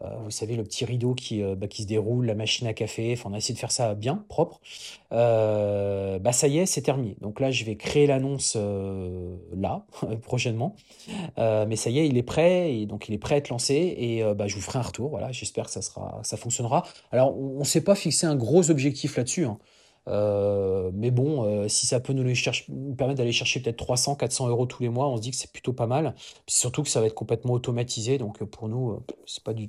vous 0.00 0.30
savez, 0.30 0.56
le 0.56 0.64
petit 0.64 0.84
rideau 0.84 1.14
qui, 1.14 1.42
bah, 1.42 1.66
qui 1.66 1.82
se 1.82 1.86
déroule, 1.86 2.26
la 2.26 2.34
machine 2.34 2.66
à 2.66 2.74
café. 2.74 3.18
On 3.24 3.32
a 3.32 3.38
essayé 3.38 3.54
de 3.54 3.58
faire 3.58 3.72
ça 3.72 3.94
bien, 3.94 4.24
propre. 4.28 4.60
bah, 5.10 6.32
ça 6.32 6.48
y 6.48 6.58
est, 6.58 6.66
c'est 6.66 6.82
terminé. 6.82 7.16
Donc 7.20 7.40
là, 7.40 7.50
je 7.50 7.64
vais 7.64 7.76
créer 7.76 8.06
l'annonce 8.06 8.56
là, 9.54 9.86
prochainement. 10.22 10.76
mais 11.38 11.76
ça 11.76 11.90
y 11.90 12.00
est, 12.00 12.08
il 12.08 12.18
est 12.18 12.22
prêt. 12.22 12.74
Et 12.74 12.86
donc, 12.86 13.08
il 13.08 13.14
est 13.14 13.18
prêt 13.18 13.36
à 13.36 13.38
être 13.38 13.48
lancé. 13.48 13.94
Et 13.98 14.22
bah, 14.34 14.46
je 14.46 14.54
vous 14.56 14.62
ferai 14.62 14.78
un 14.78 14.82
retour. 14.82 15.10
Voilà, 15.10 15.32
j'espère 15.32 15.66
que 15.66 15.70
ça 15.70 15.82
sera, 15.82 16.20
ça 16.22 16.36
fonctionnera. 16.36 16.84
Alors, 17.12 17.36
on 17.38 17.60
ne 17.60 17.64
s'est 17.64 17.80
pas 17.80 17.94
fixé 17.94 18.26
un 18.26 18.36
gros 18.36 18.70
objectif 18.70 19.16
là-dessus. 19.16 19.44
Hein. 19.44 19.58
Euh, 20.08 20.90
mais 20.92 21.10
bon, 21.10 21.44
euh, 21.44 21.68
si 21.68 21.86
ça 21.86 22.00
peut 22.00 22.12
nous, 22.12 22.24
permettre 22.96 23.18
d'aller 23.18 23.32
chercher 23.32 23.60
peut-être 23.60 23.76
300, 23.76 24.16
400 24.16 24.48
euros 24.48 24.66
tous 24.66 24.82
les 24.82 24.88
mois, 24.88 25.08
on 25.08 25.16
se 25.16 25.22
dit 25.22 25.30
que 25.30 25.36
c'est 25.36 25.50
plutôt 25.50 25.72
pas 25.72 25.86
mal. 25.86 26.14
Surtout 26.46 26.82
que 26.82 26.88
ça 26.88 27.00
va 27.00 27.06
être 27.06 27.14
complètement 27.14 27.54
automatisé, 27.54 28.18
donc 28.18 28.42
euh, 28.42 28.46
pour 28.46 28.68
nous, 28.68 29.02
c'est 29.26 29.42
pas 29.42 29.54
du 29.54 29.68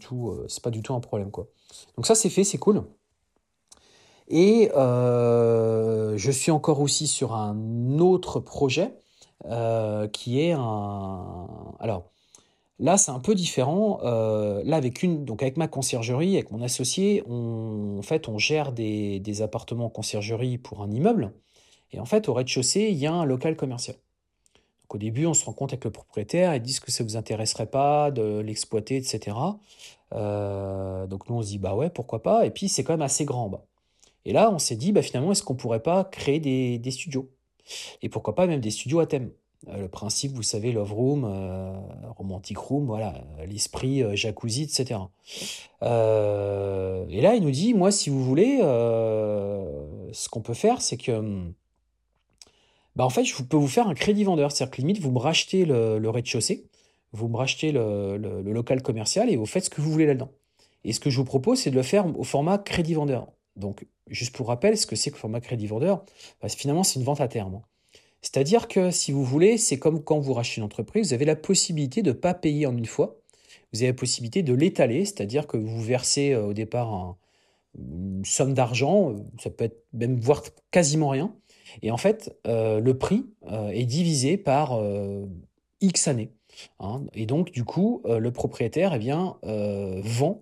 pas 0.63 0.71
du 0.71 0.82
tout 0.82 0.93
un 0.93 1.00
problème 1.00 1.32
quoi. 1.32 1.48
Donc 1.95 2.06
ça 2.06 2.15
c'est 2.15 2.30
fait, 2.30 2.43
c'est 2.43 2.58
cool. 2.58 2.84
Et 4.28 4.69
je 4.74 6.32
suis 6.32 6.52
encore 6.52 6.82
aussi 6.82 7.08
sur 7.08 7.34
un 7.36 8.00
autre 8.00 8.39
projet 8.39 8.93
qui 10.12 10.41
est 10.41 10.52
un. 10.54 11.48
Alors, 11.80 12.12
Là, 12.79 12.97
c'est 12.97 13.11
un 13.11 13.19
peu 13.19 13.35
différent. 13.35 13.99
Euh, 14.03 14.61
là, 14.65 14.77
avec 14.77 15.01
une, 15.01 15.23
donc 15.23 15.41
avec 15.41 15.57
ma 15.57 15.67
conciergerie, 15.67 16.35
avec 16.35 16.51
mon 16.51 16.61
associé, 16.61 17.23
on, 17.27 17.97
en 17.99 18.01
fait, 18.01 18.27
on 18.27 18.38
gère 18.38 18.73
des, 18.73 19.41
appartements 19.41 19.85
en 19.85 19.89
conciergerie 19.89 20.57
pour 20.57 20.81
un 20.81 20.91
immeuble. 20.91 21.31
Et 21.91 21.99
en 21.99 22.05
fait, 22.05 22.27
au 22.27 22.33
rez-de-chaussée, 22.33 22.89
il 22.91 22.97
y 22.97 23.07
a 23.07 23.13
un 23.13 23.25
local 23.25 23.55
commercial. 23.55 23.95
Donc, 24.83 24.95
au 24.95 24.97
début, 24.97 25.25
on 25.25 25.33
se 25.33 25.45
rend 25.45 25.53
compte 25.53 25.71
avec 25.71 25.85
le 25.85 25.91
propriétaire, 25.91 26.53
ils 26.55 26.61
disent 26.61 26.79
que 26.79 26.91
ça 26.91 27.03
ne 27.03 27.09
vous 27.09 27.17
intéresserait 27.17 27.65
pas 27.67 28.11
de 28.11 28.39
l'exploiter, 28.39 28.97
etc. 28.97 29.38
Euh, 30.13 31.07
donc, 31.07 31.29
nous, 31.29 31.35
on 31.38 31.41
se 31.41 31.47
dit, 31.47 31.59
bah 31.59 31.75
ouais, 31.75 31.89
pourquoi 31.89 32.21
pas. 32.21 32.45
Et 32.45 32.51
puis, 32.51 32.69
c'est 32.69 32.83
quand 32.83 32.93
même 32.93 33.01
assez 33.01 33.25
grand 33.25 33.49
bas. 33.49 33.65
Et 34.25 34.33
là, 34.33 34.51
on 34.51 34.59
s'est 34.59 34.75
dit, 34.75 34.91
bah, 34.91 35.01
finalement, 35.01 35.31
est-ce 35.31 35.43
qu'on 35.43 35.55
pourrait 35.55 35.81
pas 35.83 36.03
créer 36.03 36.39
des, 36.39 36.91
studios? 36.91 37.29
Et 38.01 38.09
pourquoi 38.09 38.35
pas 38.35 38.47
même 38.47 38.61
des 38.61 38.71
studios 38.71 38.99
à 38.99 39.07
thème? 39.07 39.31
Le 39.67 39.88
principe, 39.88 40.34
vous 40.34 40.43
savez, 40.43 40.71
Love 40.71 40.93
Room, 40.93 41.25
euh, 41.25 41.73
Romantic 42.17 42.58
Room, 42.58 42.86
voilà, 42.86 43.13
l'esprit 43.47 44.04
euh, 44.04 44.15
jacuzzi, 44.15 44.63
etc. 44.63 44.99
et 45.82 47.21
là, 47.21 47.36
il 47.36 47.41
nous 47.41 47.51
dit, 47.51 47.73
moi, 47.73 47.91
si 47.91 48.10
vous 48.10 48.23
voulez, 48.23 48.60
ce 48.60 50.30
qu'on 50.30 50.41
peut 50.41 50.54
faire, 50.54 50.82
c'est 50.82 50.97
que, 50.97 51.43
bah, 52.95 53.06
en 53.06 53.10
fait, 53.10 53.25
je 53.25 53.41
peux 53.43 53.58
vous 53.58 53.67
faire 53.67 53.88
un 53.88 53.93
crédit 53.93 54.23
vendeur. 54.23 54.51
C'est-à-dire 54.51 54.71
que 54.75 54.82
limite, 54.82 54.99
vous 54.99 55.12
me 55.12 55.19
rachetez 55.19 55.65
le, 55.65 56.10
rez-de-chaussée, 56.10 56.65
vous 57.12 57.28
me 57.28 57.38
rachetez 57.38 57.71
le, 57.71 58.17
le, 58.17 58.51
local 58.51 58.82
commercial 58.82 59.30
et 59.30 59.36
vous 59.36 59.45
faites 59.45 59.65
ce 59.65 59.69
que 59.69 59.82
vous 59.82 59.91
voulez 59.91 60.06
là-dedans. 60.06 60.32
Et 60.84 60.93
ce 60.93 60.99
que 60.99 61.10
je 61.10 61.17
vous 61.17 61.25
propose, 61.25 61.60
c'est 61.60 61.71
de 61.71 61.75
le 61.75 61.84
faire 61.84 62.06
au 62.17 62.23
format 62.23 62.58
crédit 62.58 62.93
vendeur. 62.93 63.28
Donc, 63.56 63.86
juste 64.08 64.36
pour 64.36 64.47
rappel, 64.47 64.78
ce 64.78 64.86
que 64.86 64.95
c'est 64.95 65.10
que 65.10 65.15
le 65.15 65.19
format 65.19 65.41
crédit 65.41 65.67
vendeur, 65.67 66.06
bah, 66.41 66.49
finalement, 66.49 66.84
c'est 66.84 66.99
une 66.99 67.06
vente 67.06 67.21
à 67.21 67.28
terme. 67.28 67.62
C'est-à-dire 68.25 68.67
que 68.67 68.89
si 68.89 69.11
vous 69.11 69.23
voulez, 69.23 69.59
c'est 69.59 69.77
comme 69.77 70.03
quand 70.03 70.19
vous 70.19 70.33
rachetez 70.33 70.57
une 70.57 70.65
entreprise, 70.65 71.09
vous 71.09 71.13
avez 71.13 71.25
la 71.25 71.35
possibilité 71.35 72.01
de 72.01 72.09
ne 72.09 72.15
pas 72.15 72.33
payer 72.33 72.65
en 72.65 72.75
une 72.75 72.88
fois. 72.88 73.19
Vous 73.71 73.83
avez 73.83 73.91
la 73.91 73.93
possibilité 73.93 74.41
de 74.41 74.51
l'étaler, 74.51 75.05
c'est-à-dire 75.05 75.45
que 75.45 75.57
vous 75.57 75.83
versez 75.83 76.33
euh, 76.33 76.47
au 76.47 76.53
départ 76.53 77.17
une 77.77 78.25
somme 78.25 78.55
d'argent, 78.55 79.11
euh, 79.11 79.17
ça 79.39 79.51
peut 79.51 79.65
être 79.65 79.85
même 79.93 80.19
voire 80.19 80.41
quasiment 80.71 81.09
rien. 81.09 81.35
Et 81.83 81.91
en 81.91 81.97
fait, 81.97 82.35
euh, 82.47 82.79
le 82.79 82.97
prix 82.97 83.27
est 83.71 83.85
divisé 83.85 84.38
par 84.38 84.81
X 85.81 86.07
années. 86.07 86.31
Hein. 86.80 87.02
Et 87.13 87.26
donc, 87.26 87.52
du 87.52 87.63
coup, 87.63 88.02
euh, 88.06 88.20
le 88.20 88.32
propriétaire 88.32 88.94
eh 88.94 89.00
bien, 89.00 89.38
euh, 89.44 90.02
vend. 90.04 90.41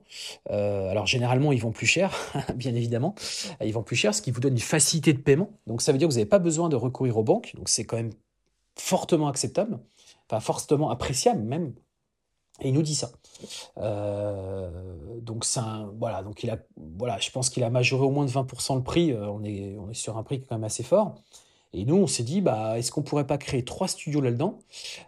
Euh, 0.50 0.90
alors, 0.90 1.06
généralement, 1.06 1.52
ils 1.52 1.62
vont 1.62 1.72
plus 1.72 1.88
cher, 1.88 2.16
bien 2.56 2.76
évidemment. 2.76 3.16
Ils 3.64 3.74
vont 3.74 3.84
plus 3.84 3.96
cher, 3.96 4.14
ce 4.14 4.22
qui 4.22 4.32
vous 4.32 4.40
donne 4.40 4.54
une 4.54 4.60
facilité 4.60 5.14
de 5.14 5.20
paiement. 5.20 5.52
Donc, 5.68 5.82
ça 5.82 5.92
veut 5.92 5.98
dire 5.98 6.08
que 6.08 6.14
vous 6.14 6.20
n'avez 6.20 6.30
pas 6.30 6.40
besoin 6.40 6.70
de 6.70 6.76
recourir 6.76 7.18
aux 7.18 7.24
banques. 7.24 7.54
Donc, 7.56 7.70
c'est 7.70 7.86
quand 7.86 7.98
même 7.98 8.14
fortement 8.76 9.28
acceptable, 9.28 9.80
enfin, 10.30 10.40
fortement 10.40 10.90
appréciable 10.90 11.42
même. 11.42 11.74
Et 12.62 12.70
il 12.70 12.74
nous 12.74 12.84
dit 12.84 12.96
ça. 12.96 13.12
donc, 13.78 15.44
c'est 15.44 15.60
voilà, 15.98 16.22
donc 16.22 16.44
il 16.44 16.52
a, 16.52 16.60
voilà, 16.98 17.18
je 17.20 17.32
pense 17.32 17.50
qu'il 17.50 17.64
a 17.64 17.70
majoré 17.70 18.06
au 18.06 18.12
moins 18.12 18.26
de 18.26 18.30
20% 18.30 18.76
le 18.76 18.84
prix. 18.84 19.14
on, 19.14 19.44
est, 19.44 19.76
on 19.78 19.90
est 19.90 19.96
sur 19.96 20.18
un 20.18 20.24
prix 20.24 20.40
quand 20.42 20.56
même 20.56 20.64
assez 20.64 20.84
fort. 20.84 21.16
Et 21.74 21.86
nous, 21.86 21.96
on 21.96 22.08
s'est 22.08 22.24
dit, 22.24 22.42
bah, 22.42 22.78
est-ce 22.78 22.92
qu'on 22.92 23.02
pourrait 23.02 23.28
pas 23.28 23.38
créer 23.38 23.66
trois 23.66 23.88
studios 23.88 24.22
là-dedans 24.22 24.60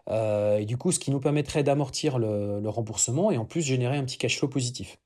euh, 0.10 0.58
Et 0.58 0.65
du 0.65 0.78
coup, 0.78 0.91
ce 0.91 0.99
qui 0.99 1.12
nous 1.12 1.19
permettrait 1.19 1.63
d'amortir 1.63 2.17
le, 2.17 2.67
remboursement 2.67 3.32
et 3.32 3.38
en 3.38 3.45
plus 3.45 3.62
générer 3.62 3.97
un 3.97 4.04
petit 4.04 4.17
cash 4.17 4.39
flow 4.39 4.47
positif. 4.47 4.97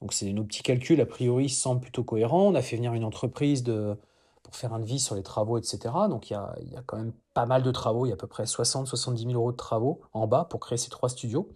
Donc, 0.00 0.12
c'est 0.12 0.32
nos 0.32 0.44
petits 0.44 0.62
calculs, 0.62 1.00
a 1.00 1.06
priori, 1.06 1.48
semblent 1.48 1.80
plutôt 1.80 2.04
cohérents. 2.04 2.46
On 2.46 2.54
a 2.54 2.62
fait 2.62 2.76
venir 2.76 2.94
une 2.94 3.04
entreprise 3.04 3.64
pour 3.64 4.54
faire 4.54 4.72
un 4.72 4.78
devis 4.78 5.00
sur 5.00 5.16
les 5.16 5.24
travaux, 5.24 5.58
etc. 5.58 5.78
Donc, 6.08 6.30
il 6.30 6.34
y 6.34 6.36
a, 6.36 6.54
y 6.70 6.76
a, 6.76 6.82
quand 6.86 6.96
même 6.96 7.12
pas 7.34 7.46
mal 7.46 7.62
de 7.62 7.70
travaux. 7.72 8.06
Il 8.06 8.10
y 8.10 8.12
a 8.12 8.14
à 8.14 8.18
peu 8.18 8.28
près 8.28 8.44
60-70 8.44 9.18
000 9.18 9.32
euros 9.32 9.50
de 9.50 9.56
travaux 9.56 10.00
en 10.12 10.28
bas 10.28 10.44
pour 10.44 10.60
créer 10.60 10.78
ces 10.78 10.88
trois 10.90 11.08
studios. 11.08 11.48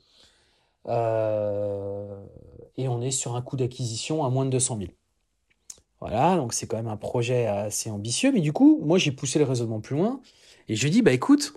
Euh, 0.88 2.24
et 2.76 2.88
on 2.88 3.00
est 3.00 3.10
sur 3.10 3.36
un 3.36 3.42
coût 3.42 3.56
d'acquisition 3.56 4.24
à 4.24 4.30
moins 4.30 4.44
de 4.44 4.50
200 4.50 4.78
000. 4.78 4.90
Voilà, 6.02 6.36
donc 6.36 6.52
c'est 6.52 6.66
quand 6.66 6.78
même 6.78 6.88
un 6.88 6.96
projet 6.96 7.46
assez 7.46 7.88
ambitieux. 7.88 8.32
Mais 8.32 8.40
du 8.40 8.52
coup, 8.52 8.80
moi, 8.82 8.98
j'ai 8.98 9.12
poussé 9.12 9.38
le 9.38 9.44
raisonnement 9.44 9.80
plus 9.80 9.94
loin. 9.94 10.20
Et 10.66 10.74
je 10.74 10.82
lui 10.82 10.88
ai 10.88 10.90
dit, 10.90 11.00
bah 11.00 11.12
écoute, 11.12 11.54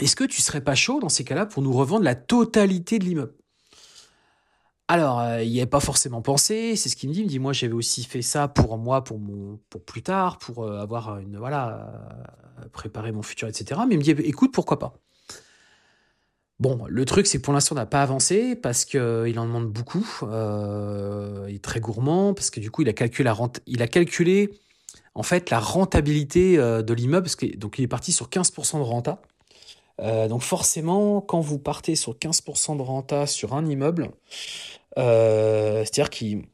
est-ce 0.00 0.14
que 0.14 0.22
tu 0.22 0.40
serais 0.40 0.60
pas 0.60 0.76
chaud 0.76 1.00
dans 1.00 1.08
ces 1.08 1.24
cas-là 1.24 1.46
pour 1.46 1.64
nous 1.64 1.72
revendre 1.72 2.04
la 2.04 2.14
totalité 2.14 3.00
de 3.00 3.04
l'immeuble? 3.04 3.34
Alors, 4.86 5.18
euh, 5.18 5.42
il 5.42 5.50
n'y 5.50 5.58
avait 5.58 5.68
pas 5.68 5.80
forcément 5.80 6.22
pensé, 6.22 6.76
c'est 6.76 6.88
ce 6.88 6.94
qu'il 6.94 7.08
me 7.08 7.14
dit. 7.14 7.22
Il 7.22 7.24
me 7.24 7.28
dit, 7.28 7.40
moi, 7.40 7.52
j'avais 7.52 7.72
aussi 7.72 8.04
fait 8.04 8.22
ça 8.22 8.46
pour 8.46 8.78
moi, 8.78 9.02
pour 9.02 9.20
pour 9.68 9.84
plus 9.84 10.02
tard, 10.02 10.38
pour 10.38 10.62
euh, 10.62 10.78
avoir 10.78 11.18
une, 11.18 11.36
voilà, 11.36 11.92
euh, 12.62 12.68
préparer 12.68 13.10
mon 13.10 13.22
futur, 13.22 13.48
etc. 13.48 13.80
Mais 13.88 13.96
il 13.96 13.98
me 13.98 14.04
dit, 14.04 14.12
écoute, 14.12 14.54
pourquoi 14.54 14.78
pas? 14.78 14.94
Bon, 16.58 16.86
le 16.88 17.04
truc, 17.04 17.26
c'est 17.26 17.36
que 17.38 17.42
pour 17.42 17.52
l'instant, 17.52 17.74
on 17.74 17.78
n'a 17.78 17.84
pas 17.84 18.02
avancé 18.02 18.56
parce 18.56 18.86
qu'il 18.86 19.38
en 19.38 19.46
demande 19.46 19.66
beaucoup. 19.66 20.06
Euh, 20.22 21.44
il 21.48 21.56
est 21.56 21.64
très 21.64 21.80
gourmand 21.80 22.32
parce 22.32 22.48
que 22.48 22.60
du 22.60 22.70
coup, 22.70 22.80
il 22.80 22.88
a 22.88 22.94
calculé 22.94 23.24
la 23.24 24.56
en 25.14 25.22
fait 25.22 25.50
la 25.50 25.60
rentabilité 25.60 26.58
euh, 26.58 26.82
de 26.82 26.94
l'immeuble. 26.94 27.28
Donc, 27.58 27.78
il 27.78 27.84
est 27.84 27.88
parti 27.88 28.10
sur 28.12 28.28
15% 28.30 28.78
de 28.78 28.82
renta. 28.82 29.20
Euh, 30.00 30.28
donc, 30.28 30.42
forcément, 30.42 31.20
quand 31.20 31.40
vous 31.40 31.58
partez 31.58 31.94
sur 31.94 32.14
15% 32.14 32.78
de 32.78 32.82
renta 32.82 33.26
sur 33.26 33.54
un 33.54 33.66
immeuble, 33.66 34.10
c'est-à-dire 34.96 36.08
qu'il 36.08 36.44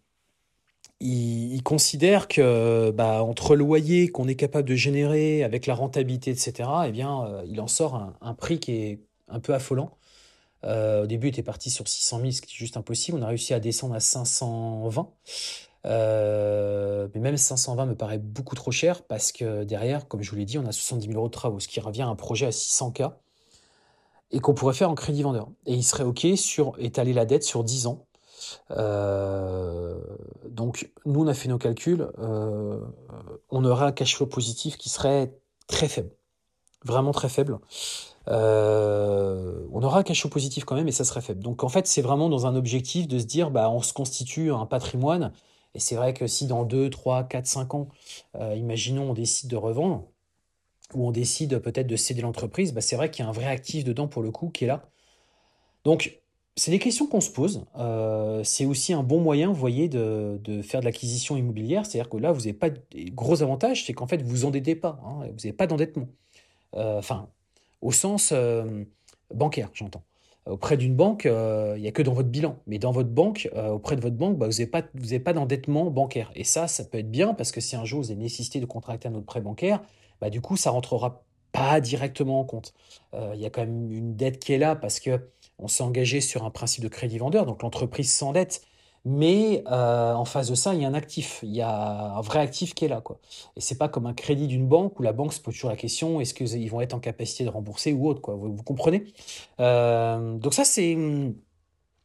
il, 0.98 1.62
considère 1.62 2.26
que 2.26 2.90
bah, 2.90 3.22
entre 3.22 3.54
loyer 3.54 4.08
qu'on 4.08 4.26
est 4.26 4.34
capable 4.34 4.68
de 4.68 4.74
générer 4.74 5.44
avec 5.44 5.66
la 5.66 5.74
rentabilité, 5.76 6.32
etc., 6.32 6.68
eh 6.86 6.90
bien, 6.90 7.24
il 7.46 7.60
en 7.60 7.68
sort 7.68 8.12
un 8.20 8.34
prix 8.34 8.58
qui 8.58 8.72
est 8.72 9.00
un 9.32 9.40
peu 9.40 9.54
affolant. 9.54 9.96
Euh, 10.64 11.04
au 11.04 11.06
début, 11.06 11.28
il 11.28 11.30
était 11.30 11.42
parti 11.42 11.70
sur 11.70 11.88
600 11.88 12.20
000, 12.20 12.30
ce 12.30 12.40
qui 12.40 12.54
est 12.54 12.58
juste 12.58 12.76
impossible. 12.76 13.18
On 13.18 13.22
a 13.22 13.26
réussi 13.26 13.54
à 13.54 13.60
descendre 13.60 13.94
à 13.94 14.00
520. 14.00 15.10
Euh, 15.84 17.08
mais 17.14 17.20
même 17.20 17.36
520 17.36 17.86
me 17.86 17.96
paraît 17.96 18.18
beaucoup 18.18 18.54
trop 18.54 18.70
cher 18.70 19.02
parce 19.02 19.32
que 19.32 19.64
derrière, 19.64 20.06
comme 20.06 20.22
je 20.22 20.30
vous 20.30 20.36
l'ai 20.36 20.44
dit, 20.44 20.58
on 20.58 20.66
a 20.66 20.72
70 20.72 21.06
000 21.06 21.18
euros 21.18 21.26
de 21.26 21.32
travaux, 21.32 21.58
ce 21.58 21.66
qui 21.66 21.80
revient 21.80 22.02
à 22.02 22.06
un 22.06 22.14
projet 22.14 22.46
à 22.46 22.50
600K 22.50 23.12
et 24.30 24.38
qu'on 24.38 24.54
pourrait 24.54 24.74
faire 24.74 24.90
en 24.90 24.94
crédit 24.94 25.22
vendeur. 25.22 25.48
Et 25.66 25.74
il 25.74 25.82
serait 25.82 26.04
OK 26.04 26.26
sur 26.36 26.74
étaler 26.78 27.12
la 27.12 27.26
dette 27.26 27.42
sur 27.42 27.64
10 27.64 27.86
ans. 27.88 28.06
Euh, 28.70 29.98
donc, 30.48 30.90
nous, 31.04 31.22
on 31.22 31.26
a 31.26 31.34
fait 31.34 31.48
nos 31.48 31.58
calculs. 31.58 32.08
on 32.18 33.64
aurait 33.64 33.86
un 33.86 33.92
cash 33.92 34.16
flow 34.16 34.26
positif 34.26 34.78
qui 34.78 34.88
serait 34.88 35.34
très 35.66 35.88
faible. 35.88 36.10
Vraiment 36.84 37.12
très 37.12 37.28
faible. 37.28 37.58
Euh, 38.28 39.66
on 39.72 39.82
aura 39.82 40.00
un 40.00 40.02
cachot 40.02 40.28
positif 40.28 40.64
quand 40.64 40.74
même, 40.74 40.88
et 40.88 40.92
ça 40.92 41.04
serait 41.04 41.20
faible. 41.20 41.42
Donc 41.42 41.64
en 41.64 41.68
fait, 41.68 41.86
c'est 41.86 42.02
vraiment 42.02 42.28
dans 42.28 42.46
un 42.46 42.54
objectif 42.54 43.08
de 43.08 43.18
se 43.18 43.24
dire, 43.24 43.50
bah, 43.50 43.70
on 43.70 43.82
se 43.82 43.92
constitue 43.92 44.52
un 44.52 44.66
patrimoine. 44.66 45.32
Et 45.74 45.80
c'est 45.80 45.94
vrai 45.96 46.14
que 46.14 46.26
si 46.26 46.46
dans 46.46 46.64
2, 46.64 46.90
3, 46.90 47.24
4, 47.24 47.46
5 47.46 47.74
ans, 47.74 47.88
euh, 48.36 48.54
imaginons, 48.54 49.10
on 49.10 49.14
décide 49.14 49.50
de 49.50 49.56
revendre, 49.56 50.04
ou 50.94 51.08
on 51.08 51.12
décide 51.12 51.58
peut-être 51.58 51.86
de 51.86 51.96
céder 51.96 52.22
l'entreprise, 52.22 52.72
bah, 52.74 52.80
c'est 52.80 52.96
vrai 52.96 53.10
qu'il 53.10 53.24
y 53.24 53.26
a 53.26 53.28
un 53.30 53.32
vrai 53.32 53.46
actif 53.46 53.84
dedans 53.84 54.08
pour 54.08 54.22
le 54.22 54.30
coup 54.30 54.50
qui 54.50 54.64
est 54.64 54.66
là. 54.68 54.84
Donc, 55.84 56.20
c'est 56.56 56.70
des 56.70 56.78
questions 56.78 57.06
qu'on 57.06 57.22
se 57.22 57.30
pose. 57.30 57.64
Euh, 57.78 58.44
c'est 58.44 58.66
aussi 58.66 58.92
un 58.92 59.02
bon 59.02 59.20
moyen, 59.20 59.48
vous 59.48 59.54
voyez, 59.54 59.88
de, 59.88 60.38
faire 60.62 60.80
de 60.80 60.84
l'acquisition 60.84 61.36
immobilière. 61.36 61.86
C'est-à-dire 61.86 62.10
que 62.10 62.18
là, 62.18 62.32
vous 62.32 62.40
n'avez 62.40 62.52
pas 62.52 62.70
de 62.70 62.80
gros 63.10 63.42
avantages, 63.42 63.86
c'est 63.86 63.94
qu'en 63.94 64.06
fait, 64.06 64.22
vous 64.22 64.28
vous 64.30 64.44
endettez 64.44 64.74
pas. 64.76 65.00
Hein, 65.04 65.28
vous 65.28 65.36
n'avez 65.36 65.52
pas 65.54 65.66
d'endettement. 65.66 66.08
Enfin, 66.74 67.28
au 67.82 67.92
sens 67.92 68.30
euh, 68.32 68.84
bancaire, 69.34 69.68
j'entends. 69.74 70.04
Auprès 70.46 70.76
d'une 70.76 70.96
banque, 70.96 71.26
euh, 71.26 71.74
il 71.76 71.82
n'y 71.82 71.88
a 71.88 71.92
que 71.92 72.02
dans 72.02 72.14
votre 72.14 72.28
bilan. 72.28 72.56
Mais 72.66 72.78
dans 72.78 72.90
votre 72.90 73.10
banque, 73.10 73.48
euh, 73.54 73.70
auprès 73.70 73.94
de 73.94 74.00
votre 74.00 74.16
banque, 74.16 74.38
bah, 74.38 74.48
vous 74.48 74.54
n'avez 74.54 75.18
pas, 75.20 75.32
d'endettement 75.32 75.90
bancaire. 75.90 76.32
Et 76.34 76.44
ça, 76.44 76.66
ça 76.66 76.84
peut 76.84 76.98
être 76.98 77.10
bien 77.10 77.34
parce 77.34 77.52
que 77.52 77.60
si 77.60 77.76
un 77.76 77.84
jour 77.84 78.00
vous 78.00 78.10
avez 78.10 78.20
nécessité 78.20 78.58
de 78.58 78.66
contracter 78.66 79.08
un 79.08 79.14
autre 79.14 79.26
prêt 79.26 79.40
bancaire, 79.40 79.82
bah, 80.20 80.30
du 80.30 80.40
coup, 80.40 80.56
ça 80.56 80.70
rentrera 80.70 81.24
pas 81.52 81.80
directement 81.80 82.40
en 82.40 82.44
compte. 82.44 82.72
Il 83.12 83.38
y 83.38 83.44
a 83.44 83.50
quand 83.50 83.60
même 83.60 83.92
une 83.92 84.16
dette 84.16 84.38
qui 84.38 84.54
est 84.54 84.58
là 84.58 84.74
parce 84.74 85.00
que 85.00 85.28
on 85.58 85.68
s'est 85.68 85.82
engagé 85.82 86.22
sur 86.22 86.44
un 86.44 86.50
principe 86.50 86.82
de 86.82 86.88
crédit 86.88 87.18
vendeur, 87.18 87.44
donc 87.44 87.62
l'entreprise 87.62 88.10
s'endette 88.10 88.62
mais 89.04 89.64
euh, 89.66 90.14
en 90.14 90.24
face 90.24 90.48
de 90.48 90.54
ça, 90.54 90.74
il 90.74 90.80
y 90.80 90.84
a 90.84 90.88
un 90.88 90.94
actif, 90.94 91.40
il 91.42 91.50
y 91.54 91.60
a 91.60 92.14
un 92.16 92.20
vrai 92.20 92.38
actif 92.40 92.74
qui 92.74 92.84
est 92.84 92.88
là. 92.88 93.00
Quoi. 93.00 93.18
Et 93.56 93.60
c'est 93.60 93.76
pas 93.78 93.88
comme 93.88 94.06
un 94.06 94.14
crédit 94.14 94.46
d'une 94.46 94.68
banque 94.68 94.98
où 95.00 95.02
la 95.02 95.12
banque 95.12 95.32
se 95.32 95.40
pose 95.40 95.54
toujours 95.54 95.70
la 95.70 95.76
question 95.76 96.20
est-ce 96.20 96.34
qu'ils 96.34 96.70
vont 96.70 96.80
être 96.80 96.94
en 96.94 97.00
capacité 97.00 97.44
de 97.44 97.48
rembourser 97.50 97.92
ou 97.92 98.08
autre. 98.08 98.20
Quoi. 98.20 98.34
Vous, 98.36 98.62
comprenez? 98.62 99.12
Euh, 99.60 100.38
Donc, 100.38 100.54
ça, 100.54 100.64
c'est 100.64 100.94
hum, 100.94 101.34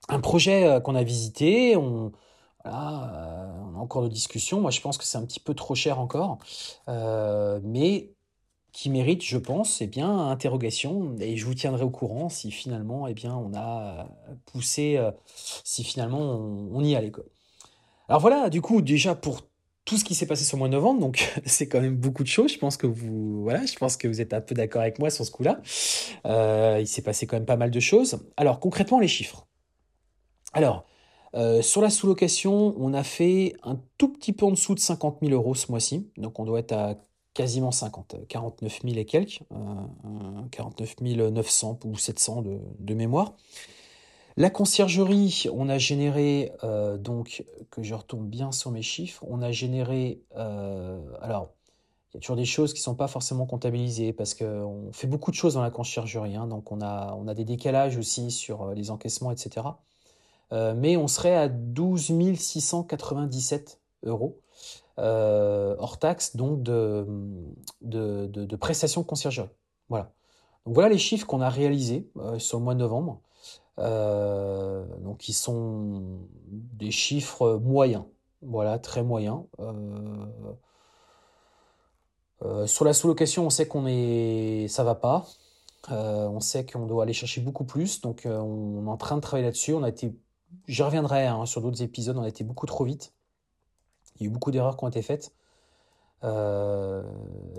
un 0.10 0.20
projet 0.22 0.66
euh, 0.68 0.80
qu'on 0.82 0.96
a 0.96 1.04
visité. 1.04 1.76
On, 1.78 2.12
voilà, 2.64 3.54
on 3.74 3.76
a 3.78 3.80
encore 3.80 4.04
de 4.04 4.10
discussions. 4.10 4.62
Moi, 4.62 4.72
je 4.72 4.82
pense 4.82 4.98
que 4.98 5.04
c'est 5.06 5.18
un 5.18 5.26
petit 5.26 5.40
peu 5.40 5.54
trop 5.54 5.76
cher 5.76 6.00
encore. 6.00 6.40
mais 7.64 8.17
qui 8.78 8.92
mérite, 8.92 9.24
je 9.24 9.40
pense, 9.40 9.82
eh 9.82 9.88
bien, 9.88 10.30
interrogation. 10.30 11.16
Et 11.20 11.36
je 11.36 11.48
vous 11.48 11.56
tiendrai 11.56 11.84
au 11.84 11.90
courant 11.90 12.30
si 12.30 12.52
finalement, 12.52 13.08
eh 13.08 13.16
bien, 13.16 13.36
on 13.36 13.52
a 13.56 14.08
poussé, 14.46 14.98
euh, 14.98 15.10
si 15.64 15.84
finalement 15.84 16.38
on, 16.72 16.84
y 16.84 16.96
allait. 16.96 17.10
Quoi. 17.10 17.24
Alors 18.08 18.22
voilà, 18.22 18.52
du 18.52 18.62
coup, 18.62 18.84
déjà 18.84 19.16
pour 19.16 19.42
tout 19.84 19.98
ce 19.98 20.06
qui 20.06 20.14
s'est 20.14 20.28
passé 20.28 20.44
sur 20.44 20.58
le 20.58 20.60
mois 20.60 20.68
de 20.68 20.74
novembre, 20.74 21.00
donc 21.00 21.28
c'est 21.48 21.68
quand 21.68 21.82
même 21.82 21.96
beaucoup 21.96 22.22
de 22.22 22.28
choses. 22.28 22.54
Je 22.54 22.60
pense 22.60 22.78
que 22.78 22.86
vous, 22.86 23.42
voilà, 23.42 23.66
je 23.66 23.76
pense 23.78 23.98
que 23.98 24.08
vous 24.08 24.22
êtes 24.22 24.32
un 24.32 24.42
peu 24.42 24.54
d'accord 24.54 24.84
avec 24.84 25.00
moi 25.00 25.10
sur 25.10 25.26
ce 25.26 25.32
coup-là. 25.32 25.60
Euh, 26.28 26.78
il 26.80 26.88
s'est 26.88 27.02
passé 27.02 27.26
quand 27.26 27.38
même 27.38 27.48
pas 27.48 27.58
mal 27.58 27.72
de 27.72 27.80
choses. 27.80 28.20
Alors 28.38 28.60
concrètement, 28.60 29.00
les 29.00 29.08
chiffres. 29.08 29.48
Alors. 30.54 30.86
Euh, 31.36 31.62
sur 31.62 31.82
la 31.82 31.90
sous-location, 31.90 32.74
on 32.78 32.94
a 32.94 33.04
fait 33.04 33.54
un 33.62 33.80
tout 33.98 34.08
petit 34.08 34.32
peu 34.32 34.46
en 34.46 34.52
dessous 34.52 34.74
de 34.74 34.80
50 34.80 35.18
000 35.22 35.34
euros 35.34 35.54
ce 35.56 35.70
mois-ci. 35.70 36.10
Donc 36.16 36.40
on 36.40 36.46
doit 36.46 36.60
être 36.60 36.72
à 36.72 36.96
quasiment 37.38 37.70
50, 37.72 38.16
49 38.28 38.80
000 38.84 38.96
et 38.98 39.06
quelques, 39.06 39.42
49 40.52 40.96
euh, 41.04 41.30
900 41.30 41.80
ou 41.86 41.96
700 41.96 42.42
de, 42.80 42.94
mémoire. 42.96 43.36
La 44.38 44.50
conciergerie, 44.50 45.46
on 45.54 45.70
a 45.70 45.78
généré, 45.78 46.52
euh, 46.64 46.98
donc, 46.98 47.46
que 47.70 47.84
je 47.84 47.94
retourne 47.94 48.28
bien 48.28 48.52
sur 48.52 48.72
mes 48.72 48.82
chiffres, 48.82 49.24
on 49.28 49.44
a 49.44 49.52
généré, 49.52 50.24
euh, 50.36 51.00
alors, 51.22 51.52
il 52.12 52.16
y 52.16 52.18
a 52.18 52.22
toujours 52.22 52.38
des 52.38 52.46
choses 52.46 52.74
qui 52.74 52.80
ne 52.80 52.86
sont 52.86 52.96
pas 52.96 53.08
forcément 53.08 53.46
comptabilisées 53.46 54.14
parce 54.14 54.34
qu'on 54.34 54.90
fait 54.92 55.06
beaucoup 55.06 55.30
de 55.30 55.36
choses 55.36 55.54
dans 55.54 55.62
la 55.62 55.70
conciergerie, 55.70 56.36
hein, 56.36 56.48
donc 56.48 56.72
on 56.72 56.82
a, 56.82 57.16
on 57.20 57.28
a 57.28 57.36
des 57.36 57.46
décalages 57.46 57.98
aussi 57.98 58.32
sur 58.32 58.74
les 58.74 58.90
encaissements, 58.90 59.30
etc. 59.30 59.68
mais 60.52 60.98
on 60.98 61.08
serait 61.08 61.36
à 61.36 61.50
12 61.50 62.14
697 62.36 63.80
euros. 64.06 64.40
Euh, 65.00 65.76
hors 65.78 66.00
taxe 66.00 66.36
donc 66.36 66.64
de, 66.64 67.06
de, 67.82 68.56
prestations 68.56 69.02
de 69.02 69.06
conciergerie. 69.06 69.50
Voilà. 69.90 70.12
Donc 70.66 70.74
voilà 70.74 70.90
les 70.90 70.98
chiffres 70.98 71.28
qu'on 71.28 71.42
a 71.42 71.50
réalisés 71.50 72.10
euh, 72.18 72.40
sur 72.40 72.58
le 72.58 72.64
mois 72.64 72.74
de 72.74 72.80
novembre. 72.80 73.22
Euh, 73.80 74.86
donc 75.02 75.30
ils 75.30 75.34
sont 75.34 76.20
des 76.48 76.92
chiffres 76.92 77.58
moyens. 77.58 78.06
Voilà, 78.42 78.80
très 78.80 79.04
moyen. 79.04 79.46
sur 82.66 82.86
la 82.86 82.94
sous-location, 82.94 83.46
on 83.46 83.50
sait 83.50 83.68
qu'on 83.68 83.86
est, 83.88 84.68
ça 84.68 84.84
va 84.84 84.96
pas. 84.96 85.28
on 85.90 86.40
sait 86.40 86.66
qu'on 86.66 86.86
doit 86.88 87.04
aller 87.04 87.14
chercher 87.14 87.42
beaucoup 87.42 87.66
plus, 87.66 88.02
donc 88.02 88.24
on 88.26 88.86
est 88.86 88.90
en 88.90 88.98
train 88.98 89.16
de 89.16 89.22
travailler 89.22 89.46
là-dessus. 89.46 89.74
On 89.74 89.84
a 89.84 89.90
été, 89.90 90.16
j'y 90.68 90.84
reviendrai 90.84 91.28
hein, 91.28 91.46
sur 91.46 91.62
d'autres 91.62 91.82
épisodes, 91.84 92.18
on 92.18 92.24
a 92.24 92.28
été 92.28 92.44
beaucoup 92.44 92.66
trop 92.66 92.84
vite. 92.84 93.14
Il 94.20 94.24
y 94.24 94.28
a 94.28 94.30
eu 94.30 94.34
beaucoup 94.34 94.52
d'erreurs 94.52 94.78
qui 94.78 94.84
ont 94.84 94.88
été 94.90 95.02
faites. 95.02 95.32
Euh, 96.24 97.04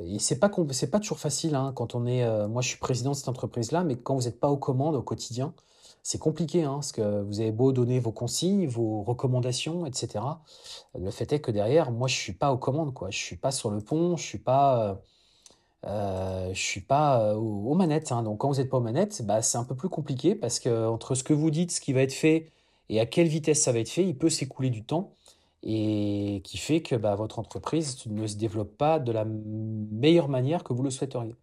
et 0.05 0.19
c'est 0.19 0.39
pas 0.39 0.51
c'est 0.73 0.91
pas 0.91 0.99
toujours 0.99 1.19
facile 1.21 1.55
hein, 1.55 1.73
quand 1.75 1.95
on 1.95 2.07
est. 2.07 2.25
Euh, 2.25 2.49
moi, 2.49 2.63
je 2.63 2.69
suis 2.69 2.79
président 2.79 3.11
de 3.11 3.17
cette 3.17 3.29
entreprise-là, 3.29 3.85
mais 3.85 3.97
quand 3.97 4.15
vous 4.17 4.23
n'êtes 4.23 4.41
pas 4.41 4.51
aux 4.51 4.57
commandes 4.57 4.97
au 4.97 5.03
quotidien, 5.03 5.55
c'est 6.03 6.19
compliqué, 6.19 6.65
hein, 6.65 6.75
parce 6.75 6.93
que 6.93 7.23
vous 7.23 7.41
avez 7.41 7.53
beau 7.53 7.73
donner 7.73 8.01
vos 8.01 8.13
consignes, 8.13 8.67
vos 8.67 9.03
recommandations, 9.03 9.87
etc. 9.87 10.25
Le 10.99 11.11
fait 11.11 11.33
est 11.33 11.41
que 11.41 11.51
derrière, 11.51 11.91
moi, 11.93 12.09
je 12.09 12.17
suis 12.17 12.33
pas 12.33 12.53
aux 12.53 12.59
commandes, 12.59 12.95
quoi. 12.95 13.11
Je 13.11 13.19
suis 13.19 13.37
pas 13.37 13.51
sur 13.51 13.71
le 13.71 13.81
pont, 13.81 14.17
je 14.17 14.25
suis 14.25 14.39
pas, 14.39 15.01
euh, 15.87 16.51
je 16.53 16.61
suis 16.61 16.81
pas 16.81 17.37
aux, 17.37 17.75
manettes. 17.75 18.13
Hein. 18.13 18.23
Donc, 18.23 18.39
quand 18.39 18.49
vous 18.49 18.57
n'êtes 18.57 18.71
pas 18.71 18.79
aux 18.79 18.81
manettes, 18.81 19.23
bah, 19.25 19.43
c'est 19.43 19.59
un 19.59 19.65
peu 19.65 19.75
plus 19.77 19.89
compliqué 19.89 20.35
parce 20.35 20.61
que 20.61 20.87
entre 20.89 21.15
ce 21.15 21.25
que 21.25 21.35
vous 21.35 21.51
dites, 21.51 21.73
ce 21.73 21.81
qui 21.81 21.93
va 21.93 22.03
être 22.03 22.13
fait 22.13 22.53
et 22.89 23.01
à 23.01 23.07
quelle 23.07 23.29
vitesse 23.29 23.63
ça 23.63 23.73
va 23.73 23.81
être 23.81 23.91
fait, 23.91 24.05
il 24.05 24.17
peut 24.17 24.31
s'écouler 24.31 24.71
du 24.71 24.85
temps 24.85 25.13
et 25.63 26.41
qui 26.45 26.59
fait 26.59 26.83
que 26.83 26.95
bah, 26.95 27.15
votre 27.15 27.39
entreprise 27.39 28.07
ne 28.07 28.27
se 28.27 28.37
développe 28.37 28.77
pas 28.77 28.99
de 28.99 29.13
la 29.13 29.25
meilleure 29.25 30.29
manière 30.29 30.65
que 30.65 30.73
vous 30.73 30.83
le 30.83 30.91
souhaiteriez. 30.91 31.35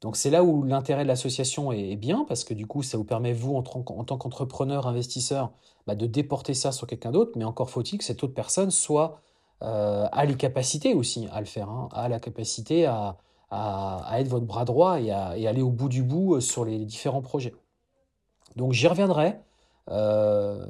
Donc 0.00 0.16
c'est 0.16 0.30
là 0.30 0.44
où 0.44 0.62
l'intérêt 0.62 1.02
de 1.02 1.08
l'association 1.08 1.72
est, 1.72 1.96
bien, 1.96 2.24
parce 2.28 2.44
que 2.44 2.54
du 2.54 2.66
coup, 2.66 2.82
ça 2.82 2.96
vous 2.96 3.04
permet, 3.04 3.32
vous, 3.32 3.56
en, 3.56 3.62
tant 3.62 4.16
qu'entrepreneur, 4.16 4.86
investisseur, 4.86 5.50
bah, 5.86 5.94
de 5.96 6.06
déporter 6.06 6.54
ça 6.54 6.70
sur 6.72 6.86
quelqu'un 6.86 7.10
d'autre, 7.10 7.32
mais 7.36 7.44
encore 7.44 7.70
faut-il 7.70 7.98
que 7.98 8.04
cette 8.04 8.22
autre 8.22 8.34
personne 8.34 8.70
soit, 8.70 9.20
euh, 9.62 10.06
les 10.24 10.36
capacités 10.36 10.94
aussi 10.94 11.26
à 11.32 11.40
le 11.40 11.46
faire, 11.46 11.68
hein, 11.68 11.88
la 12.08 12.20
capacité 12.20 12.86
à, 12.86 13.16
être 13.50 14.28
votre 14.28 14.46
bras 14.46 14.64
droit 14.64 15.00
et 15.00 15.10
à 15.10 15.28
aller 15.30 15.62
au 15.62 15.70
bout 15.70 15.88
du 15.88 16.02
bout 16.02 16.36
euh, 16.36 16.40
sur 16.40 16.64
les 16.64 16.84
différents 16.84 17.22
projets. 17.22 17.54
Donc 18.56 18.72
j'y 18.72 18.86
reviendrai. 18.88 19.38
Euh, 19.90 20.66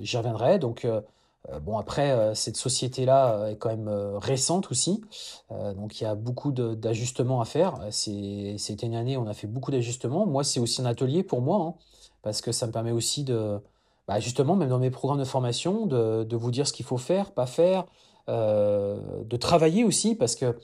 j'y 0.00 0.16
reviendrai. 0.16 0.58
Donc 0.58 0.84
euh, 0.84 1.00
bon, 1.62 1.78
après, 1.78 2.10
euh, 2.10 2.34
cette 2.34 2.56
société-là 2.56 3.32
euh, 3.32 3.50
est 3.50 3.56
quand 3.56 3.68
même 3.68 3.88
récente 4.16 4.70
aussi, 4.70 5.02
donc 5.50 6.00
il 6.00 6.04
y 6.04 6.06
a 6.06 6.14
beaucoup 6.14 6.52
d'ajustements 6.52 7.40
à 7.40 7.44
faire. 7.44 7.78
C'était 7.90 8.86
une 8.86 8.94
année 8.94 9.16
où 9.16 9.20
on 9.20 9.26
a 9.26 9.34
fait 9.34 9.46
beaucoup 9.46 9.70
d'ajustements. 9.70 10.26
Moi, 10.26 10.44
c'est 10.44 10.60
aussi 10.60 10.82
un 10.82 10.86
atelier 10.86 11.22
pour 11.22 11.40
moi, 11.40 11.58
hein, 11.60 11.74
parce 12.22 12.40
que 12.40 12.52
ça 12.52 12.66
me 12.66 12.72
permet 12.72 12.92
aussi 12.92 13.24
de, 13.24 13.60
bah, 14.08 14.20
justement, 14.20 14.56
même 14.56 14.68
dans 14.68 14.78
mes 14.78 14.90
programmes 14.90 15.20
de 15.20 15.24
formation, 15.24 15.86
de, 15.86 16.36
vous 16.36 16.50
dire 16.50 16.66
ce 16.66 16.72
qu'il 16.72 16.86
faut 16.86 16.98
faire, 16.98 17.32
pas 17.32 17.46
faire, 17.46 17.86
de 18.28 19.36
travailler 19.36 19.84
aussi, 19.84 20.14
parce 20.14 20.36
que 20.36 20.56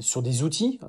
sur 0.00 0.22
des 0.22 0.42
outils, 0.42 0.80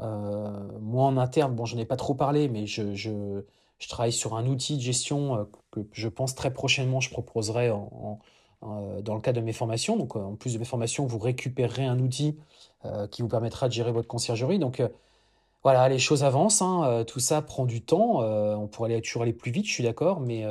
moi 0.81 1.05
en 1.05 1.17
interne, 1.17 1.55
bon, 1.55 1.65
j'en 1.65 1.77
ai 1.77 1.85
pas 1.85 1.97
trop 1.97 2.15
parlé, 2.15 2.49
mais 2.49 2.65
je, 2.65 2.95
je, 2.95 3.43
travaille 3.87 4.11
sur 4.11 4.35
un 4.35 4.47
outil 4.47 4.77
de 4.77 4.81
gestion 4.81 5.47
que 5.71 5.81
je 5.91 6.07
pense 6.07 6.33
très 6.35 6.51
prochainement 6.51 6.99
je 6.99 7.11
proposerai 7.11 7.69
en 7.69 8.19
euh, 8.19 8.36
dans 8.61 9.15
le 9.15 9.21
cadre 9.21 9.39
de 9.39 9.45
mes 9.45 9.53
formations. 9.53 9.97
Donc, 9.97 10.15
euh, 10.15 10.19
en 10.19 10.35
plus 10.35 10.53
de 10.53 10.59
mes 10.59 10.65
formations, 10.65 11.05
vous 11.05 11.19
récupérerez 11.19 11.85
un 11.85 11.99
outil 11.99 12.37
euh, 12.85 13.07
qui 13.07 13.21
vous 13.21 13.27
permettra 13.27 13.67
de 13.67 13.73
gérer 13.73 13.91
votre 13.91 14.07
conciergerie. 14.07 14.59
Donc, 14.59 14.81
voilà, 15.63 15.89
les 15.89 15.99
choses 15.99 16.23
avancent. 16.23 16.61
Hein, 16.61 17.03
tout 17.07 17.19
ça 17.19 17.41
prend 17.41 17.65
du 17.65 17.81
temps. 17.81 18.21
on 18.21 18.67
pourrait 18.67 18.93
aller, 18.93 19.01
toujours 19.01 19.23
aller 19.23 19.33
plus 19.33 19.51
vite, 19.51 19.65
je 19.65 19.73
suis 19.73 19.83
d'accord. 19.83 20.21
Mais 20.21 20.45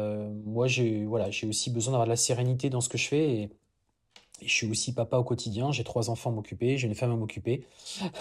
moi, 0.45 0.67
j'ai 0.67 1.05
voilà, 1.05 1.29
aussi 1.49 1.71
besoin 1.71 1.93
d'avoir 1.93 2.07
de 2.07 2.11
la 2.11 2.17
sérénité 2.17 2.69
dans 2.69 2.81
ce 2.81 2.89
que 2.89 2.99
je 2.99 3.09
fais. 3.09 3.31
Et, 3.31 3.51
je 4.43 4.53
suis 4.53 4.71
aussi 4.71 4.93
papa 4.93 5.17
au 5.17 5.25
quotidien. 5.25 5.73
J'ai 5.73 5.83
trois 5.83 6.11
enfants 6.11 6.29
à 6.29 6.35
m'occuper. 6.35 6.77
J'ai 6.77 6.87
une 6.87 6.95
femme 6.95 7.11
à 7.11 7.17
m'occuper. 7.17 7.65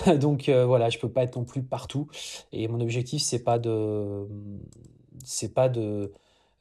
Donc, 0.18 0.50
voilà, 0.50 0.90
je 0.90 0.98
peux 0.98 1.10
pas 1.10 1.24
être 1.24 1.36
non 1.36 1.44
plus 1.44 1.64
partout. 1.64 2.08
Et 2.54 2.70
mon 2.70 2.80
objectif, 2.80 3.22
c'est 3.22 3.44
pas 3.44 3.60
de, 3.60 4.26
c'est 5.26 5.54
pas 5.54 5.70
de, 5.70 6.12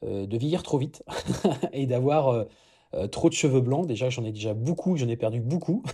vieillir 0.01 0.63
trop 0.63 0.77
vite 0.77 1.03
et 1.73 1.87
d'avoir 1.87 2.29
euh, 2.29 2.45
trop 3.11 3.29
de 3.29 3.33
cheveux 3.33 3.61
blancs. 3.61 3.87
Déjà, 3.87 4.09
j'en 4.09 4.23
ai 4.23 4.31
déjà 4.31 4.53
beaucoup, 4.53 4.97
j'en 4.97 5.07
ai 5.07 5.17
perdu 5.17 5.41
beaucoup. 5.41 5.83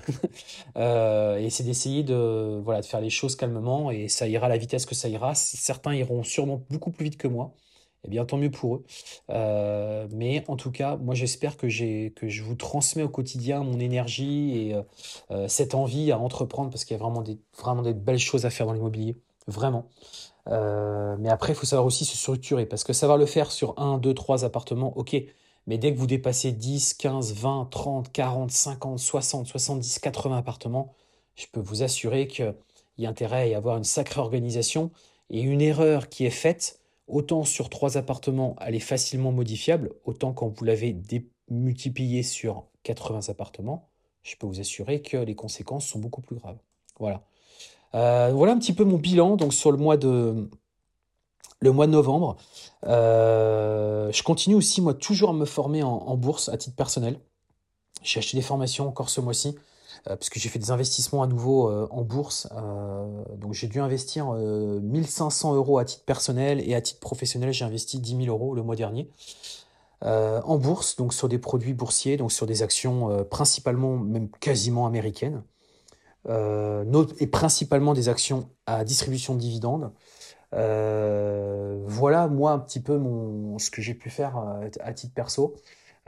Euh, 0.77 1.37
et 1.37 1.49
c'est 1.49 1.63
d'essayer 1.63 2.03
de, 2.03 2.59
voilà, 2.63 2.81
de 2.81 2.85
faire 2.85 3.01
les 3.01 3.09
choses 3.09 3.35
calmement 3.35 3.91
et 3.91 4.07
ça 4.07 4.27
ira 4.27 4.45
à 4.45 4.49
la 4.49 4.57
vitesse 4.57 4.85
que 4.85 4.95
ça 4.95 5.09
ira. 5.09 5.35
Certains 5.35 5.93
iront 5.95 6.23
sûrement 6.23 6.63
beaucoup 6.69 6.91
plus 6.91 7.05
vite 7.05 7.17
que 7.17 7.27
moi. 7.27 7.53
Eh 8.05 8.09
bien, 8.09 8.25
tant 8.25 8.37
mieux 8.37 8.49
pour 8.49 8.75
eux. 8.75 8.83
Euh, 9.29 10.07
mais 10.11 10.43
en 10.47 10.55
tout 10.55 10.71
cas, 10.71 10.97
moi, 10.97 11.13
j'espère 11.13 11.57
que, 11.57 11.67
que 12.09 12.29
je 12.29 12.43
vous 12.43 12.55
transmets 12.55 13.03
au 13.03 13.09
quotidien 13.09 13.63
mon 13.63 13.79
énergie 13.79 14.57
et 14.57 14.75
cette 15.47 15.75
envie 15.75 16.11
à 16.11 16.19
entreprendre 16.19 16.69
parce 16.69 16.85
qu'il 16.85 16.95
y 16.95 16.99
a 16.99 17.03
vraiment 17.03 17.21
des, 17.21 17.37
vraiment 17.57 17.81
des 17.81 17.93
belles 17.93 18.19
choses 18.19 18.45
à 18.45 18.49
faire 18.49 18.65
dans 18.65 18.73
l'immobilier. 18.73 19.17
Vraiment. 19.47 19.87
mais 20.47 21.29
après, 21.29 21.53
il 21.53 21.55
faut 21.55 21.65
savoir 21.65 21.85
aussi 21.85 22.05
se 22.05 22.15
structurer 22.17 22.65
parce 22.65 22.83
que 22.83 22.93
savoir 22.93 23.17
le 23.17 23.25
faire 23.25 23.51
sur 23.51 23.77
un, 23.77 23.97
deux, 23.97 24.13
trois 24.13 24.45
appartements, 24.45 24.97
ok. 24.97 25.15
Mais 25.67 25.77
dès 25.77 25.93
que 25.93 25.97
vous 25.97 26.07
dépassez 26.07 26.51
10, 26.51 26.95
15, 26.95 27.33
20, 27.33 27.67
30, 27.69 28.11
40, 28.11 28.51
50, 28.51 28.99
60, 28.99 29.47
70, 29.47 29.99
80 29.99 30.37
appartements, 30.37 30.93
je 31.35 31.45
peux 31.51 31.59
vous 31.59 31.83
assurer 31.83 32.27
qu'il 32.27 32.55
y 32.97 33.05
a 33.05 33.09
intérêt 33.09 33.41
à 33.41 33.47
y 33.47 33.55
avoir 33.55 33.77
une 33.77 33.83
sacrée 33.83 34.21
organisation. 34.21 34.91
Et 35.29 35.41
une 35.41 35.61
erreur 35.61 36.09
qui 36.09 36.25
est 36.25 36.29
faite, 36.29 36.79
autant 37.07 37.43
sur 37.43 37.69
trois 37.69 37.97
appartements, 37.97 38.55
elle 38.59 38.75
est 38.75 38.79
facilement 38.79 39.31
modifiable, 39.31 39.91
autant 40.03 40.33
quand 40.33 40.47
vous 40.47 40.65
l'avez 40.65 40.95
multiplié 41.49 42.23
sur 42.23 42.65
80 42.83 43.29
appartements, 43.29 43.87
je 44.23 44.35
peux 44.35 44.47
vous 44.47 44.59
assurer 44.59 45.01
que 45.01 45.17
les 45.17 45.35
conséquences 45.35 45.85
sont 45.85 45.99
beaucoup 45.99 46.21
plus 46.21 46.35
graves. 46.35 46.57
Voilà. 46.99 47.23
Euh, 47.93 48.31
voilà 48.33 48.53
un 48.53 48.59
petit 48.59 48.73
peu 48.73 48.85
mon 48.85 48.97
bilan 48.97 49.35
donc 49.35 49.53
sur 49.53 49.71
le 49.71 49.77
mois 49.77 49.97
de, 49.97 50.49
le 51.61 51.71
mois 51.71 51.87
de 51.87 51.91
novembre. 51.91 52.37
Euh, 52.87 54.11
je 54.11 54.23
continue 54.23 54.55
aussi, 54.55 54.81
moi, 54.81 54.93
toujours 54.93 55.29
à 55.29 55.33
me 55.33 55.45
former 55.45 55.83
en, 55.83 56.17
bourse 56.17 56.49
à 56.49 56.57
titre 56.57 56.75
personnel. 56.75 57.19
J'ai 58.03 58.17
acheté 58.17 58.35
des 58.35 58.43
formations 58.43 58.87
encore 58.87 59.09
ce 59.09 59.21
mois-ci, 59.21 59.55
euh, 60.09 60.15
puisque 60.15 60.39
j'ai 60.39 60.49
fait 60.49 60.57
des 60.57 60.71
investissements 60.71 61.21
à 61.21 61.27
nouveau 61.27 61.69
euh, 61.69 61.87
en 61.91 62.01
bourse. 62.01 62.49
donc 63.37 63.53
j'ai 63.53 63.67
dû 63.67 63.79
investir 63.79 64.31
1500 64.31 65.55
euros 65.55 65.77
à 65.77 65.85
titre 65.85 66.03
personnel 66.03 66.67
et 66.67 66.73
à 66.73 66.81
titre 66.81 66.99
professionnel, 66.99 67.53
j'ai 67.53 67.63
investi 67.63 67.99
10 67.99 68.25
000 68.25 68.35
euros 68.35 68.55
le 68.55 68.63
mois 68.63 68.75
dernier. 68.75 69.09
en 70.01 70.57
bourse, 70.57 70.95
donc 70.95 71.13
sur 71.13 71.29
des 71.29 71.37
produits 71.37 71.73
boursiers, 71.73 72.17
donc 72.17 72.31
sur 72.31 72.47
des 72.47 72.63
actions 72.63 73.23
principalement, 73.29 73.97
même 73.97 74.29
quasiment 74.39 74.87
américaines, 74.87 75.43
et 76.27 77.27
principalement 77.27 77.93
des 77.93 78.09
actions 78.09 78.49
à 78.65 78.83
distribution 78.83 79.35
de 79.35 79.39
dividendes. 79.39 79.91
Euh, 80.53 81.81
voilà, 81.85 82.27
moi, 82.27 82.51
un 82.51 82.59
petit 82.59 82.81
peu 82.81 82.97
mon, 82.97 83.57
ce 83.59 83.71
que 83.71 83.81
j'ai 83.81 83.93
pu 83.93 84.09
faire 84.09 84.37
euh, 84.37 84.69
à 84.81 84.93
titre 84.93 85.13
perso. 85.13 85.55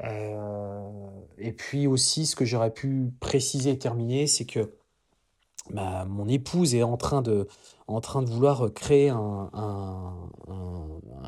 Euh, 0.04 0.90
et 1.38 1.54
puis 1.54 1.88
aussi, 1.88 2.26
ce 2.26 2.36
que 2.36 2.46
j'aurais 2.46 2.72
pu 2.74 3.12
préciser 3.20 3.72
et 3.72 3.78
terminer, 3.78 4.28
c'est 4.28 4.46
que 4.46 4.74
ma, 5.70 6.06
mon 6.06 6.28
épouse 6.28 6.76
est 6.76 6.84
en 6.84 6.98
train 6.98 7.22
de, 7.22 7.48
en 7.88 8.02
train 8.02 8.22
de 8.22 8.30
vouloir 8.30 8.74
créer 8.74 9.10
un, 9.10 9.50
un, 9.54 10.14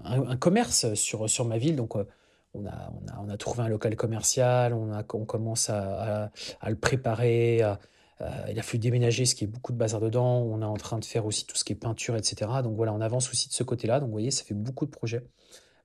un, 0.03 0.37
commerce 0.37 0.93
sur, 0.95 1.29
sur 1.29 1.45
ma 1.45 1.57
ville. 1.57 1.75
Donc, 1.75 1.95
on 1.95 2.65
a, 2.65 2.91
on, 2.93 3.07
a, 3.07 3.21
on 3.25 3.29
a 3.29 3.37
trouvé 3.37 3.63
un 3.63 3.69
local 3.69 3.95
commercial, 3.95 4.73
on, 4.73 4.91
a, 4.91 5.03
on 5.13 5.25
commence 5.25 5.69
à, 5.69 6.25
à, 6.25 6.31
à 6.61 6.69
le 6.69 6.75
préparer, 6.75 7.61
à, 7.61 7.79
il 8.49 8.59
a 8.59 8.61
fallu 8.61 8.79
déménager, 8.79 9.25
ce 9.25 9.35
qui 9.35 9.43
est 9.43 9.47
beaucoup 9.47 9.71
de 9.73 9.77
bazar 9.77 9.99
dedans. 9.99 10.37
On 10.41 10.61
est 10.61 10.65
en 10.65 10.77
train 10.77 10.99
de 10.99 11.05
faire 11.05 11.25
aussi 11.25 11.45
tout 11.45 11.55
ce 11.55 11.63
qui 11.63 11.73
est 11.73 11.75
peinture, 11.75 12.15
etc. 12.15 12.49
Donc 12.63 12.75
voilà, 12.75 12.93
on 12.93 13.01
avance 13.01 13.29
aussi 13.29 13.49
de 13.49 13.53
ce 13.53 13.63
côté-là. 13.63 13.99
Donc 13.99 14.07
vous 14.07 14.13
voyez, 14.13 14.31
ça 14.31 14.43
fait 14.43 14.53
beaucoup 14.53 14.85
de 14.85 14.91
projets 14.91 15.23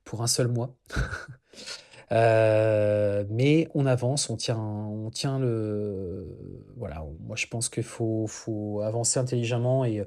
pour 0.03 0.21
un 0.21 0.27
seul 0.27 0.47
mois. 0.47 0.75
Euh, 2.11 3.23
mais 3.29 3.69
on 3.73 3.85
avance, 3.85 4.29
on 4.29 4.35
tient, 4.35 4.57
on 4.59 5.09
tient 5.11 5.39
le. 5.39 6.27
Voilà, 6.75 7.05
moi 7.21 7.37
je 7.37 7.47
pense 7.47 7.69
qu'il 7.69 7.83
faut, 7.83 8.27
faut 8.27 8.81
avancer 8.81 9.17
intelligemment 9.17 9.85
et, 9.85 10.05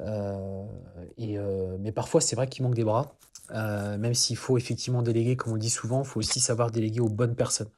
euh, 0.00 0.64
et 1.16 1.38
mais 1.78 1.92
parfois 1.92 2.20
c'est 2.20 2.34
vrai 2.34 2.48
qu'il 2.48 2.64
manque 2.64 2.74
des 2.74 2.82
bras. 2.82 3.14
même 3.52 4.14
s'il 4.14 4.36
faut 4.36 4.58
effectivement 4.58 5.02
déléguer, 5.02 5.36
comme 5.36 5.52
on 5.52 5.54
le 5.54 5.60
dit 5.60 5.70
souvent, 5.70 6.02
il 6.02 6.06
faut 6.06 6.18
aussi 6.18 6.40
savoir 6.40 6.72
déléguer 6.72 6.98
aux 7.00 7.08
bonnes 7.08 7.36
personnes. 7.36 7.70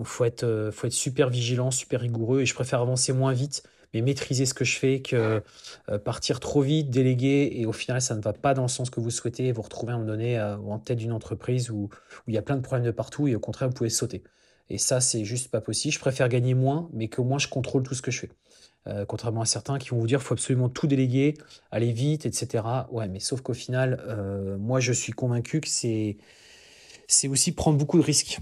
Donc 0.00 0.06
faut 0.06 0.24
être, 0.24 0.44
euh, 0.44 0.72
faut 0.72 0.86
être 0.86 0.94
super 0.94 1.28
vigilant, 1.28 1.70
super 1.70 2.00
rigoureux. 2.00 2.40
Et 2.40 2.46
je 2.46 2.54
préfère 2.54 2.80
avancer 2.80 3.12
moins 3.12 3.34
vite, 3.34 3.64
mais 3.92 4.00
maîtriser 4.00 4.46
ce 4.46 4.54
que 4.54 4.64
je 4.64 4.78
fais 4.78 5.02
que 5.02 5.42
euh, 5.90 5.98
partir 5.98 6.40
trop 6.40 6.62
vite, 6.62 6.88
déléguer, 6.88 7.50
et 7.60 7.66
au 7.66 7.72
final 7.72 8.00
ça 8.00 8.16
ne 8.16 8.22
va 8.22 8.32
pas 8.32 8.54
dans 8.54 8.62
le 8.62 8.68
sens 8.68 8.88
que 8.88 8.98
vous 8.98 9.10
souhaitez, 9.10 9.52
vous 9.52 9.60
retrouvez 9.60 9.92
à 9.92 9.96
un 9.96 9.98
moment 9.98 10.10
donné 10.10 10.38
euh, 10.38 10.56
en 10.56 10.78
tête 10.78 10.96
d'une 10.96 11.12
entreprise 11.12 11.70
où, 11.70 11.90
il 12.28 12.32
y 12.32 12.38
a 12.38 12.42
plein 12.42 12.56
de 12.56 12.62
problèmes 12.62 12.86
de 12.86 12.92
partout, 12.92 13.28
et 13.28 13.34
au 13.34 13.40
contraire 13.40 13.68
vous 13.68 13.74
pouvez 13.74 13.90
sauter. 13.90 14.22
Et 14.70 14.78
ça 14.78 15.02
c'est 15.02 15.26
juste 15.26 15.50
pas 15.50 15.60
possible. 15.60 15.92
Je 15.92 16.00
préfère 16.00 16.30
gagner 16.30 16.54
moins, 16.54 16.88
mais 16.94 17.08
qu'au 17.08 17.24
moins 17.24 17.38
je 17.38 17.48
contrôle 17.48 17.82
tout 17.82 17.94
ce 17.94 18.00
que 18.00 18.10
je 18.10 18.20
fais. 18.20 18.30
contrairement 19.06 19.42
à 19.42 19.46
certains 19.46 19.76
qui 19.78 19.90
vont 19.90 19.98
vous 19.98 20.06
dire 20.06 20.22
faut 20.22 20.32
absolument 20.32 20.70
tout 20.70 20.86
déléguer, 20.86 21.34
aller 21.70 21.92
vite, 21.92 22.24
etc. 22.24 22.64
Ouais, 22.90 23.06
mais 23.08 23.20
sauf 23.20 23.42
qu'au 23.42 23.52
final, 23.52 24.02
moi 24.58 24.80
je 24.80 24.94
suis 24.94 25.12
convaincu 25.12 25.60
que 25.60 25.68
c'est 25.68 26.16
aussi 27.28 27.52
prendre 27.52 27.76
beaucoup 27.76 27.98
de 27.98 28.04
risques. 28.04 28.40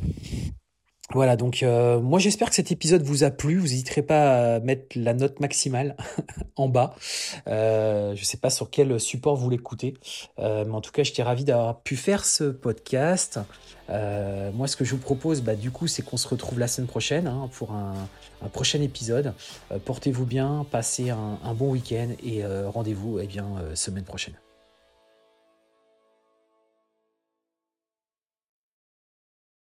Voilà, 1.15 1.37
donc 1.37 1.63
euh, 1.63 2.01
moi 2.01 2.19
j'espère 2.19 2.51
que 2.51 2.55
cet 2.55 2.71
épisode 2.71 3.03
vous 3.03 3.25
a 3.25 3.31
plu. 3.31 3.57
Vous 3.57 3.69
n'hésiterez 3.69 4.03
pas 4.03 4.57
à 4.57 4.61
mettre 4.61 4.89
la 4.95 5.15
note 5.15 5.41
maximale 5.41 5.97
en 6.57 6.69
bas. 6.69 6.95
Euh, 7.47 8.15
je 8.15 8.21
ne 8.21 8.25
sais 8.25 8.37
pas 8.37 8.51
sur 8.51 8.69
quel 8.69 9.01
support 9.01 9.35
vous 9.35 9.49
l'écoutez, 9.49 9.95
euh, 10.39 10.67
mais 10.67 10.75
en 10.75 10.83
tout 10.83 10.93
cas, 10.93 11.03
j'étais 11.05 11.23
ravi 11.23 11.45
d'avoir 11.45 11.81
pu 11.81 11.97
faire 11.97 12.27
ce 12.27 12.45
podcast. 12.45 13.41
moi, 13.89 14.67
ce 14.67 14.77
que 14.77 14.85
je 14.85 14.91
vous 14.91 15.01
propose, 15.01 15.41
bah, 15.41 15.55
du 15.55 15.71
coup, 15.71 15.87
c'est 15.87 16.03
qu'on 16.03 16.19
se 16.19 16.29
retrouve 16.29 16.59
la 16.59 16.69
semaine 16.69 16.89
prochaine 16.89 17.27
hein, 17.27 17.49
pour 17.53 17.73
un, 17.73 17.95
prochain 18.53 18.83
épisode. 18.83 19.33
Portez-vous 19.87 20.27
bien, 20.27 20.67
passez 20.71 21.09
un, 21.11 21.55
bon 21.55 21.71
week-end 21.71 22.09
et 22.23 22.45
rendez-vous 22.67 23.19
eh 23.19 23.27
bien 23.27 23.47
semaine 23.75 24.05
prochaine. 24.05 24.35